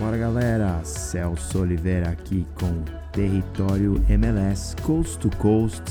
Fala 0.00 0.16
galera, 0.16 0.82
Celso 0.82 1.58
Oliveira 1.58 2.08
aqui 2.08 2.46
com 2.54 2.82
Território 3.12 4.02
MLS 4.08 4.74
Coast 4.76 5.18
to 5.18 5.28
Coast, 5.36 5.82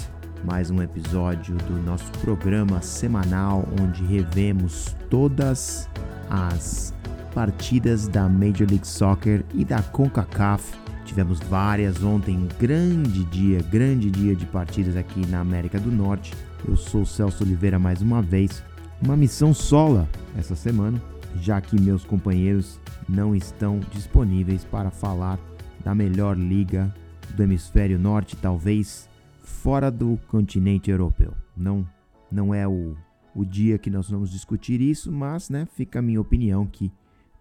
mais 0.43 0.71
um 0.71 0.81
episódio 0.81 1.55
do 1.67 1.79
nosso 1.83 2.11
programa 2.13 2.81
semanal 2.81 3.63
onde 3.79 4.03
revemos 4.03 4.95
todas 5.11 5.87
as 6.27 6.91
partidas 7.35 8.07
da 8.07 8.27
Major 8.27 8.67
League 8.67 8.87
Soccer 8.87 9.45
e 9.53 9.63
da 9.63 9.83
CONCACAF. 9.83 10.73
Tivemos 11.05 11.39
várias 11.41 12.01
ontem, 12.01 12.47
grande 12.59 13.23
dia, 13.25 13.61
grande 13.61 14.09
dia 14.09 14.35
de 14.35 14.47
partidas 14.47 14.97
aqui 14.97 15.23
na 15.27 15.39
América 15.39 15.79
do 15.79 15.91
Norte. 15.91 16.33
Eu 16.67 16.75
sou 16.75 17.05
Celso 17.05 17.43
Oliveira 17.43 17.77
mais 17.77 18.01
uma 18.01 18.23
vez, 18.23 18.63
uma 19.03 19.15
missão 19.15 19.53
sola 19.53 20.09
essa 20.35 20.55
semana, 20.55 20.99
já 21.39 21.61
que 21.61 21.79
meus 21.79 22.03
companheiros 22.03 22.79
não 23.09 23.35
estão 23.35 23.79
disponíveis 23.91 24.63
para 24.63 24.91
falar 24.91 25.39
da 25.83 25.95
melhor 25.95 26.37
liga 26.37 26.93
do 27.35 27.43
hemisfério 27.43 27.97
norte, 27.97 28.35
talvez 28.35 29.09
fora 29.41 29.89
do 29.89 30.19
continente 30.27 30.91
europeu. 30.91 31.33
Não, 31.57 31.87
não 32.31 32.53
é 32.53 32.67
o, 32.67 32.95
o 33.33 33.43
dia 33.43 33.77
que 33.77 33.89
nós 33.89 34.09
vamos 34.09 34.29
discutir 34.29 34.79
isso, 34.79 35.11
mas 35.11 35.49
né, 35.49 35.67
fica 35.73 35.99
a 35.99 36.01
minha 36.01 36.21
opinião 36.21 36.65
que 36.65 36.91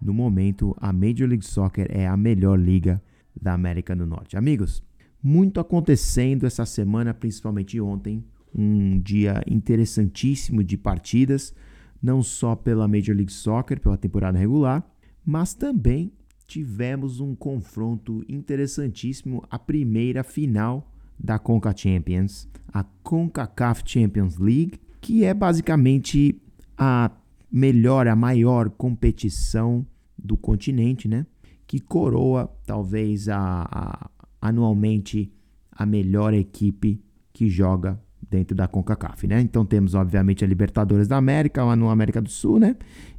no 0.00 0.14
momento 0.14 0.74
a 0.80 0.92
Major 0.92 1.28
League 1.28 1.44
Soccer 1.44 1.86
é 1.90 2.06
a 2.06 2.16
melhor 2.16 2.58
liga 2.58 3.02
da 3.40 3.52
América 3.52 3.94
do 3.94 4.06
Norte. 4.06 4.36
Amigos, 4.36 4.82
muito 5.22 5.60
acontecendo 5.60 6.46
essa 6.46 6.64
semana, 6.64 7.12
principalmente 7.12 7.80
ontem, 7.80 8.24
um 8.54 8.98
dia 9.00 9.42
interessantíssimo 9.46 10.64
de 10.64 10.76
partidas, 10.76 11.54
não 12.00 12.22
só 12.22 12.56
pela 12.56 12.88
Major 12.88 13.14
League 13.14 13.32
Soccer, 13.32 13.80
pela 13.80 13.96
temporada 13.96 14.38
regular, 14.38 14.84
mas 15.28 15.52
também 15.52 16.10
tivemos 16.46 17.20
um 17.20 17.34
confronto 17.34 18.24
interessantíssimo, 18.26 19.44
a 19.50 19.58
primeira 19.58 20.24
final 20.24 20.90
da 21.18 21.38
Conca 21.38 21.76
Champions, 21.76 22.48
a 22.72 22.82
CONCACAF 22.82 23.82
Champions 23.84 24.38
League, 24.38 24.80
que 25.02 25.26
é 25.26 25.34
basicamente 25.34 26.40
a 26.78 27.10
melhor, 27.52 28.08
a 28.08 28.16
maior 28.16 28.70
competição 28.70 29.86
do 30.16 30.34
continente, 30.34 31.06
né? 31.06 31.26
Que 31.66 31.78
coroa 31.78 32.50
talvez 32.64 33.28
a, 33.28 33.68
a 33.70 34.10
anualmente 34.40 35.30
a 35.70 35.84
melhor 35.84 36.32
equipe 36.32 37.04
que 37.34 37.50
joga 37.50 38.02
dentro 38.30 38.56
da 38.56 38.68
CONCACAF, 38.68 39.26
né? 39.26 39.40
Então 39.40 39.64
temos 39.64 39.94
obviamente 39.94 40.44
a 40.44 40.48
Libertadores 40.48 41.08
da 41.08 41.16
América, 41.16 41.64
lá 41.64 41.74
no 41.74 41.88
América 41.88 42.20
do 42.20 42.28
Sul, 42.28 42.58
né? 42.58 42.76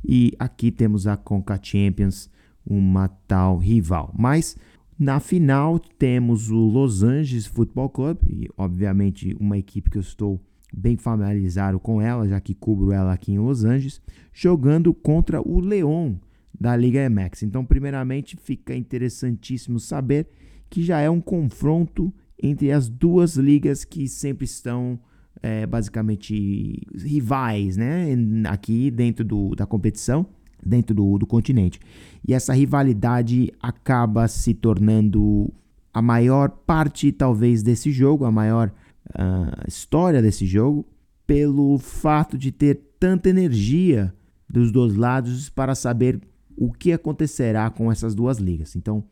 E 0.08 0.34
aqui 0.40 0.72
temos 0.72 1.08
a 1.08 1.18
CONCA 1.18 1.60
Champions, 1.62 2.30
uma 2.66 3.08
tal 3.08 3.58
rival. 3.58 4.14
Mas 4.18 4.56
na 4.98 5.20
final 5.20 5.80
temos 5.80 6.50
o 6.50 6.58
Los 6.58 7.04
Angeles 7.04 7.46
Football 7.46 7.90
Club, 7.90 8.18
e 8.28 8.48
obviamente 8.58 9.36
uma 9.40 9.58
equipe 9.58 9.90
que 9.90 9.98
eu 9.98 10.02
estou 10.02 10.42
bem 10.74 10.98
familiarizado 10.98 11.80
com 11.80 12.02
ela, 12.02 12.28
já 12.28 12.40
que 12.40 12.54
cubro 12.54 12.92
ela 12.92 13.14
aqui 13.14 13.32
em 13.32 13.40
Los 13.40 13.64
Angeles, 13.64 14.02
jogando 14.32 14.94
contra 14.94 15.42
o 15.42 15.60
León 15.60 16.16
da 16.60 16.76
Liga 16.76 17.10
MX. 17.10 17.44
Então, 17.44 17.66
primeiramente, 17.66 18.36
fica 18.36 18.76
interessantíssimo 18.76 19.80
saber 19.80 20.28
que 20.70 20.84
já 20.84 21.00
é 21.00 21.10
um 21.10 21.22
confronto 21.22 22.14
entre 22.42 22.72
as 22.72 22.88
duas 22.88 23.36
ligas 23.36 23.84
que 23.84 24.08
sempre 24.08 24.46
estão 24.46 25.00
é, 25.42 25.66
basicamente 25.66 26.86
rivais, 26.96 27.78
né? 27.78 28.16
Aqui 28.48 28.92
dentro 28.92 29.24
do, 29.24 29.56
da 29.56 29.66
competição, 29.66 30.26
dentro 30.64 30.96
do, 30.96 31.18
do 31.18 31.26
continente. 31.26 31.80
E 32.28 32.34
essa 32.34 32.54
rivalidade 32.54 33.52
acaba 33.62 34.28
se 34.28 34.54
tornando 34.54 35.52
a 35.94 36.02
maior 36.02 36.50
parte, 36.50 37.12
talvez, 37.12 37.64
desse 37.64 37.92
jogo, 37.92 38.26
a 38.26 38.32
maior 38.32 38.72
uh, 39.10 39.68
história 39.68 40.22
desse 40.22 40.46
jogo, 40.46 40.86
pelo 41.26 41.78
fato 41.78 42.38
de 42.38 42.52
ter 42.52 42.76
tanta 43.00 43.30
energia 43.30 44.14
dos 44.50 44.72
dois 44.72 44.96
lados 44.96 45.50
para 45.50 45.76
saber 45.76 46.20
o 46.58 46.72
que 46.72 46.92
acontecerá 46.92 47.70
com 47.70 47.92
essas 47.92 48.14
duas 48.14 48.38
ligas. 48.38 48.76
Então, 48.76 49.04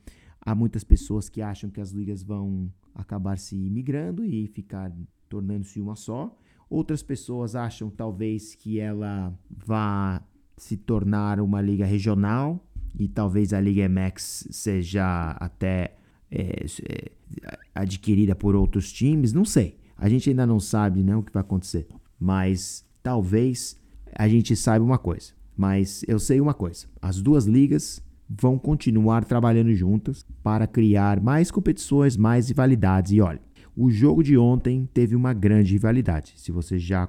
há 0.42 0.54
muitas 0.54 0.84
pessoas 0.84 1.30
que 1.30 1.42
acham 1.42 1.70
que 1.70 1.80
as 1.80 1.92
ligas 1.92 2.22
vão 2.22 2.72
acabar 2.94 3.38
se 3.38 3.56
migrando 3.70 4.26
e 4.26 4.48
ficar 4.48 4.92
tornando-se 5.28 5.80
uma 5.80 5.96
só. 5.96 6.36
Outras 6.70 7.02
pessoas 7.02 7.56
acham 7.56 7.90
talvez 7.90 8.54
que 8.56 8.80
ela 8.80 9.34
vá 9.50 10.22
se 10.58 10.76
tornar 10.76 11.40
uma 11.40 11.62
liga 11.62 11.86
regional 11.86 12.64
e 13.00 13.08
talvez 13.08 13.54
a 13.54 13.62
Liga 13.62 13.88
MX 13.88 14.48
seja 14.52 15.32
até 15.40 15.96
é, 16.32 16.66
é, 16.90 17.12
adquirida 17.74 18.36
por 18.36 18.56
outros 18.56 18.92
times. 18.92 19.34
Não 19.34 19.46
sei. 19.46 19.78
A 19.98 20.10
gente 20.10 20.30
ainda 20.30 20.46
não 20.46 20.60
sabe 20.60 21.04
né, 21.04 21.16
o 21.16 21.24
que 21.24 21.32
vai 21.32 21.42
acontecer. 21.42 21.88
Mas 22.20 22.86
talvez 23.04 23.80
a 24.16 24.28
gente 24.28 24.56
saiba 24.56 24.84
uma 24.84 24.98
coisa. 24.98 25.34
Mas 25.56 26.04
eu 26.08 26.20
sei 26.20 26.42
uma 26.42 26.54
coisa: 26.54 26.88
as 27.02 27.22
duas 27.22 27.46
ligas 27.46 28.04
vão 28.30 28.58
continuar 28.58 29.24
trabalhando 29.24 29.74
juntas 29.74 30.26
para 30.44 30.68
criar 30.68 31.22
mais 31.22 31.50
competições, 31.50 32.18
mais 32.18 32.50
rivalidades. 32.50 33.12
E 33.12 33.22
olha, 33.22 33.42
o 33.78 33.92
jogo 33.92 34.24
de 34.24 34.36
ontem 34.36 34.90
teve 34.92 35.16
uma 35.16 35.34
grande 35.34 35.74
rivalidade. 35.74 36.34
Se 36.36 36.52
você 36.52 36.80
já 36.80 37.08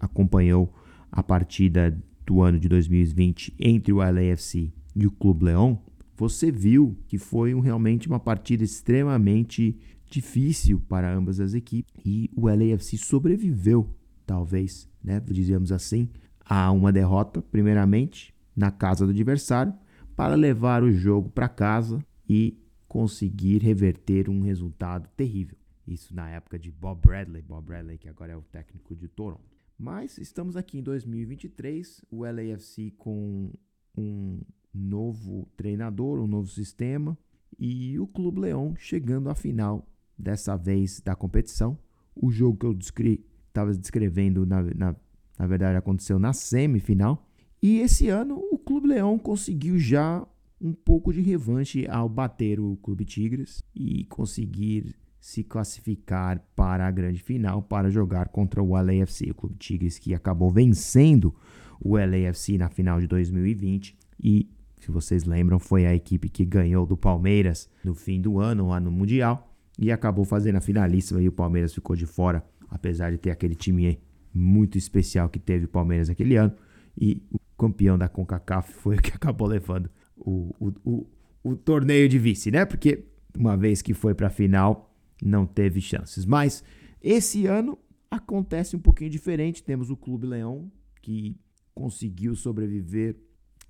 acompanhou 0.00 0.74
a 1.12 1.22
partida 1.22 1.94
do 2.24 2.40
ano 2.40 2.58
de 2.58 2.70
2020 2.70 3.54
entre 3.60 3.92
o 3.92 3.98
LAFC 3.98 4.72
e 4.96 5.06
o 5.06 5.10
Clube 5.10 5.44
Leão, 5.44 5.78
você 6.16 6.50
viu 6.50 6.96
que 7.06 7.18
foi 7.18 7.54
um, 7.54 7.60
realmente 7.60 8.08
uma 8.08 8.18
partida 8.18 8.64
extremamente 8.64 9.78
difícil 10.10 10.80
para 10.88 11.12
ambas 11.12 11.38
as 11.38 11.52
equipes 11.52 11.92
e 12.02 12.30
o 12.34 12.48
LAFC 12.48 12.96
sobreviveu, 12.96 13.94
talvez, 14.26 14.88
né, 15.04 15.20
dizemos 15.20 15.70
assim, 15.70 16.08
a 16.42 16.72
uma 16.72 16.90
derrota, 16.90 17.42
primeiramente 17.42 18.34
na 18.56 18.70
casa 18.70 19.04
do 19.04 19.12
adversário 19.12 19.74
para 20.16 20.34
levar 20.34 20.82
o 20.82 20.90
jogo 20.90 21.28
para 21.28 21.48
casa 21.48 22.02
e 22.26 22.58
conseguir 22.88 23.58
reverter 23.58 24.30
um 24.30 24.40
resultado 24.42 25.08
terrível. 25.14 25.59
Isso 25.90 26.14
na 26.14 26.30
época 26.30 26.58
de 26.58 26.70
Bob 26.70 27.00
Bradley, 27.00 27.42
Bob 27.42 27.66
Bradley 27.66 27.98
que 27.98 28.08
agora 28.08 28.32
é 28.32 28.36
o 28.36 28.42
técnico 28.42 28.94
de 28.94 29.08
Toronto. 29.08 29.50
Mas 29.76 30.18
estamos 30.18 30.56
aqui 30.56 30.78
em 30.78 30.82
2023, 30.82 32.04
o 32.10 32.22
LAFC 32.24 32.92
com 32.96 33.50
um 33.96 34.40
novo 34.72 35.48
treinador, 35.56 36.20
um 36.20 36.26
novo 36.26 36.48
sistema 36.48 37.18
e 37.58 37.98
o 37.98 38.06
Clube 38.06 38.40
Leão 38.40 38.74
chegando 38.76 39.28
à 39.28 39.34
final 39.34 39.86
dessa 40.16 40.56
vez 40.56 41.00
da 41.00 41.16
competição. 41.16 41.78
O 42.14 42.30
jogo 42.30 42.58
que 42.58 42.66
eu 42.66 43.06
estava 43.46 43.74
descrevendo, 43.74 44.46
na, 44.46 44.62
na, 44.62 44.96
na 45.38 45.46
verdade, 45.46 45.76
aconteceu 45.76 46.18
na 46.18 46.32
semifinal 46.32 47.26
e 47.62 47.80
esse 47.80 48.08
ano 48.08 48.38
o 48.50 48.58
Clube 48.58 48.88
Leão 48.88 49.18
conseguiu 49.18 49.78
já 49.78 50.26
um 50.60 50.72
pouco 50.72 51.12
de 51.12 51.20
revanche 51.20 51.86
ao 51.88 52.08
bater 52.08 52.60
o 52.60 52.76
Clube 52.76 53.04
Tigres 53.04 53.64
e 53.74 54.04
conseguir 54.04 54.94
se 55.20 55.44
classificar 55.44 56.42
para 56.56 56.86
a 56.86 56.90
grande 56.90 57.22
final 57.22 57.62
para 57.62 57.90
jogar 57.90 58.28
contra 58.28 58.62
o 58.62 58.72
LAFC, 58.72 59.30
o 59.30 59.34
Clube 59.34 59.56
Tigres 59.56 59.98
que 59.98 60.14
acabou 60.14 60.50
vencendo 60.50 61.34
o 61.80 61.96
LAFC 61.96 62.56
na 62.56 62.68
final 62.68 63.00
de 63.00 63.06
2020 63.06 63.96
e 64.22 64.48
se 64.80 64.90
vocês 64.90 65.24
lembram, 65.24 65.58
foi 65.58 65.84
a 65.84 65.94
equipe 65.94 66.28
que 66.30 66.44
ganhou 66.44 66.86
do 66.86 66.96
Palmeiras 66.96 67.68
no 67.84 67.94
fim 67.94 68.18
do 68.18 68.38
ano, 68.38 68.68
lá 68.68 68.80
no 68.80 68.90
Mundial, 68.90 69.54
e 69.78 69.92
acabou 69.92 70.24
fazendo 70.24 70.56
a 70.56 70.60
finalíssima 70.60 71.20
e 71.20 71.28
o 71.28 71.32
Palmeiras 71.32 71.74
ficou 71.74 71.94
de 71.94 72.06
fora, 72.06 72.42
apesar 72.70 73.10
de 73.10 73.18
ter 73.18 73.30
aquele 73.30 73.54
time 73.54 74.00
muito 74.32 74.78
especial 74.78 75.28
que 75.28 75.38
teve 75.38 75.66
o 75.66 75.68
Palmeiras 75.68 76.08
aquele 76.08 76.36
ano. 76.36 76.54
E 76.98 77.22
o 77.30 77.38
campeão 77.58 77.98
da 77.98 78.08
CONCACAF 78.08 78.72
foi 78.72 78.96
o 78.96 79.02
que 79.02 79.12
acabou 79.14 79.46
levando 79.46 79.90
o, 80.16 80.54
o, 80.58 80.72
o, 80.84 81.06
o 81.44 81.56
torneio 81.56 82.08
de 82.08 82.18
vice, 82.18 82.50
né? 82.50 82.64
Porque 82.64 83.04
uma 83.36 83.56
vez 83.58 83.82
que 83.82 83.92
foi 83.92 84.14
para 84.14 84.28
a 84.28 84.30
final, 84.30 84.89
não 85.22 85.46
teve 85.46 85.80
chances. 85.80 86.24
Mas 86.24 86.62
esse 87.02 87.46
ano 87.46 87.78
acontece 88.10 88.76
um 88.76 88.80
pouquinho 88.80 89.10
diferente. 89.10 89.62
Temos 89.62 89.90
o 89.90 89.96
Clube 89.96 90.26
Leão, 90.26 90.70
que 91.00 91.36
conseguiu 91.74 92.34
sobreviver 92.34 93.16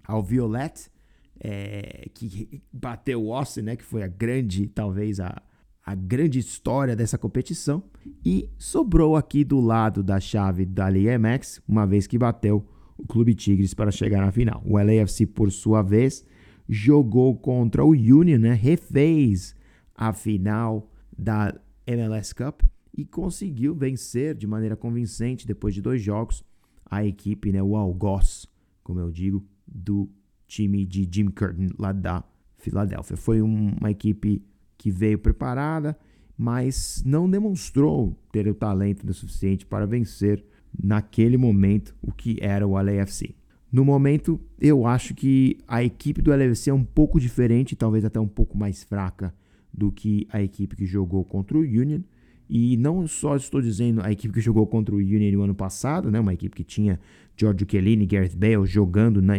ao 0.05 0.23
Violet, 0.23 0.91
é, 1.39 2.09
que 2.15 2.63
bateu 2.73 3.23
o 3.23 3.35
Austin, 3.35 3.63
né? 3.63 3.77
Que 3.77 3.85
foi 3.85 4.03
a 4.03 4.09
grande, 4.09 4.67
talvez 4.69 5.21
a, 5.21 5.43
a 5.85 5.95
grande 5.95 6.39
história 6.39 6.97
dessa 6.97 7.17
competição. 7.17 7.83
E 8.25 8.49
sobrou 8.59 9.17
aqui 9.17 9.45
do 9.45 9.61
lado 9.61 10.03
da 10.03 10.19
chave 10.21 10.65
da 10.65 10.89
Liga 10.91 11.19
MX, 11.19 11.63
uma 11.69 11.87
vez 11.87 12.07
que 12.07 12.19
bateu 12.19 12.67
o 12.99 13.07
Clube 13.07 13.35
Tigres 13.35 13.73
para 13.73 13.91
chegar 13.91 14.21
na 14.21 14.33
final. 14.33 14.63
O 14.67 14.77
LAFC, 14.77 15.27
por 15.27 15.51
sua 15.51 15.83
vez, 15.83 16.25
jogou 16.69 17.37
contra 17.37 17.85
o 17.85 17.91
Union, 17.91 18.39
né? 18.39 18.53
refez 18.53 19.55
a 19.95 20.13
final 20.13 20.90
da 21.21 21.55
MLS 21.87 22.35
Cup 22.35 22.63
e 22.97 23.05
conseguiu 23.05 23.75
vencer 23.75 24.35
de 24.35 24.47
maneira 24.47 24.75
convincente 24.75 25.47
depois 25.47 25.75
de 25.75 25.83
dois 25.83 26.01
jogos 26.01 26.43
a 26.91 27.05
equipe, 27.05 27.53
né, 27.53 27.63
o 27.63 27.77
Algoz, 27.77 28.47
como 28.83 28.99
eu 28.99 29.11
digo, 29.11 29.47
do 29.67 30.11
time 30.49 30.85
de 30.85 31.09
Jim 31.09 31.29
Curtin 31.29 31.69
lá 31.79 31.93
da 31.93 32.25
Filadélfia. 32.57 33.17
Foi 33.17 33.41
uma 33.41 33.91
equipe 33.91 34.43
que 34.77 34.91
veio 34.91 35.19
preparada, 35.19 35.97
mas 36.37 37.03
não 37.05 37.31
demonstrou 37.31 38.19
ter 38.33 38.49
o 38.49 38.55
talento 38.55 39.13
suficiente 39.13 39.65
para 39.65 39.87
vencer 39.87 40.45
naquele 40.83 41.37
momento 41.37 41.95
o 42.03 42.11
que 42.11 42.39
era 42.41 42.67
o 42.67 42.73
LAFC. 42.73 43.37
No 43.71 43.85
momento, 43.85 44.41
eu 44.59 44.85
acho 44.85 45.15
que 45.15 45.59
a 45.69 45.85
equipe 45.85 46.21
do 46.21 46.31
LAFC 46.31 46.71
é 46.71 46.75
um 46.75 46.83
pouco 46.83 47.21
diferente, 47.21 47.77
talvez 47.77 48.05
até 48.05 48.19
um 48.19 48.27
pouco 48.27 48.59
mais 48.59 48.83
fraca 48.83 49.33
do 49.73 49.91
que 49.91 50.27
a 50.31 50.43
equipe 50.43 50.77
que 50.77 50.87
jogou 50.87 51.25
contra 51.25 51.57
o 51.57 51.61
Union. 51.61 52.01
E 52.49 52.77
não 52.77 53.07
só 53.07 53.37
estou 53.37 53.63
dizendo 53.63 54.03
a 54.03 54.11
equipe 54.11 54.35
que 54.35 54.41
jogou 54.41 54.67
contra 54.67 54.95
o 54.95 54.99
Union 54.99 55.33
no 55.33 55.43
ano 55.43 55.55
passado, 55.55 56.11
né, 56.11 56.19
uma 56.19 56.35
equipe 56.35 56.57
que 56.57 56.65
tinha 56.65 56.99
Giorgio 57.37 57.67
Chiellini 57.69 58.05
e 58.05 58.07
Gareth 58.07 58.37
Bale 58.37 58.67
jogando 58.67 59.23
na, 59.23 59.35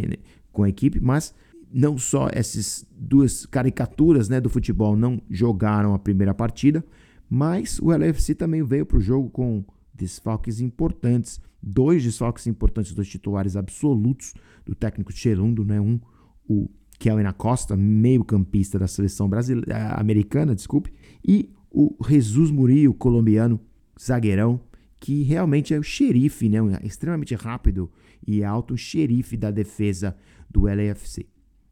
com 0.51 0.63
a 0.63 0.69
equipe, 0.69 0.99
mas 0.99 1.33
não 1.73 1.97
só 1.97 2.29
essas 2.31 2.85
duas 2.97 3.45
caricaturas 3.45 4.29
né, 4.29 4.39
do 4.39 4.49
futebol 4.49 4.95
não 4.95 5.21
jogaram 5.29 5.93
a 5.93 5.99
primeira 5.99 6.33
partida, 6.33 6.83
mas 7.29 7.79
o 7.79 7.91
LFC 7.91 8.35
também 8.35 8.63
veio 8.63 8.85
para 8.85 8.97
o 8.97 9.01
jogo 9.01 9.29
com 9.29 9.63
desfalques 9.93 10.59
importantes, 10.59 11.39
dois 11.61 12.03
desfalques 12.03 12.47
importantes 12.47 12.93
dos 12.93 13.07
titulares 13.07 13.55
absolutos 13.55 14.33
do 14.65 14.75
técnico 14.75 15.11
Cherundo, 15.11 15.63
né? 15.63 15.79
um 15.79 15.99
o 16.47 16.69
Kellen 17.01 17.25
Acosta, 17.25 17.75
meio 17.75 18.23
campista 18.23 18.77
da 18.77 18.87
seleção 18.87 19.27
brasileira, 19.27 19.75
eh, 19.75 19.99
americana, 19.99 20.53
desculpe, 20.53 20.93
e 21.27 21.49
o 21.71 21.95
Jesus 22.07 22.51
Murillo, 22.51 22.93
colombiano, 22.93 23.59
zagueirão, 23.99 24.61
que 24.99 25.23
realmente 25.23 25.73
é 25.73 25.79
o 25.79 25.83
xerife, 25.83 26.47
né? 26.47 26.59
extremamente 26.83 27.33
rápido 27.33 27.89
e 28.25 28.43
alto, 28.43 28.77
xerife 28.77 29.35
da 29.35 29.49
defesa 29.49 30.15
do 30.47 30.65
LAFC. 30.65 31.27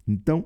Então, 0.08 0.46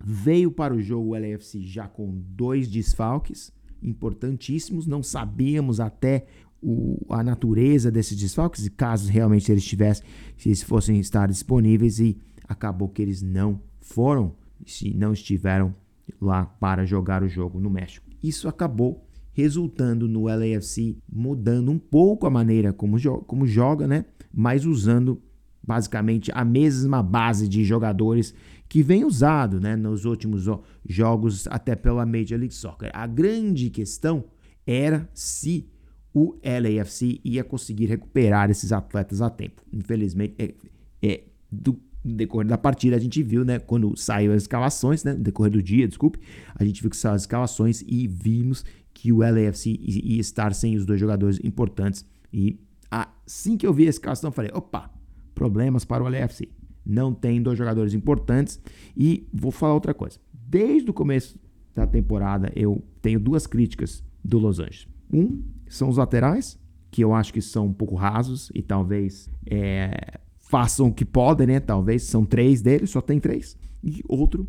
veio 0.00 0.52
para 0.52 0.72
o 0.72 0.80
jogo 0.80 1.16
o 1.16 1.18
LAFC 1.18 1.60
já 1.60 1.88
com 1.88 2.16
dois 2.16 2.68
desfalques 2.68 3.52
importantíssimos, 3.82 4.86
não 4.86 5.02
sabíamos 5.02 5.80
até 5.80 6.26
o, 6.62 7.04
a 7.08 7.24
natureza 7.24 7.90
desses 7.90 8.16
desfalques, 8.16 8.66
e 8.66 8.70
caso 8.70 9.10
realmente 9.10 9.50
eles 9.50 9.64
tivessem, 9.64 10.06
se 10.36 10.48
eles 10.48 10.62
fossem 10.62 11.00
estar 11.00 11.26
disponíveis, 11.26 11.98
e 11.98 12.16
acabou 12.46 12.88
que 12.88 13.02
eles 13.02 13.20
não 13.20 13.60
foram, 13.82 14.34
se 14.64 14.94
não 14.94 15.12
estiveram 15.12 15.74
lá 16.20 16.46
para 16.46 16.86
jogar 16.86 17.22
o 17.22 17.28
jogo 17.28 17.60
no 17.60 17.68
México. 17.68 18.08
Isso 18.22 18.48
acabou 18.48 19.06
resultando 19.32 20.08
no 20.08 20.24
LAFC 20.24 20.96
mudando 21.10 21.70
um 21.70 21.78
pouco 21.78 22.26
a 22.26 22.30
maneira 22.30 22.72
como, 22.72 22.98
jo 22.98 23.18
como 23.26 23.46
joga, 23.46 23.86
né? 23.86 24.04
Mas 24.32 24.64
usando 24.64 25.20
basicamente 25.62 26.30
a 26.34 26.44
mesma 26.44 27.02
base 27.02 27.48
de 27.48 27.64
jogadores 27.64 28.34
que 28.68 28.82
vem 28.82 29.04
usado 29.04 29.60
né, 29.60 29.76
nos 29.76 30.04
últimos 30.04 30.46
jogos 30.88 31.46
até 31.48 31.76
pela 31.76 32.06
Major 32.06 32.38
League 32.38 32.54
Soccer. 32.54 32.90
A 32.92 33.06
grande 33.06 33.70
questão 33.70 34.24
era 34.66 35.08
se 35.12 35.68
o 36.14 36.38
LAFC 36.42 37.20
ia 37.24 37.44
conseguir 37.44 37.86
recuperar 37.86 38.50
esses 38.50 38.72
atletas 38.72 39.20
a 39.20 39.30
tempo. 39.30 39.62
Infelizmente, 39.72 40.34
é, 40.38 40.54
é, 41.02 41.24
do 41.50 41.78
decorrer 42.04 42.48
da 42.48 42.58
partida 42.58 42.96
a 42.96 42.98
gente 42.98 43.22
viu, 43.22 43.44
né, 43.44 43.58
quando 43.58 43.96
saiu 43.96 44.32
as 44.32 44.42
escalações, 44.42 45.04
né, 45.04 45.12
no 45.12 45.20
decorrer 45.20 45.52
do 45.52 45.62
dia, 45.62 45.86
desculpe, 45.86 46.18
a 46.54 46.64
gente 46.64 46.80
viu 46.80 46.90
que 46.90 46.96
saiu 46.96 47.14
as 47.14 47.22
escalações 47.22 47.82
e 47.86 48.06
vimos 48.06 48.64
que 48.92 49.12
o 49.12 49.18
LAFC 49.18 49.78
ia 49.80 50.20
estar 50.20 50.54
sem 50.54 50.76
os 50.76 50.84
dois 50.84 50.98
jogadores 50.98 51.38
importantes 51.42 52.04
e 52.32 52.60
assim 52.90 53.56
que 53.56 53.66
eu 53.66 53.72
vi 53.72 53.86
a 53.86 53.90
escalação, 53.90 54.28
eu 54.28 54.32
falei, 54.32 54.50
opa, 54.52 54.90
problemas 55.34 55.84
para 55.84 56.02
o 56.02 56.08
LAFC 56.08 56.48
não 56.84 57.14
tem 57.14 57.42
dois 57.42 57.56
jogadores 57.56 57.94
importantes. 57.94 58.60
E 58.96 59.26
vou 59.32 59.50
falar 59.50 59.74
outra 59.74 59.94
coisa. 59.94 60.18
Desde 60.32 60.90
o 60.90 60.94
começo 60.94 61.38
da 61.74 61.86
temporada, 61.86 62.52
eu 62.54 62.84
tenho 63.00 63.18
duas 63.18 63.46
críticas 63.46 64.04
do 64.22 64.38
Los 64.38 64.58
Angeles. 64.58 64.88
Um 65.12 65.42
são 65.68 65.88
os 65.88 65.96
laterais, 65.96 66.58
que 66.90 67.02
eu 67.02 67.14
acho 67.14 67.32
que 67.32 67.40
são 67.40 67.66
um 67.66 67.72
pouco 67.72 67.94
rasos 67.94 68.50
e 68.54 68.62
talvez 68.62 69.30
é, 69.46 70.20
façam 70.52 70.88
o 70.88 70.92
que 70.92 71.06
podem, 71.06 71.46
né? 71.46 71.60
Talvez 71.60 72.02
são 72.02 72.26
três 72.26 72.60
deles, 72.60 72.90
só 72.90 73.00
tem 73.00 73.18
três. 73.18 73.56
E 73.82 74.02
outro 74.06 74.46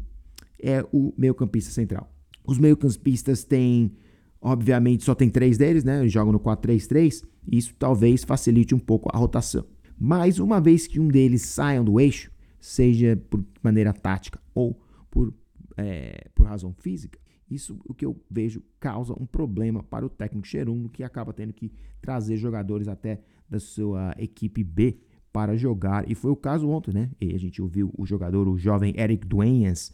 é 0.62 0.86
o 0.92 1.14
meio-campista 1.18 1.72
central. 1.72 2.14
Os 2.46 2.60
meio-campistas 2.60 3.46
têm, 3.46 3.96
obviamente, 4.42 5.06
só 5.06 5.16
tem 5.16 5.30
três 5.30 5.58
deles, 5.58 5.86
né? 5.86 6.06
Jogam 6.10 6.34
no 6.34 6.42
4-3-3. 6.42 7.24
Isso 7.50 7.74
talvez 7.80 8.26
facilite 8.26 8.76
um 8.76 8.80
pouco 8.80 9.10
a 9.14 9.18
rotação. 9.18 9.66
Mas 9.98 10.40
uma 10.40 10.60
vez 10.60 10.88
que 10.88 11.00
um 11.00 11.08
deles 11.08 11.44
saia 11.44 11.82
do 11.82 11.98
eixo, 11.98 12.30
seja 12.60 13.16
por 13.30 13.42
maneira 13.64 13.94
tática 13.94 14.42
ou 14.54 14.78
por, 15.10 15.34
é, 15.78 16.28
por 16.36 16.46
razão 16.48 16.74
física, 16.74 17.18
isso 17.50 17.80
o 17.86 17.94
que 17.94 18.06
eu 18.06 18.22
vejo 18.30 18.62
causa 18.78 19.14
um 19.18 19.26
problema 19.26 19.82
para 19.82 20.06
o 20.06 20.10
técnico 20.10 20.46
Cherundo, 20.46 20.90
que 20.90 21.02
acaba 21.02 21.32
tendo 21.32 21.54
que 21.54 21.72
trazer 22.02 22.36
jogadores 22.36 22.90
até 22.90 23.22
da 23.50 23.58
sua 23.58 24.14
equipe 24.18 24.66
B 24.66 25.00
para 25.34 25.58
jogar. 25.58 26.10
E 26.10 26.14
foi 26.14 26.32
o 26.32 26.36
caso 26.36 26.70
ontem, 26.70 26.94
né? 26.94 27.10
E 27.20 27.34
a 27.34 27.40
gente 27.40 27.62
ouviu 27.62 27.92
o 27.98 28.06
jogador, 28.06 28.48
o 28.48 28.58
jovem 28.58 28.94
Eric 28.96 29.28
Duenas, 29.28 29.92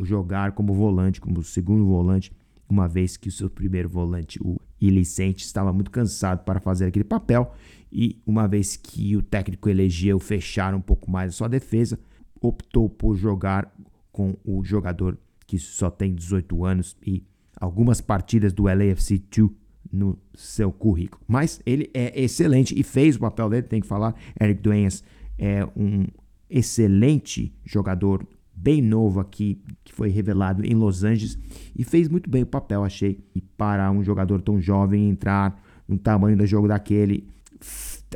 jogar 0.00 0.52
como 0.52 0.74
volante, 0.74 1.20
como 1.20 1.42
segundo 1.42 1.86
volante, 1.86 2.32
uma 2.68 2.88
vez 2.88 3.16
que 3.16 3.28
o 3.28 3.32
seu 3.32 3.48
primeiro 3.48 3.88
volante, 3.88 4.38
o 4.42 4.56
Ilicente, 4.80 5.44
estava 5.44 5.72
muito 5.72 5.90
cansado 5.90 6.44
para 6.44 6.60
fazer 6.60 6.86
aquele 6.86 7.04
papel 7.04 7.52
e 7.92 8.20
uma 8.26 8.46
vez 8.46 8.76
que 8.76 9.16
o 9.16 9.22
técnico 9.22 9.68
elegeu 9.68 10.18
fechar 10.18 10.74
um 10.74 10.80
pouco 10.80 11.10
mais 11.10 11.30
a 11.30 11.36
sua 11.36 11.48
defesa, 11.48 11.98
optou 12.40 12.88
por 12.88 13.14
jogar 13.16 13.72
com 14.12 14.36
o 14.44 14.64
jogador 14.64 15.18
que 15.46 15.58
só 15.58 15.90
tem 15.90 16.14
18 16.14 16.64
anos 16.64 16.96
e 17.04 17.24
algumas 17.60 18.00
partidas 18.00 18.52
do 18.52 18.64
LAFC 18.64 19.18
2 19.18 19.50
no 19.92 20.18
seu 20.34 20.70
currículo. 20.70 21.22
Mas 21.26 21.60
ele 21.66 21.90
é 21.92 22.20
excelente 22.20 22.78
e 22.78 22.82
fez 22.82 23.16
o 23.16 23.20
papel 23.20 23.48
dele, 23.48 23.62
tem 23.62 23.80
que 23.80 23.86
falar. 23.86 24.14
Eric 24.40 24.60
Duenas 24.60 25.02
é 25.38 25.66
um 25.76 26.06
excelente 26.48 27.52
jogador, 27.64 28.26
bem 28.54 28.82
novo 28.82 29.20
aqui, 29.20 29.62
que 29.84 29.92
foi 29.92 30.10
revelado 30.10 30.64
em 30.64 30.74
Los 30.74 31.02
Angeles 31.02 31.38
e 31.76 31.82
fez 31.84 32.08
muito 32.08 32.28
bem 32.28 32.42
o 32.42 32.46
papel, 32.46 32.84
achei. 32.84 33.24
E 33.34 33.40
para 33.40 33.90
um 33.90 34.02
jogador 34.02 34.40
tão 34.42 34.60
jovem 34.60 35.08
entrar 35.08 35.62
no 35.88 35.98
tamanho 35.98 36.36
do 36.36 36.46
jogo 36.46 36.68
daquele, 36.68 37.26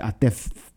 até 0.01 0.31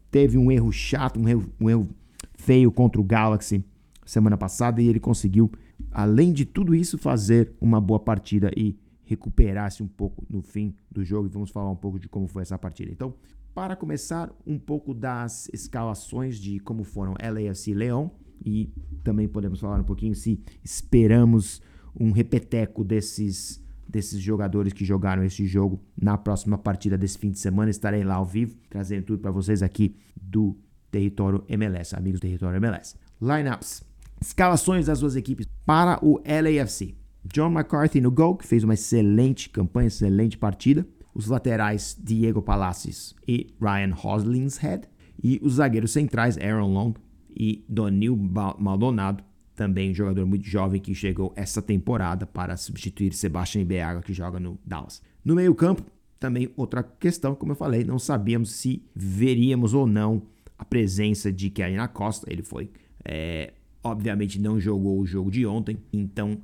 teve 0.10 0.38
um 0.38 0.52
erro 0.52 0.72
chato, 0.72 1.20
um 1.20 1.28
erro, 1.28 1.46
um 1.60 1.70
erro 1.70 1.90
feio 2.38 2.72
contra 2.72 3.00
o 3.00 3.04
Galaxy 3.04 3.64
semana 4.06 4.38
passada 4.38 4.82
e 4.82 4.88
ele 4.88 5.00
conseguiu, 5.00 5.52
além 5.92 6.32
de 6.32 6.46
tudo 6.46 6.74
isso, 6.74 6.98
fazer 6.98 7.52
uma 7.60 7.82
boa 7.82 8.00
partida 8.00 8.52
e 8.56 8.76
recuperar-se 9.08 9.82
um 9.82 9.88
pouco 9.88 10.26
no 10.30 10.42
fim 10.42 10.76
do 10.92 11.04
jogo. 11.04 11.28
E 11.28 11.32
vamos 11.32 11.50
falar 11.50 11.72
um 11.72 11.76
pouco 11.76 12.00
de 12.00 12.08
como 12.08 12.28
foi 12.28 12.42
essa 12.42 12.58
partida. 12.58 12.92
Então, 12.92 13.14
para 13.56 13.76
começar, 13.76 14.32
um 14.46 14.60
pouco 14.60 14.94
das 14.94 15.50
escalações 15.52 16.38
de 16.38 16.60
como 16.60 16.84
foram 16.84 17.14
LAFC 17.14 17.72
e 17.72 17.74
Leão 17.74 18.12
e 18.46 18.72
também 19.04 19.28
podemos 19.28 19.60
falar 19.60 19.80
um 19.80 19.84
pouquinho 19.84 20.14
se 20.14 20.40
esperamos 20.64 21.62
um 22.00 22.12
repeteco 22.12 22.84
desses 22.84 23.66
desses 23.90 24.20
jogadores 24.20 24.74
que 24.74 24.84
jogaram 24.84 25.24
esse 25.24 25.46
jogo 25.46 25.82
na 26.00 26.18
próxima 26.18 26.58
partida 26.58 26.98
desse 26.98 27.18
fim 27.18 27.32
de 27.32 27.40
semana. 27.40 27.72
Estarei 27.72 28.04
lá 28.04 28.16
ao 28.16 28.26
vivo, 28.26 28.58
trazendo 28.70 29.06
tudo 29.06 29.22
para 29.22 29.32
vocês 29.32 29.64
aqui 29.64 29.96
do 30.16 30.58
território 30.92 31.44
MLS, 31.48 31.96
amigos 31.96 32.20
do 32.20 32.24
território 32.24 32.58
MLS. 32.58 32.96
Lineups, 33.22 33.84
escalações 34.22 34.88
das 34.88 35.00
duas 35.00 35.16
equipes 35.16 35.48
para 35.66 35.98
o 36.06 36.20
LAFC. 36.20 36.96
John 37.34 37.52
McCarthy 37.52 38.02
no 38.02 38.12
gol, 38.12 38.36
que 38.36 38.48
fez 38.48 38.64
uma 38.64 38.74
excelente 38.74 39.50
campanha, 39.50 39.88
excelente 39.88 40.38
partida. 40.38 40.88
Os 41.14 41.28
laterais 41.28 41.98
Diego 42.02 42.42
Palacios 42.42 43.16
e 43.28 43.48
Ryan 43.60 43.94
Hoslingshead. 43.94 44.88
E 45.22 45.40
os 45.42 45.54
zagueiros 45.54 45.92
centrais 45.92 46.38
Aaron 46.38 46.72
Long 46.72 46.94
e 47.36 47.66
Donil 47.68 48.16
Maldonado 48.60 49.24
também 49.58 49.90
um 49.90 49.94
jogador 49.94 50.26
muito 50.28 50.46
jovem 50.48 50.80
que 50.80 50.94
chegou 50.94 51.34
essa 51.36 51.64
temporada 51.64 52.28
para 52.28 52.56
substituir 52.56 53.12
Sebastian 53.12 53.66
Beaga, 53.66 54.02
que 54.02 54.14
joga 54.14 54.40
no 54.40 54.60
Dallas. 54.64 55.02
No 55.26 55.34
meio-campo, 55.34 55.84
também 56.20 56.54
outra 56.56 56.84
questão, 56.84 57.34
como 57.34 57.54
eu 57.54 57.56
falei, 57.56 57.84
não 57.84 57.98
sabíamos 57.98 58.52
se 58.52 58.84
veríamos 58.96 59.74
ou 59.74 59.88
não 59.88 60.22
a 60.60 60.64
presença 60.64 61.34
de 61.34 61.50
Kevin 61.50 61.78
Acosta. 61.78 62.32
Ele 62.32 62.44
foi, 62.44 62.70
é, 63.04 63.54
obviamente, 63.84 64.40
não 64.40 64.60
jogou 64.60 65.00
o 65.00 65.06
jogo 65.08 65.32
de 65.32 65.44
ontem, 65.46 65.78
então 65.92 66.38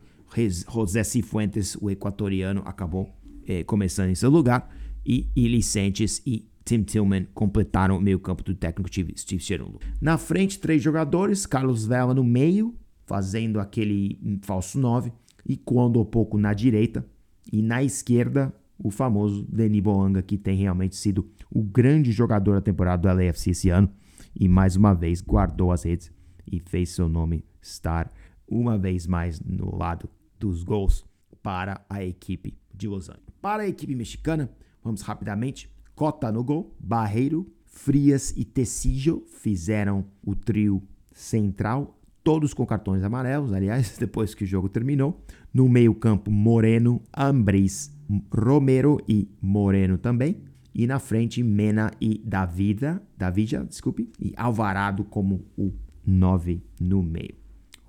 José 0.72 1.04
Cifuentes, 1.04 1.76
o 1.82 1.90
equatoriano, 1.90 2.62
acabou 2.66 3.14
é, 3.48 3.64
começando 3.64 4.10
em 4.10 4.16
seu 4.16 4.30
lugar 4.30 4.70
e 5.06 5.28
Ilicentes 5.36 6.22
e 6.26 6.48
Tim 6.66 6.84
Tillman 6.84 7.28
completaram 7.34 7.98
o 7.98 8.02
meio-campo 8.02 8.44
do 8.44 8.56
técnico 8.56 8.90
Steve 9.18 9.44
Cherundolo. 9.44 9.80
Na 10.02 10.18
frente, 10.18 10.60
três 10.60 10.82
jogadores: 10.82 11.46
Carlos 11.46 11.86
Vela 11.86 12.14
no 12.14 12.24
meio, 12.24 12.76
fazendo 13.06 13.60
aquele 13.60 14.40
falso 14.42 14.80
9, 14.80 15.12
e 15.46 15.58
quando 15.58 16.00
um 16.00 16.06
pouco 16.06 16.38
na 16.38 16.54
direita, 16.54 17.06
e 17.52 17.62
na 17.62 17.84
esquerda, 17.84 18.54
o 18.78 18.90
famoso 18.90 19.46
Denis 19.50 19.82
Boanga, 19.82 20.22
que 20.22 20.38
tem 20.38 20.58
realmente 20.58 20.96
sido 20.96 21.30
o 21.52 21.62
grande 21.62 22.12
jogador 22.12 22.54
da 22.54 22.62
temporada 22.62 23.02
do 23.02 23.14
LAFC 23.14 23.52
esse 23.52 23.70
ano, 23.70 23.90
e 24.34 24.48
mais 24.48 24.76
uma 24.76 24.94
vez 24.94 25.22
guardou 25.22 25.72
as 25.72 25.84
redes 25.84 26.12
e 26.50 26.60
fez 26.60 26.90
seu 26.90 27.10
nome 27.10 27.46
estar 27.62 28.12
uma 28.48 28.78
vez 28.78 29.08
mais 29.08 29.40
no 29.40 29.76
lado 29.76 30.10
dos 30.44 30.62
gols 30.62 31.06
para 31.42 31.86
a 31.90 32.04
equipe 32.04 32.54
de 32.74 32.86
Los 32.86 33.10
Angeles. 33.10 33.30
Para 33.42 33.64
a 33.64 33.68
equipe 33.68 33.96
mexicana, 33.96 34.50
vamos 34.84 35.02
rapidamente. 35.02 35.72
Cota 35.96 36.30
no 36.34 36.44
gol, 36.44 36.76
Barreiro, 36.78 37.50
Frias 37.66 38.34
e 38.36 38.44
Tecijo 38.44 39.24
fizeram 39.28 40.06
o 40.22 40.36
trio 40.36 40.84
central, 41.14 41.98
todos 42.22 42.54
com 42.54 42.66
cartões 42.66 43.04
amarelos, 43.04 43.54
aliás, 43.54 43.96
depois 44.00 44.36
que 44.36 44.44
o 44.44 44.48
jogo 44.48 44.68
terminou. 44.68 45.24
No 45.54 45.70
meio-campo, 45.70 46.30
Moreno, 46.30 47.02
Ambris, 47.16 47.96
Romero 48.30 49.00
e 49.08 49.30
Moreno 49.42 49.98
também. 49.98 50.44
E 50.76 50.86
na 50.86 51.00
frente, 51.00 51.42
Mena 51.42 51.90
e 52.02 52.18
Davida, 52.18 53.02
Davida, 53.18 53.64
desculpe, 53.64 54.12
e 54.20 54.34
Alvarado 54.36 55.06
como 55.06 55.46
o 55.56 55.72
9 56.06 56.62
no 56.82 57.02
meio. 57.02 57.43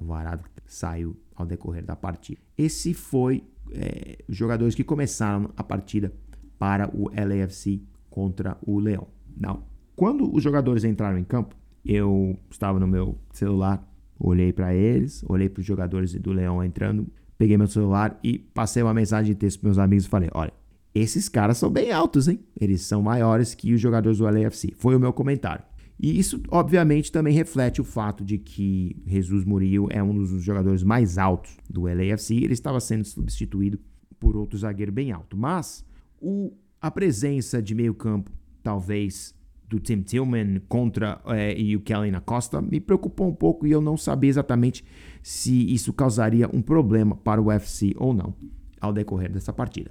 Alvarado 0.04 0.44
saiu 0.66 1.16
ao 1.34 1.46
decorrer 1.46 1.84
da 1.84 1.96
partida. 1.96 2.40
Esse 2.56 2.94
foi 2.94 3.44
é, 3.72 4.18
os 4.28 4.36
jogadores 4.36 4.74
que 4.74 4.84
começaram 4.84 5.50
a 5.56 5.64
partida 5.64 6.12
para 6.58 6.88
o 6.94 7.10
LAFC 7.10 7.82
contra 8.10 8.56
o 8.62 8.78
Leão. 8.78 9.08
Não. 9.36 9.64
Quando 9.96 10.32
os 10.34 10.42
jogadores 10.42 10.84
entraram 10.84 11.18
em 11.18 11.24
campo, 11.24 11.56
eu 11.84 12.38
estava 12.50 12.78
no 12.78 12.86
meu 12.86 13.18
celular, 13.32 13.86
olhei 14.18 14.52
para 14.52 14.74
eles, 14.74 15.24
olhei 15.28 15.48
para 15.48 15.60
os 15.60 15.66
jogadores 15.66 16.14
do 16.14 16.32
Leão 16.32 16.62
entrando, 16.62 17.06
peguei 17.36 17.56
meu 17.56 17.66
celular 17.66 18.18
e 18.22 18.38
passei 18.38 18.82
uma 18.82 18.94
mensagem 18.94 19.32
de 19.32 19.38
texto 19.38 19.60
para 19.60 19.68
meus 19.68 19.78
amigos 19.78 20.04
e 20.06 20.08
falei: 20.08 20.30
olha, 20.32 20.52
esses 20.94 21.28
caras 21.28 21.58
são 21.58 21.70
bem 21.70 21.90
altos, 21.90 22.28
hein? 22.28 22.40
Eles 22.58 22.82
são 22.82 23.02
maiores 23.02 23.54
que 23.54 23.74
os 23.74 23.80
jogadores 23.80 24.18
do 24.18 24.24
LAFC. 24.24 24.72
Foi 24.76 24.94
o 24.94 25.00
meu 25.00 25.12
comentário. 25.12 25.64
E 25.98 26.18
isso, 26.18 26.42
obviamente, 26.50 27.12
também 27.12 27.32
reflete 27.34 27.80
o 27.80 27.84
fato 27.84 28.24
de 28.24 28.36
que 28.36 28.96
Jesus 29.06 29.44
Murillo 29.44 29.88
é 29.90 30.02
um 30.02 30.14
dos 30.14 30.42
jogadores 30.42 30.82
mais 30.82 31.18
altos 31.18 31.56
do 31.70 31.82
LAFC. 31.82 32.34
Ele 32.34 32.52
estava 32.52 32.80
sendo 32.80 33.04
substituído 33.04 33.78
por 34.18 34.36
outro 34.36 34.58
zagueiro 34.58 34.90
bem 34.90 35.12
alto. 35.12 35.36
Mas 35.36 35.84
o, 36.20 36.52
a 36.80 36.90
presença 36.90 37.62
de 37.62 37.74
meio-campo, 37.74 38.30
talvez, 38.62 39.34
do 39.68 39.80
Tim 39.80 40.02
Tillman 40.02 40.60
contra 40.68 41.20
é, 41.26 41.58
e 41.58 41.76
o 41.76 41.80
Kellen 41.80 42.14
Acosta 42.14 42.60
me 42.60 42.80
preocupou 42.80 43.28
um 43.28 43.34
pouco 43.34 43.66
e 43.66 43.70
eu 43.70 43.80
não 43.80 43.96
sabia 43.96 44.30
exatamente 44.30 44.84
se 45.22 45.72
isso 45.72 45.92
causaria 45.92 46.48
um 46.52 46.60
problema 46.60 47.16
para 47.16 47.40
o 47.40 47.46
UFC 47.46 47.94
ou 47.96 48.12
não 48.12 48.34
ao 48.80 48.92
decorrer 48.92 49.32
dessa 49.32 49.52
partida. 49.52 49.90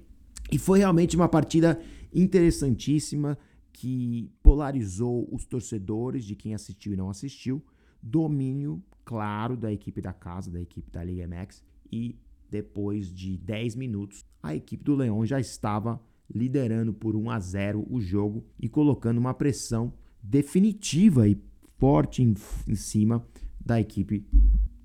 E 0.52 0.58
foi 0.58 0.80
realmente 0.80 1.16
uma 1.16 1.28
partida 1.28 1.80
interessantíssima 2.14 3.38
que 3.74 4.32
polarizou 4.42 5.28
os 5.32 5.46
torcedores 5.46 6.24
de 6.24 6.36
quem 6.36 6.54
assistiu 6.54 6.94
e 6.94 6.96
não 6.96 7.10
assistiu. 7.10 7.62
Domínio 8.02 8.82
claro 9.04 9.58
da 9.58 9.74
equipe 9.74 10.00
da 10.00 10.14
casa, 10.14 10.52
da 10.52 10.62
equipe 10.62 10.90
da 10.92 11.04
Liga 11.04 11.28
MX. 11.28 11.64
E 11.92 12.16
depois 12.50 13.12
de 13.12 13.38
10 13.38 13.76
minutos, 13.76 14.24
a 14.42 14.56
equipe 14.56 14.84
do 14.84 14.96
Leão 14.96 15.26
já 15.26 15.40
estava 15.40 16.00
liderando 16.34 16.94
por 16.94 17.16
1 17.16 17.30
a 17.32 17.40
0 17.40 17.86
o 17.90 18.00
jogo 18.00 18.46
e 18.60 18.70
colocando 18.70 19.18
uma 19.18 19.34
pressão 19.34 19.94
definitiva 20.22 21.28
e 21.28 21.38
forte 21.78 22.22
em, 22.22 22.34
em 22.68 22.76
cima 22.76 23.26
da 23.60 23.82
equipe 23.82 24.26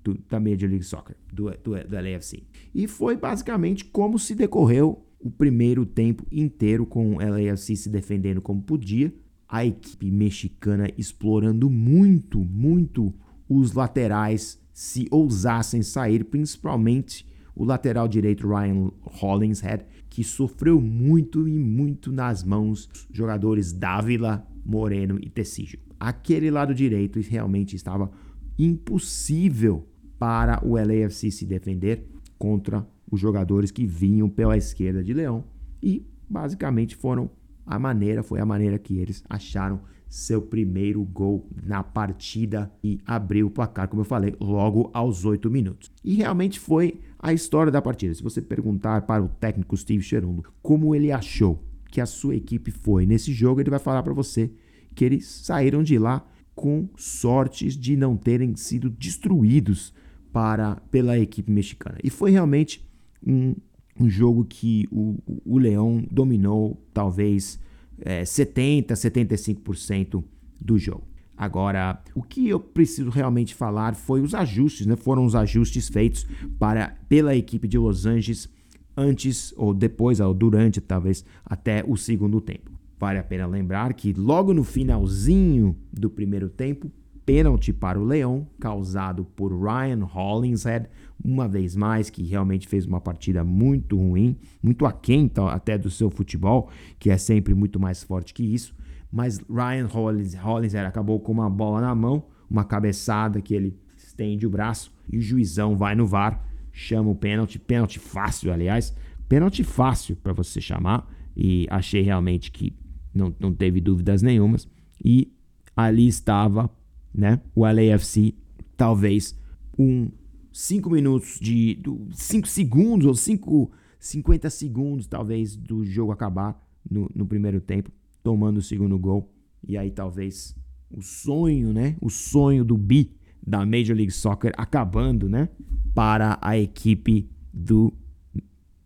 do, 0.03 0.15
da 0.27 0.39
Major 0.39 0.69
League 0.69 0.83
Soccer, 0.83 1.15
do, 1.31 1.49
do, 1.51 1.87
do 1.87 1.95
LAFC. 1.95 2.43
E 2.73 2.87
foi 2.87 3.15
basicamente 3.15 3.85
como 3.85 4.17
se 4.17 4.35
decorreu 4.35 5.05
o 5.19 5.29
primeiro 5.29 5.85
tempo 5.85 6.25
inteiro 6.31 6.85
com 6.85 7.15
o 7.15 7.17
LAFC 7.17 7.75
se 7.75 7.89
defendendo 7.89 8.41
como 8.41 8.61
podia, 8.61 9.13
a 9.47 9.65
equipe 9.65 10.11
mexicana 10.11 10.89
explorando 10.97 11.69
muito, 11.69 12.39
muito 12.39 13.13
os 13.47 13.73
laterais 13.73 14.59
se 14.71 15.07
ousassem 15.11 15.81
sair, 15.81 16.23
principalmente 16.23 17.27
o 17.55 17.65
lateral 17.65 18.07
direito 18.07 18.47
Ryan 18.47 18.91
Hollingshead, 19.01 19.85
que 20.09 20.23
sofreu 20.23 20.79
muito 20.79 21.47
e 21.47 21.59
muito 21.59 22.11
nas 22.11 22.43
mãos 22.43 22.87
dos 22.87 23.07
jogadores 23.11 23.73
Dávila, 23.73 24.47
Moreno 24.63 25.19
e 25.21 25.29
Tecijo. 25.29 25.77
Aquele 25.99 26.49
lado 26.49 26.73
direito 26.73 27.19
realmente 27.19 27.75
estava 27.75 28.09
impossível 28.57 29.85
para 30.17 30.65
o 30.65 30.75
LAFC 30.75 31.31
se 31.31 31.45
defender 31.45 32.05
contra 32.37 32.87
os 33.11 33.19
jogadores 33.19 33.71
que 33.71 33.85
vinham 33.85 34.29
pela 34.29 34.57
esquerda 34.57 35.03
de 35.03 35.13
Leão 35.13 35.43
e 35.81 36.05
basicamente 36.29 36.95
foram 36.95 37.29
a 37.65 37.77
maneira, 37.77 38.23
foi 38.23 38.39
a 38.39 38.45
maneira 38.45 38.77
que 38.79 38.97
eles 38.97 39.23
acharam 39.29 39.81
seu 40.07 40.41
primeiro 40.41 41.03
gol 41.03 41.47
na 41.63 41.83
partida 41.83 42.71
e 42.83 42.99
abriu 43.05 43.45
o 43.47 43.51
placar, 43.51 43.87
como 43.87 44.01
eu 44.01 44.05
falei, 44.05 44.35
logo 44.39 44.89
aos 44.91 45.23
8 45.23 45.51
minutos. 45.51 45.91
E 46.03 46.15
realmente 46.15 46.59
foi 46.59 46.99
a 47.19 47.31
história 47.31 47.71
da 47.71 47.81
partida. 47.81 48.13
Se 48.13 48.23
você 48.23 48.41
perguntar 48.41 49.03
para 49.03 49.23
o 49.23 49.29
técnico 49.29 49.77
Steve 49.77 50.01
Cherundo 50.01 50.43
como 50.63 50.95
ele 50.95 51.11
achou 51.11 51.63
que 51.91 52.01
a 52.01 52.07
sua 52.07 52.35
equipe 52.35 52.71
foi 52.71 53.05
nesse 53.05 53.31
jogo, 53.31 53.61
ele 53.61 53.69
vai 53.69 53.79
falar 53.79 54.01
para 54.01 54.13
você 54.13 54.51
que 54.95 55.05
eles 55.05 55.27
saíram 55.27 55.83
de 55.83 55.97
lá 55.99 56.25
com 56.55 56.89
sortes 56.97 57.77
de 57.77 57.95
não 57.95 58.17
terem 58.17 58.55
sido 58.55 58.89
destruídos 58.89 59.93
para 60.33 60.75
pela 60.91 61.17
equipe 61.17 61.51
mexicana. 61.51 61.97
E 62.03 62.09
foi 62.09 62.31
realmente 62.31 62.88
um, 63.25 63.55
um 63.99 64.09
jogo 64.09 64.45
que 64.45 64.87
o, 64.91 65.17
o 65.45 65.57
Leão 65.57 66.05
dominou 66.09 66.81
talvez 66.93 67.59
é, 68.01 68.23
70, 68.23 68.93
75% 68.93 70.23
do 70.59 70.77
jogo. 70.77 71.03
Agora, 71.37 72.01
o 72.13 72.21
que 72.21 72.49
eu 72.49 72.59
preciso 72.59 73.09
realmente 73.09 73.55
falar 73.55 73.95
foi 73.95 74.21
os 74.21 74.33
ajustes, 74.33 74.85
né? 74.85 74.97
Foram 74.97 75.25
os 75.25 75.35
ajustes 75.35 75.87
feitos 75.87 76.27
para 76.59 76.97
pela 77.07 77.33
equipe 77.33 77.65
de 77.65 77.77
Los 77.77 78.05
Angeles 78.05 78.49
antes 78.95 79.53
ou 79.55 79.73
depois, 79.73 80.19
ou 80.19 80.33
durante 80.33 80.81
talvez 80.81 81.23
até 81.45 81.81
o 81.87 81.95
segundo 81.95 82.41
tempo. 82.41 82.71
Vale 82.99 83.19
a 83.19 83.23
pena 83.23 83.47
lembrar 83.47 83.93
que 83.93 84.11
logo 84.11 84.53
no 84.53 84.65
finalzinho 84.65 85.77
do 85.93 86.09
primeiro 86.09 86.49
tempo, 86.49 86.91
pênalti 87.29 87.71
para 87.71 87.99
o 87.99 88.03
Leão, 88.03 88.47
causado 88.59 89.23
por 89.23 89.51
Ryan 89.53 90.03
Hollingshead, 90.03 90.89
uma 91.23 91.47
vez 91.47 91.75
mais, 91.75 92.09
que 92.09 92.23
realmente 92.23 92.67
fez 92.67 92.87
uma 92.87 92.99
partida 92.99 93.43
muito 93.43 93.95
ruim, 93.95 94.35
muito 94.63 94.83
aquém 94.83 95.29
até 95.51 95.77
do 95.77 95.91
seu 95.91 96.09
futebol, 96.09 96.71
que 96.97 97.11
é 97.11 97.19
sempre 97.19 97.53
muito 97.53 97.79
mais 97.79 98.01
forte 98.01 98.33
que 98.33 98.43
isso. 98.43 98.75
Mas 99.11 99.39
Ryan 99.47 99.85
Hollingshead 99.85 100.87
acabou 100.87 101.19
com 101.19 101.31
uma 101.31 101.47
bola 101.47 101.79
na 101.81 101.93
mão, 101.93 102.25
uma 102.49 102.63
cabeçada 102.63 103.39
que 103.43 103.53
ele 103.53 103.77
estende 103.95 104.47
o 104.47 104.49
braço 104.49 104.91
e 105.07 105.19
o 105.19 105.21
juizão 105.21 105.77
vai 105.77 105.93
no 105.93 106.07
VAR, 106.07 106.43
chama 106.71 107.11
o 107.11 107.15
pênalti, 107.15 107.59
pênalti 107.59 107.99
fácil, 107.99 108.51
aliás, 108.51 108.91
pênalti 109.27 109.63
fácil 109.63 110.15
para 110.15 110.33
você 110.33 110.59
chamar, 110.59 111.07
e 111.37 111.67
achei 111.69 112.01
realmente 112.01 112.49
que 112.49 112.75
não, 113.13 113.31
não 113.39 113.53
teve 113.53 113.79
dúvidas 113.79 114.23
nenhumas. 114.23 114.67
E 115.05 115.31
ali 115.75 116.07
estava 116.07 116.67
né? 117.13 117.41
O 117.55 117.65
LAFC, 117.65 118.35
talvez 118.75 119.37
um 119.77 120.09
5 120.51 120.89
minutos 120.89 121.39
de 121.39 121.79
5 122.11 122.47
segundos 122.47 123.07
ou 123.07 123.15
5 123.15 123.71
50 123.99 124.49
segundos 124.49 125.07
talvez 125.07 125.57
do 125.57 125.83
jogo 125.83 126.11
acabar 126.11 126.57
no, 126.89 127.11
no 127.13 127.25
primeiro 127.25 127.59
tempo, 127.59 127.91
tomando 128.23 128.57
o 128.57 128.61
segundo 128.61 128.97
gol 128.97 129.29
e 129.67 129.77
aí 129.77 129.91
talvez 129.91 130.55
o 130.89 131.01
sonho, 131.01 131.73
né? 131.73 131.95
O 132.01 132.09
sonho 132.09 132.63
do 132.63 132.77
bi 132.77 133.11
da 133.45 133.65
Major 133.65 133.95
League 133.95 134.11
Soccer 134.11 134.53
acabando, 134.57 135.29
né? 135.29 135.49
Para 135.93 136.37
a 136.41 136.57
equipe 136.57 137.29
do 137.53 137.93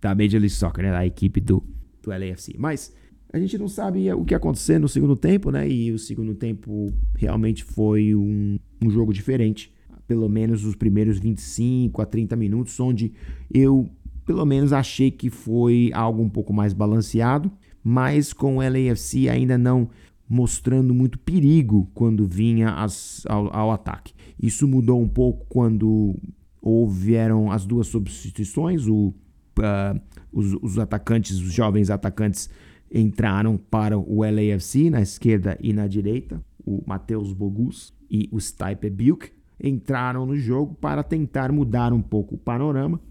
da 0.01 0.13
Major 0.13 0.39
League 0.39 0.49
Soccer, 0.49 0.83
né? 0.83 0.95
A 0.95 1.05
equipe 1.05 1.39
do, 1.39 1.63
do 2.01 2.09
LAFC. 2.09 2.55
Mas 2.57 2.93
a 3.33 3.39
gente 3.39 3.57
não 3.57 3.67
sabe 3.67 4.13
o 4.13 4.23
que 4.23 4.35
acontecer 4.35 4.77
no 4.77 4.87
segundo 4.87 5.15
tempo, 5.15 5.49
né? 5.49 5.67
E 5.67 5.91
o 5.91 5.97
segundo 5.97 6.35
tempo 6.35 6.93
realmente 7.15 7.63
foi 7.63 8.13
um, 8.13 8.59
um 8.79 8.91
jogo 8.91 9.11
diferente. 9.11 9.73
Pelo 10.07 10.29
menos 10.29 10.63
os 10.63 10.75
primeiros 10.75 11.17
25 11.17 11.99
a 11.99 12.05
30 12.05 12.35
minutos, 12.35 12.79
onde 12.79 13.11
eu, 13.51 13.89
pelo 14.23 14.45
menos, 14.45 14.71
achei 14.71 15.09
que 15.09 15.31
foi 15.31 15.89
algo 15.95 16.21
um 16.21 16.29
pouco 16.29 16.53
mais 16.53 16.73
balanceado, 16.73 17.51
mas 17.83 18.33
com 18.33 18.57
o 18.57 18.61
LAFC 18.61 19.27
ainda 19.27 19.57
não 19.57 19.89
mostrando 20.29 20.93
muito 20.93 21.17
perigo 21.17 21.89
quando 21.95 22.27
vinha 22.27 22.69
as, 22.69 23.25
ao, 23.27 23.51
ao 23.51 23.71
ataque. 23.71 24.13
Isso 24.39 24.67
mudou 24.67 25.01
um 25.01 25.07
pouco 25.07 25.47
quando 25.49 26.15
houveram 26.61 27.51
as 27.51 27.65
duas 27.65 27.87
substituições, 27.87 28.85
o, 28.87 29.07
uh, 29.57 29.99
os, 30.31 30.53
os 30.61 30.77
atacantes, 30.77 31.39
os 31.39 31.51
jovens 31.51 31.89
atacantes 31.89 32.47
entraram 32.93 33.57
para 33.57 33.97
o 33.97 34.19
LAFC 34.21 34.89
na 34.89 35.01
esquerda 35.01 35.57
e 35.59 35.73
na 35.73 35.87
direita, 35.87 36.43
o 36.63 36.83
Matheus 36.85 37.33
Bogus 37.33 37.91
e 38.09 38.29
o 38.31 38.39
Stipe 38.39 38.89
Bilk 38.89 39.31
entraram 39.61 40.25
no 40.25 40.37
jogo 40.37 40.75
para 40.75 41.01
tentar 41.01 41.51
mudar 41.51 41.91
um 41.91 42.01
pouco 42.01 42.35
o 42.35 42.37
panorama 42.37 43.01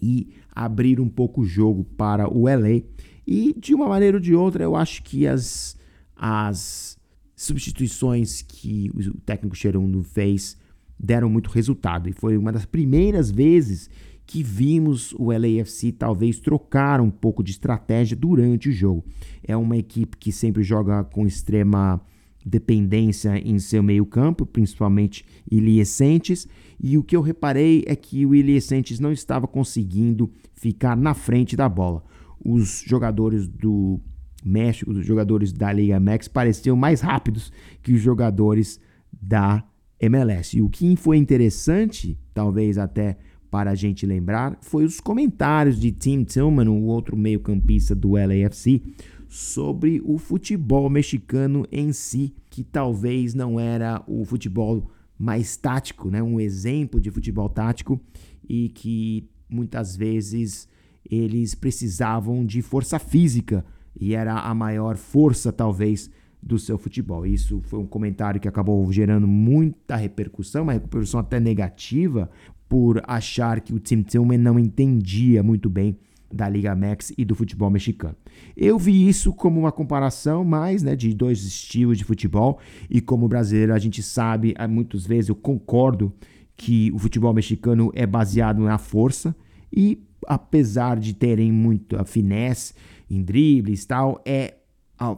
e 0.00 0.34
abrir 0.54 1.00
um 1.00 1.08
pouco 1.08 1.40
o 1.40 1.44
jogo 1.44 1.84
para 1.84 2.28
o 2.28 2.44
LA. 2.44 2.82
E 3.26 3.54
de 3.58 3.74
uma 3.74 3.88
maneira 3.88 4.16
ou 4.18 4.20
de 4.20 4.34
outra, 4.34 4.64
eu 4.64 4.76
acho 4.76 5.02
que 5.02 5.26
as, 5.26 5.76
as 6.14 6.98
substituições 7.34 8.42
que 8.42 8.90
o 8.94 9.18
técnico 9.20 9.56
Cherundo 9.56 10.02
fez 10.02 10.56
deram 10.98 11.28
muito 11.28 11.50
resultado. 11.50 12.08
E 12.08 12.12
foi 12.12 12.36
uma 12.36 12.52
das 12.52 12.64
primeiras 12.64 13.30
vezes 13.30 13.88
que 14.26 14.42
vimos 14.42 15.12
o 15.18 15.30
LAFC 15.30 15.92
talvez 15.92 16.38
trocar 16.40 17.00
um 17.00 17.10
pouco 17.10 17.42
de 17.42 17.52
estratégia 17.52 18.16
durante 18.16 18.68
o 18.68 18.72
jogo. 18.72 19.04
É 19.42 19.56
uma 19.56 19.76
equipe 19.76 20.16
que 20.16 20.32
sempre 20.32 20.62
joga 20.62 21.04
com 21.04 21.26
extrema 21.26 22.00
dependência 22.44 23.38
em 23.38 23.58
seu 23.58 23.82
meio-campo, 23.82 24.44
principalmente 24.44 25.24
Iliescentes, 25.50 26.48
e 26.80 26.98
o 26.98 27.04
que 27.04 27.14
eu 27.14 27.20
reparei 27.20 27.84
é 27.86 27.94
que 27.94 28.26
o 28.26 28.34
Iliescentes 28.34 28.98
não 28.98 29.12
estava 29.12 29.46
conseguindo 29.46 30.30
ficar 30.54 30.96
na 30.96 31.14
frente 31.14 31.56
da 31.56 31.68
bola. 31.68 32.02
Os 32.44 32.82
jogadores 32.84 33.46
do 33.46 34.00
México, 34.44 34.90
os 34.90 35.06
jogadores 35.06 35.52
da 35.52 35.72
Liga 35.72 36.00
Max 36.00 36.26
pareciam 36.26 36.76
mais 36.76 37.00
rápidos 37.00 37.52
que 37.82 37.92
os 37.92 38.00
jogadores 38.00 38.80
da 39.12 39.64
MLS. 40.00 40.56
E 40.56 40.62
o 40.62 40.68
que 40.68 40.96
foi 40.96 41.16
interessante, 41.16 42.18
talvez 42.34 42.76
até 42.76 43.18
para 43.52 43.72
a 43.72 43.74
gente 43.74 44.06
lembrar, 44.06 44.56
foi 44.62 44.82
os 44.82 44.98
comentários 44.98 45.78
de 45.78 45.92
Tim 45.92 46.24
Tillman, 46.24 46.68
o 46.68 46.84
outro 46.84 47.14
meio-campista 47.14 47.94
do 47.94 48.12
LAFC, 48.12 48.80
sobre 49.28 50.00
o 50.06 50.16
futebol 50.16 50.88
mexicano 50.88 51.66
em 51.70 51.92
si, 51.92 52.34
que 52.48 52.64
talvez 52.64 53.34
não 53.34 53.60
era 53.60 54.02
o 54.06 54.24
futebol 54.24 54.90
mais 55.18 55.54
tático, 55.54 56.08
né? 56.08 56.22
um 56.22 56.40
exemplo 56.40 56.98
de 56.98 57.10
futebol 57.10 57.46
tático 57.46 58.00
e 58.48 58.70
que 58.70 59.28
muitas 59.50 59.94
vezes 59.94 60.66
eles 61.10 61.54
precisavam 61.54 62.46
de 62.46 62.62
força 62.62 62.98
física 62.98 63.66
e 63.94 64.14
era 64.14 64.32
a 64.32 64.54
maior 64.54 64.96
força 64.96 65.52
talvez 65.52 66.10
do 66.42 66.58
seu 66.58 66.78
futebol. 66.78 67.26
Isso 67.26 67.60
foi 67.64 67.78
um 67.78 67.86
comentário 67.86 68.40
que 68.40 68.48
acabou 68.48 68.90
gerando 68.90 69.28
muita 69.28 69.94
repercussão, 69.94 70.62
uma 70.62 70.72
repercussão 70.72 71.20
até 71.20 71.38
negativa, 71.38 72.30
por 72.72 73.02
achar 73.06 73.60
que 73.60 73.74
o 73.74 73.78
Tim 73.78 74.00
Tillman 74.00 74.38
não 74.38 74.58
entendia 74.58 75.42
muito 75.42 75.68
bem 75.68 75.98
da 76.32 76.48
Liga 76.48 76.74
Max 76.74 77.12
e 77.18 77.22
do 77.22 77.34
futebol 77.34 77.68
mexicano. 77.68 78.16
Eu 78.56 78.78
vi 78.78 79.06
isso 79.06 79.34
como 79.34 79.60
uma 79.60 79.70
comparação 79.70 80.42
mais 80.42 80.82
né, 80.82 80.96
de 80.96 81.12
dois 81.12 81.44
estilos 81.44 81.98
de 81.98 82.04
futebol 82.04 82.58
e 82.88 83.02
como 83.02 83.28
brasileiro 83.28 83.74
a 83.74 83.78
gente 83.78 84.02
sabe, 84.02 84.54
muitas 84.70 85.06
vezes 85.06 85.28
eu 85.28 85.34
concordo 85.34 86.14
que 86.56 86.90
o 86.94 86.98
futebol 86.98 87.34
mexicano 87.34 87.92
é 87.94 88.06
baseado 88.06 88.62
na 88.62 88.78
força 88.78 89.36
e 89.70 90.02
apesar 90.26 90.98
de 90.98 91.12
terem 91.12 91.52
muito 91.52 92.02
finesse 92.06 92.72
em 93.10 93.22
dribles 93.22 93.82
e 93.82 93.86
tal, 93.86 94.18
é 94.24 94.54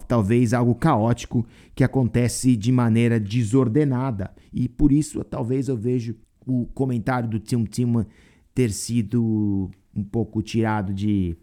talvez 0.08 0.52
algo 0.52 0.74
caótico 0.74 1.46
que 1.72 1.84
acontece 1.84 2.56
de 2.56 2.72
maneira 2.72 3.20
desordenada 3.20 4.32
e 4.52 4.68
por 4.68 4.90
isso 4.90 5.22
talvez 5.22 5.68
eu 5.68 5.76
vejo 5.76 6.16
o 6.46 6.66
comentário 6.66 7.28
do 7.28 7.38
Tim 7.38 7.64
Tillman 7.64 8.06
ter 8.54 8.70
sido 8.70 9.70
um 9.94 10.04
pouco 10.04 10.42
tirado 10.42 10.92
de, 10.92 11.36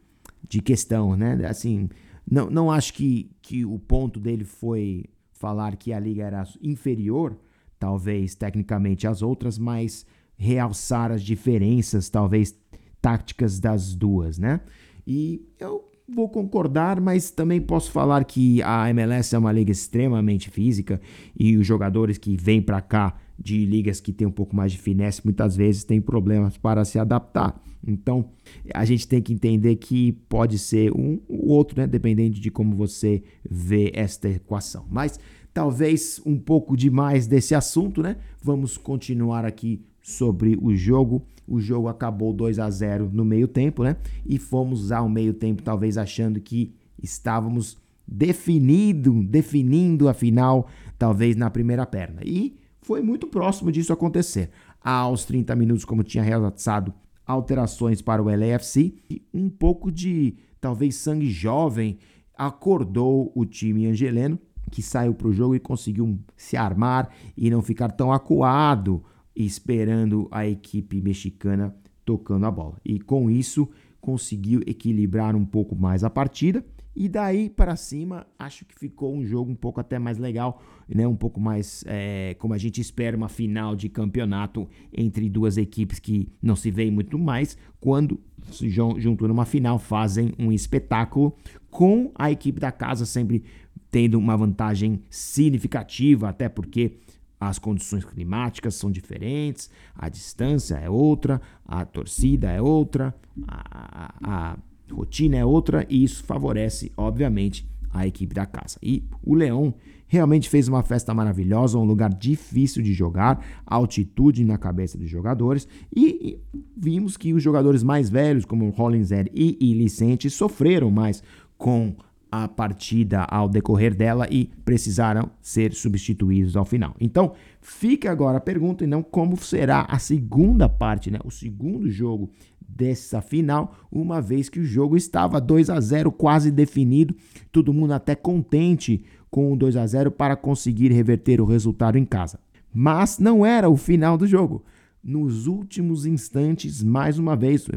de 0.47 0.61
questão, 0.61 1.15
né? 1.15 1.39
Assim, 1.45 1.89
não, 2.29 2.49
não 2.49 2.71
acho 2.71 2.93
que, 2.93 3.31
que 3.41 3.65
o 3.65 3.77
ponto 3.79 4.19
dele 4.19 4.43
foi 4.43 5.05
falar 5.33 5.75
que 5.75 5.91
a 5.91 5.99
liga 5.99 6.23
era 6.23 6.43
inferior, 6.61 7.37
talvez 7.79 8.35
tecnicamente 8.35 9.07
às 9.07 9.21
outras, 9.21 9.57
mas 9.57 10.05
realçar 10.37 11.11
as 11.11 11.23
diferenças, 11.23 12.09
talvez 12.09 12.55
táticas 13.01 13.59
das 13.59 13.95
duas, 13.95 14.37
né? 14.37 14.61
E 15.05 15.45
eu 15.59 15.89
vou 16.07 16.29
concordar, 16.29 16.99
mas 16.99 17.31
também 17.31 17.59
posso 17.59 17.91
falar 17.91 18.23
que 18.25 18.61
a 18.61 18.89
MLS 18.89 19.33
é 19.35 19.39
uma 19.39 19.51
liga 19.51 19.71
extremamente 19.71 20.49
física 20.49 21.01
e 21.37 21.57
os 21.57 21.65
jogadores 21.65 22.17
que 22.17 22.35
vêm 22.35 22.61
para 22.61 22.81
cá 22.81 23.17
de 23.41 23.65
ligas 23.65 23.99
que 23.99 24.13
tem 24.13 24.27
um 24.27 24.31
pouco 24.31 24.55
mais 24.55 24.71
de 24.71 24.77
finesse 24.77 25.21
muitas 25.25 25.55
vezes 25.55 25.83
têm 25.83 25.99
problemas 25.99 26.57
para 26.57 26.85
se 26.85 26.99
adaptar. 26.99 27.59
Então, 27.85 28.29
a 28.73 28.85
gente 28.85 29.07
tem 29.07 29.21
que 29.21 29.33
entender 29.33 29.75
que 29.77 30.11
pode 30.29 30.59
ser 30.59 30.91
um 30.91 31.19
ou 31.27 31.47
outro, 31.47 31.81
né, 31.81 31.87
dependendo 31.87 32.39
de 32.39 32.51
como 32.51 32.75
você 32.75 33.23
vê 33.49 33.91
esta 33.95 34.29
equação. 34.29 34.85
Mas 34.89 35.19
talvez 35.51 36.21
um 36.25 36.37
pouco 36.37 36.77
demais 36.77 37.25
desse 37.25 37.55
assunto, 37.55 38.03
né? 38.03 38.17
Vamos 38.43 38.77
continuar 38.77 39.45
aqui 39.45 39.81
sobre 40.01 40.57
o 40.61 40.75
jogo. 40.75 41.25
O 41.47 41.59
jogo 41.59 41.87
acabou 41.87 42.31
2 42.31 42.59
a 42.59 42.69
0 42.69 43.09
no 43.11 43.25
meio-tempo, 43.25 43.83
né? 43.83 43.97
E 44.25 44.37
fomos 44.37 44.91
ao 44.91 45.09
meio-tempo 45.09 45.63
talvez 45.63 45.97
achando 45.97 46.39
que 46.39 46.73
estávamos 47.01 47.77
definido, 48.07 49.23
definindo 49.23 50.07
a 50.07 50.13
final, 50.13 50.67
talvez 50.99 51.35
na 51.35 51.49
primeira 51.49 51.85
perna. 51.85 52.21
E 52.23 52.60
foi 52.81 53.01
muito 53.01 53.27
próximo 53.27 53.71
disso 53.71 53.93
acontecer. 53.93 54.49
Aos 54.83 55.25
30 55.25 55.55
minutos, 55.55 55.85
como 55.85 56.03
tinha 56.03 56.23
realizado 56.23 56.93
alterações 57.25 58.01
para 58.01 58.21
o 58.21 58.25
LAFC, 58.25 58.95
e 59.09 59.21
um 59.33 59.49
pouco 59.49 59.91
de 59.91 60.35
talvez 60.59 60.95
sangue 60.95 61.29
jovem 61.29 61.99
acordou 62.35 63.31
o 63.35 63.45
time 63.45 63.85
angeleno, 63.85 64.39
que 64.71 64.81
saiu 64.81 65.13
para 65.13 65.27
o 65.27 65.33
jogo 65.33 65.55
e 65.55 65.59
conseguiu 65.59 66.19
se 66.35 66.57
armar 66.57 67.09
e 67.37 67.49
não 67.49 67.61
ficar 67.61 67.91
tão 67.91 68.11
acuado 68.11 69.03
esperando 69.35 70.27
a 70.31 70.47
equipe 70.47 71.01
mexicana 71.01 71.75
tocando 72.03 72.45
a 72.45 72.51
bola. 72.51 72.77
E 72.83 72.99
com 72.99 73.29
isso 73.29 73.69
conseguiu 73.99 74.61
equilibrar 74.65 75.35
um 75.35 75.45
pouco 75.45 75.75
mais 75.75 76.03
a 76.03 76.09
partida. 76.09 76.65
E 76.95 77.07
daí 77.07 77.49
para 77.49 77.75
cima, 77.75 78.27
acho 78.37 78.65
que 78.65 78.77
ficou 78.77 79.15
um 79.15 79.25
jogo 79.25 79.49
um 79.49 79.55
pouco 79.55 79.79
até 79.79 79.97
mais 79.97 80.17
legal, 80.17 80.61
né? 80.87 81.07
um 81.07 81.15
pouco 81.15 81.39
mais 81.39 81.83
é, 81.87 82.35
como 82.37 82.53
a 82.53 82.57
gente 82.57 82.81
espera, 82.81 83.15
uma 83.15 83.29
final 83.29 83.75
de 83.75 83.87
campeonato 83.87 84.67
entre 84.93 85.29
duas 85.29 85.57
equipes 85.57 85.99
que 85.99 86.27
não 86.41 86.55
se 86.55 86.69
veem 86.69 86.91
muito 86.91 87.17
mais, 87.17 87.57
quando 87.79 88.19
se 88.51 88.69
juntam 88.69 89.27
numa 89.27 89.45
final 89.45 89.79
fazem 89.79 90.33
um 90.37 90.51
espetáculo, 90.51 91.35
com 91.69 92.11
a 92.15 92.29
equipe 92.29 92.59
da 92.59 92.71
casa 92.71 93.05
sempre 93.05 93.43
tendo 93.89 94.17
uma 94.17 94.35
vantagem 94.35 95.01
significativa, 95.09 96.29
até 96.29 96.49
porque 96.49 96.97
as 97.39 97.57
condições 97.57 98.05
climáticas 98.05 98.75
são 98.75 98.91
diferentes, 98.91 99.69
a 99.95 100.09
distância 100.09 100.75
é 100.75 100.89
outra, 100.89 101.41
a 101.65 101.83
torcida 101.85 102.51
é 102.51 102.61
outra, 102.61 103.15
a, 103.47 104.13
a, 104.21 104.51
a 104.51 104.57
rotina 104.91 105.37
é 105.37 105.45
outra 105.45 105.85
e 105.89 106.03
isso 106.03 106.23
favorece, 106.23 106.91
obviamente, 106.95 107.67
a 107.93 108.07
equipe 108.07 108.33
da 108.33 108.45
casa. 108.45 108.77
E 108.81 109.03
o 109.23 109.35
Leão 109.35 109.73
realmente 110.07 110.49
fez 110.49 110.67
uma 110.67 110.83
festa 110.83 111.13
maravilhosa, 111.13 111.77
um 111.77 111.85
lugar 111.85 112.13
difícil 112.13 112.83
de 112.83 112.93
jogar, 112.93 113.45
altitude 113.65 114.43
na 114.43 114.57
cabeça 114.57 114.97
dos 114.97 115.09
jogadores 115.09 115.67
e, 115.95 116.37
vimos 116.75 117.15
que 117.15 117.33
os 117.33 117.41
jogadores 117.41 117.81
mais 117.81 118.09
velhos, 118.09 118.43
como 118.43 118.69
Hollinshead 118.69 119.31
e 119.33 119.57
Ilicente, 119.61 120.29
sofreram 120.29 120.91
mais 120.91 121.23
com 121.57 121.95
a 122.31 122.47
partida 122.47 123.23
ao 123.23 123.49
decorrer 123.49 123.93
dela 123.93 124.25
e 124.31 124.49
precisaram 124.63 125.29
ser 125.41 125.73
substituídos 125.73 126.55
ao 126.55 126.63
final. 126.63 126.95
Então, 126.99 127.33
fica 127.59 128.09
agora 128.09 128.37
a 128.37 128.41
pergunta, 128.41 128.87
não 128.87 129.03
como 129.03 129.35
será 129.35 129.81
a 129.89 129.99
segunda 129.99 130.69
parte, 130.69 131.11
né? 131.11 131.19
o 131.25 131.31
segundo 131.31 131.89
jogo 131.89 132.29
dessa 132.75 133.21
final, 133.21 133.75
uma 133.91 134.21
vez 134.21 134.49
que 134.49 134.59
o 134.59 134.65
jogo 134.65 134.95
estava 134.95 135.39
2 135.39 135.69
a 135.69 135.79
0 135.79 136.11
quase 136.11 136.51
definido, 136.51 137.15
todo 137.51 137.73
mundo 137.73 137.93
até 137.93 138.15
contente 138.15 139.03
com 139.29 139.51
o 139.51 139.57
2 139.57 139.77
a 139.77 139.85
0 139.85 140.11
para 140.11 140.35
conseguir 140.35 140.91
reverter 140.91 141.41
o 141.41 141.45
resultado 141.45 141.97
em 141.97 142.05
casa. 142.05 142.39
Mas 142.73 143.19
não 143.19 143.45
era 143.45 143.69
o 143.69 143.77
final 143.77 144.17
do 144.17 144.25
jogo. 144.25 144.63
Nos 145.03 145.47
últimos 145.47 146.05
instantes, 146.05 146.83
mais 146.83 147.17
uma 147.17 147.35
vez, 147.35 147.67